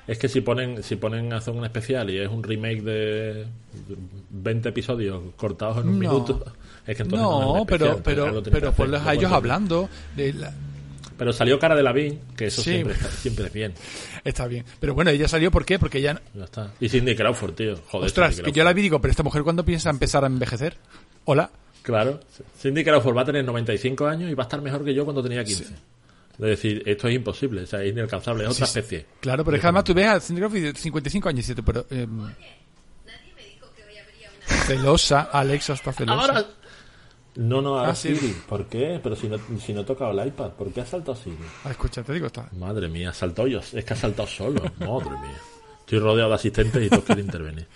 [0.08, 3.46] Es que si ponen, si ponen a hacer un especial y es un remake de
[4.32, 6.12] 20 episodios cortados en un No.
[6.12, 6.44] minuto,
[6.86, 9.32] es que entonces no, es No, pero especial, pero que pero hacer, ponles a ellos
[9.32, 9.90] hablando.
[10.16, 10.54] de la-
[11.18, 12.72] Pero salió cara de la Lavín, que eso Sí.
[12.72, 13.74] siempre, está- siempre es bien.
[14.26, 14.66] Está bien.
[14.80, 15.78] Pero bueno, ella salió ¿por qué?
[15.80, 16.74] Porque ella Ya está.
[16.82, 17.76] Y Cindy Crawford, tío.
[17.88, 20.28] Joder, Ostras, que yo la vi y digo, pero esta mujer cuándo piensa empezar a
[20.28, 20.76] envejecer?
[21.26, 21.50] Hola.
[21.84, 22.20] Claro.
[22.60, 25.22] Cindy Crawford va a tener 95 años y va a estar mejor que yo cuando
[25.22, 25.66] tenía 15.
[26.34, 28.80] Es decir, esto es imposible, o sea, es inalcanzable, es otra Sí, sí.
[28.80, 29.06] especie.
[29.20, 31.64] Claro, pero es que además tú ves a Cindy Crawford de 55 años y dices,
[31.66, 31.86] pero...
[31.92, 32.08] eh,
[34.66, 36.22] celosa, Alexa está celosa.
[36.22, 36.46] Ahora.
[37.36, 38.16] No, no, ahora Ah, sí.
[38.16, 38.34] Siri.
[38.48, 39.00] ¿Por qué?
[39.02, 41.36] Pero si no, si no he tocado el iPad, ¿por qué ha saltado Siri?
[41.64, 42.48] Ah, escucha, te digo, está...
[42.58, 43.60] Madre mía, ha saltado yo.
[43.60, 44.62] Es que ha saltado solo.
[44.80, 45.38] Madre mía.
[45.80, 47.68] Estoy rodeado de asistentes y todos quieren intervenir.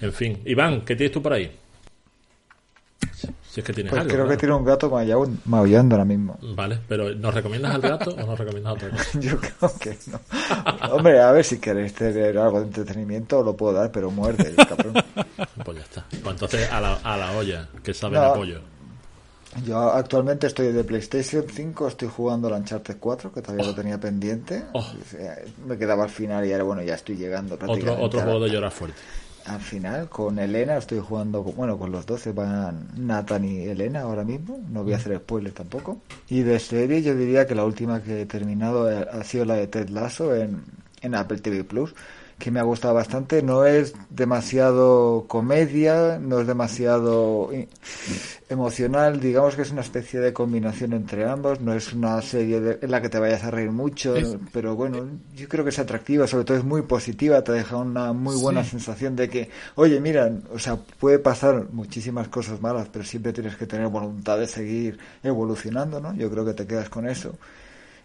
[0.00, 1.50] En fin, Iván, ¿qué tienes tú por ahí?
[3.54, 4.12] Si es que tienes Pues algo.
[4.12, 6.36] creo que tiene un gato maullan- maullando ahora mismo.
[6.56, 9.04] Vale, pero ¿nos recomiendas al gato o nos recomiendas otra cosa?
[9.20, 10.20] Yo creo que no.
[10.92, 14.94] Hombre, a ver si queréis tener algo de entretenimiento, lo puedo dar, pero muerde, cabrón.
[15.64, 16.04] Pues ya está.
[16.10, 18.22] Pues entonces a la, a la olla, que sabe No.
[18.24, 18.60] a pollo.
[19.64, 24.00] Yo actualmente estoy de PlayStation 5, estoy jugando al Uncharted 4, que todavía lo tenía
[24.00, 24.64] pendiente.
[24.72, 24.84] Oh.
[25.08, 28.40] Sea, Me quedaba al final y ahora, bueno, ya estoy llegando Otro, prácticamente otro juego
[28.40, 28.98] de llorar fuerte.
[29.46, 30.08] Al final.
[30.08, 34.60] Con Elena estoy jugando, bueno, con los 12 van Nathan y Elena ahora mismo.
[34.70, 36.00] No voy a hacer spoilers tampoco.
[36.28, 39.54] Y de serie yo diría que la última que he terminado eh, ha sido la
[39.54, 40.62] de Ted Lasso en,
[41.02, 41.94] en Apple TV Plus,
[42.38, 43.42] que me ha gustado bastante.
[43.42, 47.68] No es demasiado comedia, no es demasiado eh,
[48.48, 49.20] emocional.
[49.20, 51.60] Digamos que es una especie de combinación entre ambos.
[51.60, 54.74] No es una serie de- en la que te vayas a reír mucho, Es- pero
[54.76, 56.26] bueno, yo creo que es atractiva.
[56.26, 58.70] Sobre todo es muy positiva, te deja una muy buena Sí.
[58.70, 63.56] sensación de que, oye, mira, o sea, puede pasar muchísimas cosas malas, pero siempre tienes
[63.56, 66.14] que tener voluntad de seguir evolucionando, ¿no?
[66.14, 67.34] Yo creo que te quedas con eso.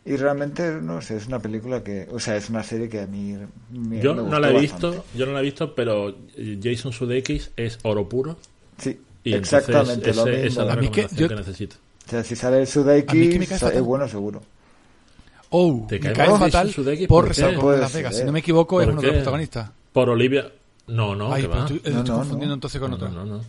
[0.06, 3.06] Y realmente, no sé, es una película que, o sea, es una serie que a
[3.08, 3.36] mí
[3.72, 4.88] me, Yo me no la he bastante.
[4.98, 6.16] visto, yo no la he visto, pero
[6.64, 8.38] Jason Sudeikis es oro puro.
[8.78, 10.62] Sí, Y exactamente lo ese- esa mismo.
[10.62, 11.76] es la A mí que recomendación yo- que necesito.
[12.08, 14.42] O sea, si sale Sudeikis, es bueno seguro.
[15.52, 17.08] Oh, ¿Te me cae fatal Sudeikis?
[17.08, 18.16] por ¿Por en Puede Las Vegas.
[18.18, 19.70] Si no me equivoco, es ¿Por uno de los protagonistas.
[19.92, 20.52] Por Olivia.
[20.88, 21.66] No, no, Ay, que va.
[21.66, 22.54] tú- No, estoy no, confundiendo no.
[22.56, 23.10] entonces con No, otra.
[23.10, 23.42] no, no.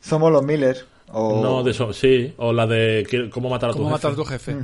[0.00, 0.84] Somos los Miller.
[1.12, 1.40] O...
[1.42, 2.34] No, de eso, sí.
[2.38, 3.96] O la de ¿Qué- cómo matar a tu ¿Cómo jefe.
[3.96, 4.56] matar a tu jefe?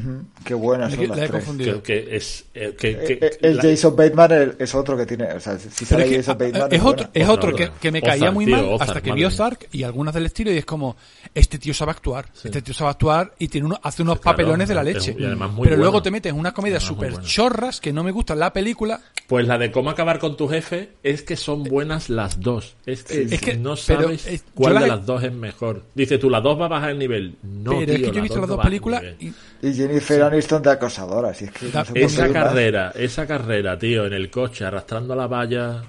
[0.44, 1.44] Qué buenas La son he- las la he tres.
[1.44, 1.82] confundido.
[1.82, 2.44] Que, que es.
[2.54, 5.24] eh, que, Eh, que- eh, El la- Jason Bateman es- es otro que tiene.
[5.32, 6.72] O sea, si Pero sale es, que, Jason Bateman.
[6.72, 7.10] es otro, buena.
[7.14, 9.20] es otro que, que me Ozark, caía muy tío, mal Ozark, hasta que madre vi
[9.20, 9.28] mía.
[9.28, 10.96] Ozark y algunas del estilo y es como,
[11.34, 14.68] este tío sabe actuar, este tío sabe actuar y tiene uno, hace unos Claro, papelones
[14.68, 15.16] de la es- leche.
[15.18, 17.92] y además muy Pero luego te metes en una comedia Además muy súper chorras que
[17.92, 19.00] no me gusta la película.
[19.28, 22.74] Pues la de cómo acabar con tu jefe es que son buenas las dos.
[22.84, 25.84] Es que, Es que- no sabes eh, cuál de las dos es mejor.
[25.94, 27.36] Dice tú, las dos va a bajar el nivel.
[27.42, 29.32] No, pero tío, es que yo he visto las dos películas y
[29.62, 31.32] Y Jennifer Aniston de acosadora.
[31.34, 32.32] Si es que no Esa más.
[32.32, 35.82] carrera, esa carrera, tío, en el coche, arrastrando la valla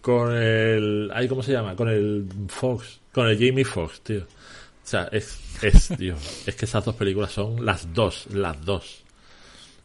[0.00, 1.10] con el...
[1.14, 1.76] ay, ¿Cómo se llama?
[1.76, 4.20] Con el Fox, con el Jamie Fox, tío.
[4.20, 6.14] O sea, es, es, tío,
[6.46, 9.02] es que esas dos películas son las dos, las dos.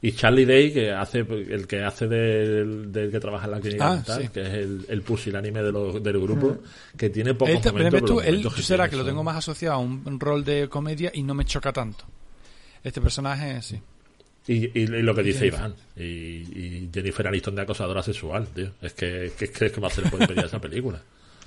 [0.04, 3.88] Y Charlie Day, que hace, el que hace del, del que trabaja en la clínica
[3.92, 4.30] Ah, mental, sí.
[4.30, 6.58] que es el, el pusilánime de lo- del grupo,
[6.98, 9.24] que tiene pocos él, te- momentos, pero tú, los él que será que lo tengo
[9.24, 12.06] más asociado a un, un rol de comedia y no me choca tanto.
[12.84, 13.80] Este personaje, sí.
[14.48, 15.60] Y, y- y lo que dice Jennifer.
[15.60, 18.72] Iván, y, y Jennifer Aniston de acosadora sexual, tío.
[18.82, 21.00] Es que, que, que, que más se le puede pedir a esa película.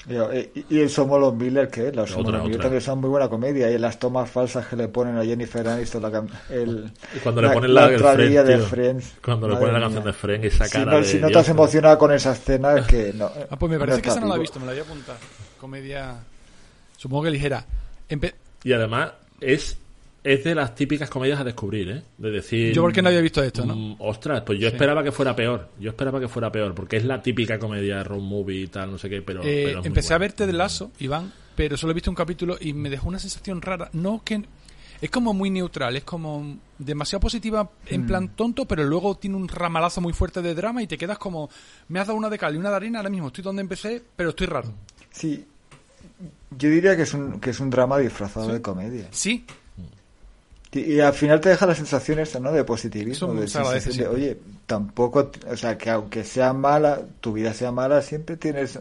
[0.07, 0.15] Y,
[0.59, 1.97] y- y el Somos los Miller, que es?
[1.97, 3.71] Los Somos Otra, los Miller también son muy buena comedia.
[3.71, 7.51] Y las tomas falsas que le ponen a Jennifer Aniston, la, el, Y cuando le
[7.51, 8.59] ponen la, Friends, de.
[8.59, 9.15] Friends.
[9.25, 9.87] Cuando le ponen la mía.
[9.87, 12.33] canción de Friends, esa Si cara no, de si no te has emocionado con esa
[12.33, 13.31] escena, es que no.
[13.51, 14.81] Ah, pues me no parece que está esa no la he visto, me la voy
[14.81, 15.17] a apuntar.
[15.61, 16.15] Comedia,
[16.97, 17.65] supongo que ligera.
[18.11, 19.79] Empe- Y además es,
[20.25, 22.03] es de las típicas comedias a descubrir, ¿eh?
[22.17, 22.73] De decir...
[22.73, 23.77] Yo porque no había visto esto, ¿no?
[23.77, 25.69] mm, ostras, pues yo esperaba que fuera peor.
[25.79, 28.97] Yo esperaba que fuera peor, porque es la típica comedia road movie y tal, no
[28.97, 29.43] sé qué, pero...
[29.43, 32.17] Eh, pero es muy empecé a verte de lazo, Iván, pero solo he visto un
[32.17, 33.91] capítulo y me dejó una sensación rara.
[33.93, 34.43] No que
[35.03, 39.47] es como muy neutral, es como demasiado positiva en plan tonto, pero luego tiene un
[39.47, 41.51] ramalazo muy fuerte de drama y te quedas como
[41.89, 44.03] me has dado una de cal y una de arena, ahora mismo estoy donde empecé,
[44.17, 44.73] pero estoy raro.
[45.11, 45.45] Sí.
[46.57, 49.09] Yo diría que es un, que es un drama disfrazado de comedia.
[49.11, 49.45] Sí,
[50.75, 52.51] Y, y al final te deja la sensación esa, ¿no?
[52.53, 53.33] De positivismo.
[53.35, 58.03] De sensación de, oye, tampoco, o sea, que aunque sea mala, tu vida sea mala,
[58.03, 58.79] siempre tienes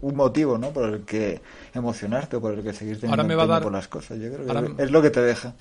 [0.00, 0.70] un motivo, ¿no?
[0.70, 1.40] Por el que
[1.74, 3.88] emocionarte o por el que seguir teniendo Ahora me va a empeño dar- por las
[3.88, 4.18] cosas.
[4.18, 5.54] Yo creo que ahora- es lo que te deja.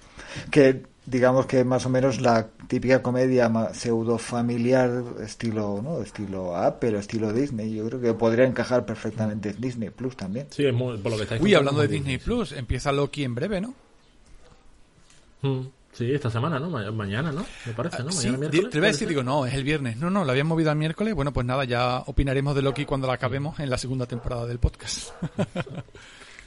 [0.49, 6.01] Que digamos que más o menos la típica comedia ma- pseudo familiar estilo, ¿no?
[6.01, 7.73] Estilo Apple o estilo Disney.
[7.75, 10.47] Yo creo que podría encajar perfectamente en Disney Plus también.
[10.49, 12.17] Sí, es muy, por lo que estáis uy, hablando de Disney.
[12.17, 13.73] Plus, empieza Loki en breve, ¿no?
[15.41, 15.61] Mm,
[15.93, 16.69] Sí, esta semana, ¿no?
[16.69, 17.43] Ma- Mañana, ¿no?
[17.65, 18.11] Me parece, ¿no?
[18.11, 18.69] Sí, Mañana di- miércoles.
[18.71, 19.97] te a decir, digo, no, es el viernes.
[19.97, 21.15] No, no, lo habían movido al miércoles.
[21.15, 24.59] Bueno, pues nada, ya opinaremos de Loki cuando la acabemos en la segunda temporada del
[24.59, 25.09] podcast.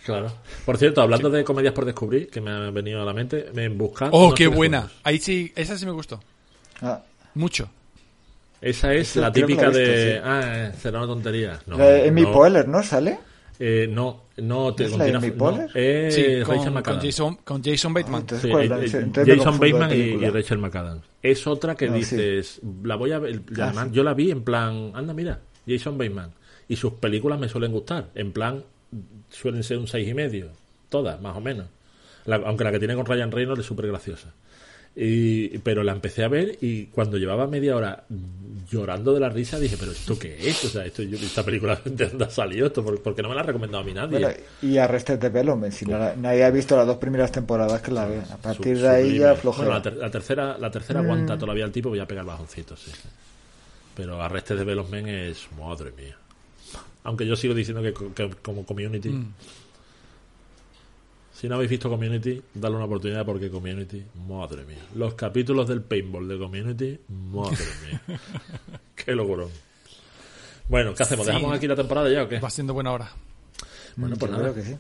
[0.05, 0.33] Claro.
[0.65, 3.69] Por cierto, hablando de comedias por descubrir, que me ha venido a la mente, me
[3.69, 4.17] buscando...
[4.17, 4.79] ¡Oh, qué buena!
[4.81, 4.97] juegos.
[5.05, 6.19] Ahí sí, esa sí me gustó.
[6.81, 7.03] Ah,
[7.35, 7.69] Mucho.
[8.63, 10.13] Esa es la típica visto, de...
[10.15, 10.21] sí.
[10.25, 11.61] Ah, eh, será una tontería.
[11.67, 12.83] No, Amy no, Poehler, ¿no?
[12.83, 13.19] ¿Sale?
[13.63, 15.71] Eh, no, no, te ¿Es la de continúa- Amy no, Poehler?
[15.77, 17.01] es Sí, Rachel con, con.
[17.01, 18.15] Jason, con Jason Bateman.
[18.17, 18.65] Ah, entonces, Sí, ¿cuál?
[18.73, 21.03] eh, eh, Jason Bateman y, Rachel McAdams.
[21.23, 24.43] Es otra que No, dices, la voy a ver, Ah, además yo la vi en
[24.43, 26.33] plan, anda mira, Jason Bateman.
[26.69, 28.65] Y sus películas me suelen gustar, en plan,
[29.29, 30.49] suelen ser un seis y medio,
[30.89, 31.67] todas, más o menos.
[32.27, 34.33] La- aunque la que tiene con Ryan Reynolds es súper graciosa.
[34.97, 38.05] Y, pero la empecé a ver y cuando llevaba media hora
[38.71, 40.65] llorando de la risa dije, pero ¿esto qué es?
[40.65, 43.35] O sea, esto, yo- esta película de dónde ha salido esto, ¿Por- porque no me
[43.37, 44.19] la ha recomendado a mí nadie.
[44.19, 47.93] Bueno, y Arrested Development, si no la- nadie ha visto las dos primeras temporadas que
[47.93, 48.19] la ve.
[48.31, 49.25] A partir de ahí sublime.
[49.25, 49.65] ya flojera.
[49.69, 52.81] Bueno, la, ter- la tercera, la tercera aguanta todavía el tipo, voy a pegar bajoncitos,
[52.81, 52.91] sí.
[53.95, 56.17] Pero Arrested Development es, madre mía.
[57.05, 59.09] Aunque yo sigo diciendo que, co- que como community.
[59.11, 59.33] Mm.
[61.41, 64.77] Si no habéis visto Community, dale una oportunidad porque Community, madre mía.
[64.95, 67.57] Los capítulos del paintball de Community, madre
[68.09, 68.21] mía.
[68.95, 69.49] Qué locurón.
[70.69, 71.25] Bueno, ¿qué hacemos?
[71.25, 71.33] Sí.
[71.33, 72.41] ¿Dejamos aquí la temporada ya o qué?
[72.41, 73.11] Va siendo buena hora.
[73.97, 74.53] Bueno, pues Yo nada.
[74.53, 74.77] creo que sí.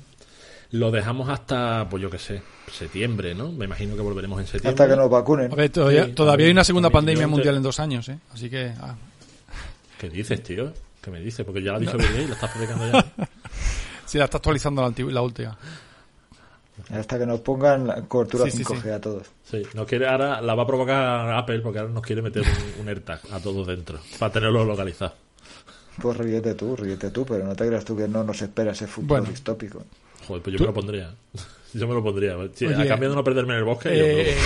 [0.72, 3.50] Lo dejamos hasta, pues yo qué sé, septiembre, ¿no?
[3.52, 4.84] Me imagino que volveremos en septiembre.
[4.84, 5.50] Hasta que nos vacunen.
[5.50, 8.18] A ver, todavía, Sí, todavía hay una segunda pandemia mundial en dos años, ¿eh?
[8.34, 8.74] Así que...
[8.78, 8.94] ah.
[9.98, 10.74] ¿Qué dices, tío?
[11.00, 11.44] ¿Qué me dices?
[11.46, 13.12] Porque ya lo ha dicho y lo estás fabricando ya.
[14.04, 15.56] Sí, la está actualizando la, la última.
[16.90, 18.88] Hasta que nos pongan la cobertura Sí, sí, 5G sí.
[18.90, 19.26] a todos.
[19.44, 22.82] Sí, nos quiere, ahora la va a provocar Apple porque ahora nos quiere meter un,
[22.82, 25.14] un AirTag a todos dentro para tenerlo localizado.
[26.00, 28.86] Pues ríete tú, ríete tú, pero no te creas tú que no nos espera ese
[28.86, 29.30] futuro Bueno.
[29.30, 29.82] distópico.
[30.26, 31.14] Joder, pues yo Tú- me lo pondría.
[31.72, 32.34] Yo me lo pondría.
[32.52, 33.96] Sí, Oye, a cambio de no perderme en el bosque.
[33.96, 34.36] yo Eh,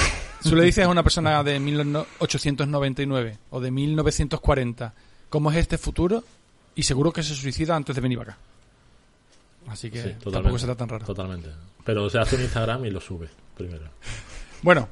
[0.45, 4.93] me tú le dices a una persona de 1899 o de 1940
[5.31, 6.23] cómo es este futuro
[6.75, 8.41] y seguro que se suicida antes de venir para acá.
[9.69, 11.07] Así que sí, tampoco será tan raro.
[11.07, 11.49] Totalmente.
[11.85, 13.85] Pero se hace un Instagram y lo sube primero.
[14.63, 14.89] Bueno,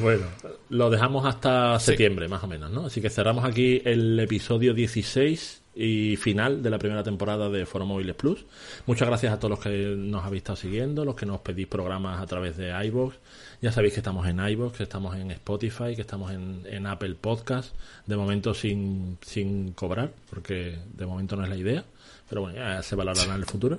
[0.00, 0.24] Bueno,
[0.70, 1.86] lo dejamos hasta Sí.
[1.86, 2.86] septiembre, más o menos, ¿no?
[2.86, 7.84] Así que cerramos aquí el episodio 16 y final de la primera temporada de Foro
[7.84, 8.46] Móviles Plus.
[8.86, 12.22] Muchas gracias a todos los que nos habéis estado siguiendo, los que nos pedís programas
[12.22, 13.14] a través de iVoox.
[13.60, 17.14] Ya sabéis que estamos en iVoox, que estamos en Spotify, que estamos en, en Apple
[17.20, 17.74] Podcast,
[18.06, 21.84] de momento sin, sin cobrar, porque de momento no es la idea,
[22.30, 23.78] pero bueno, ya se valorará en el futuro.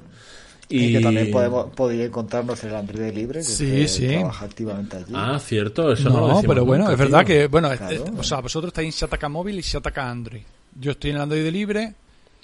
[0.69, 4.07] Y, que también podemos, podría encontrarnos en el Android Libre, que Sí, que sí.
[4.07, 5.13] trabaja activamente allí.
[5.13, 7.27] Ah, cierto, eso no, lo no, pero bueno, nunca, es verdad tío.
[7.27, 7.95] que, bueno, Claro.
[7.95, 10.41] eh, o sea, vosotros estáis en Shataka móvil y Shataka Android.
[10.79, 11.93] Yo estoy en el Android libre.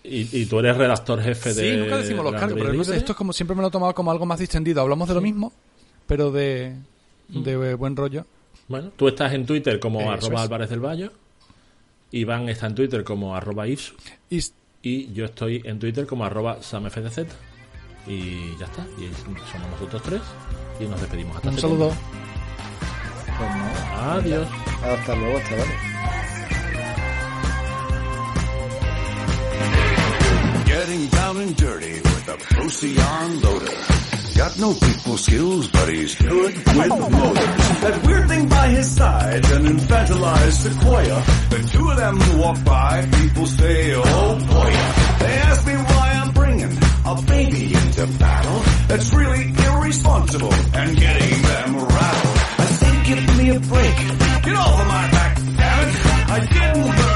[0.04, 1.72] Y, y tú eres redactor jefe de...
[1.72, 2.96] sí, nunca decimos los cargos, pero Libre.
[2.98, 4.82] esto es como siempre me lo he tomado como algo más distendido.
[4.82, 5.52] Hablamos de lo mismo,
[6.08, 6.76] pero de,
[7.30, 8.26] de buen rollo.
[8.68, 10.42] Bueno, tú estás en Twitter como Eso arroba es.
[10.42, 11.10] Álvarez del Valle,
[12.12, 13.94] Iván está en Twitter como arroba Ipsu,
[14.30, 14.40] Y
[14.82, 17.20] y yo estoy en Twitter como arroba SamFDZ.
[18.08, 19.12] Y ya está, y
[19.52, 20.22] somos nosotros tres,
[20.80, 21.94] y nos despedimos hasta un saludo.
[23.38, 24.12] Pues no.
[24.12, 24.48] Adiós.
[24.84, 25.76] Hasta luego, chavales.
[30.66, 33.76] Getting down and dirty with a Procyon loader.
[34.38, 37.82] Got no people skills, but he's good with motors.
[37.82, 41.24] That weird thing by his side, an infantilized sequoia.
[41.50, 44.72] The two of them walk by, people say, oh boy.
[45.20, 46.09] They ask me why
[47.10, 48.60] a baby into battle.
[48.88, 52.38] That's really irresponsible and getting them rattled.
[52.60, 53.96] I say, give me a break.
[54.44, 55.96] Get off of my back, damn it.
[56.30, 57.09] I didn't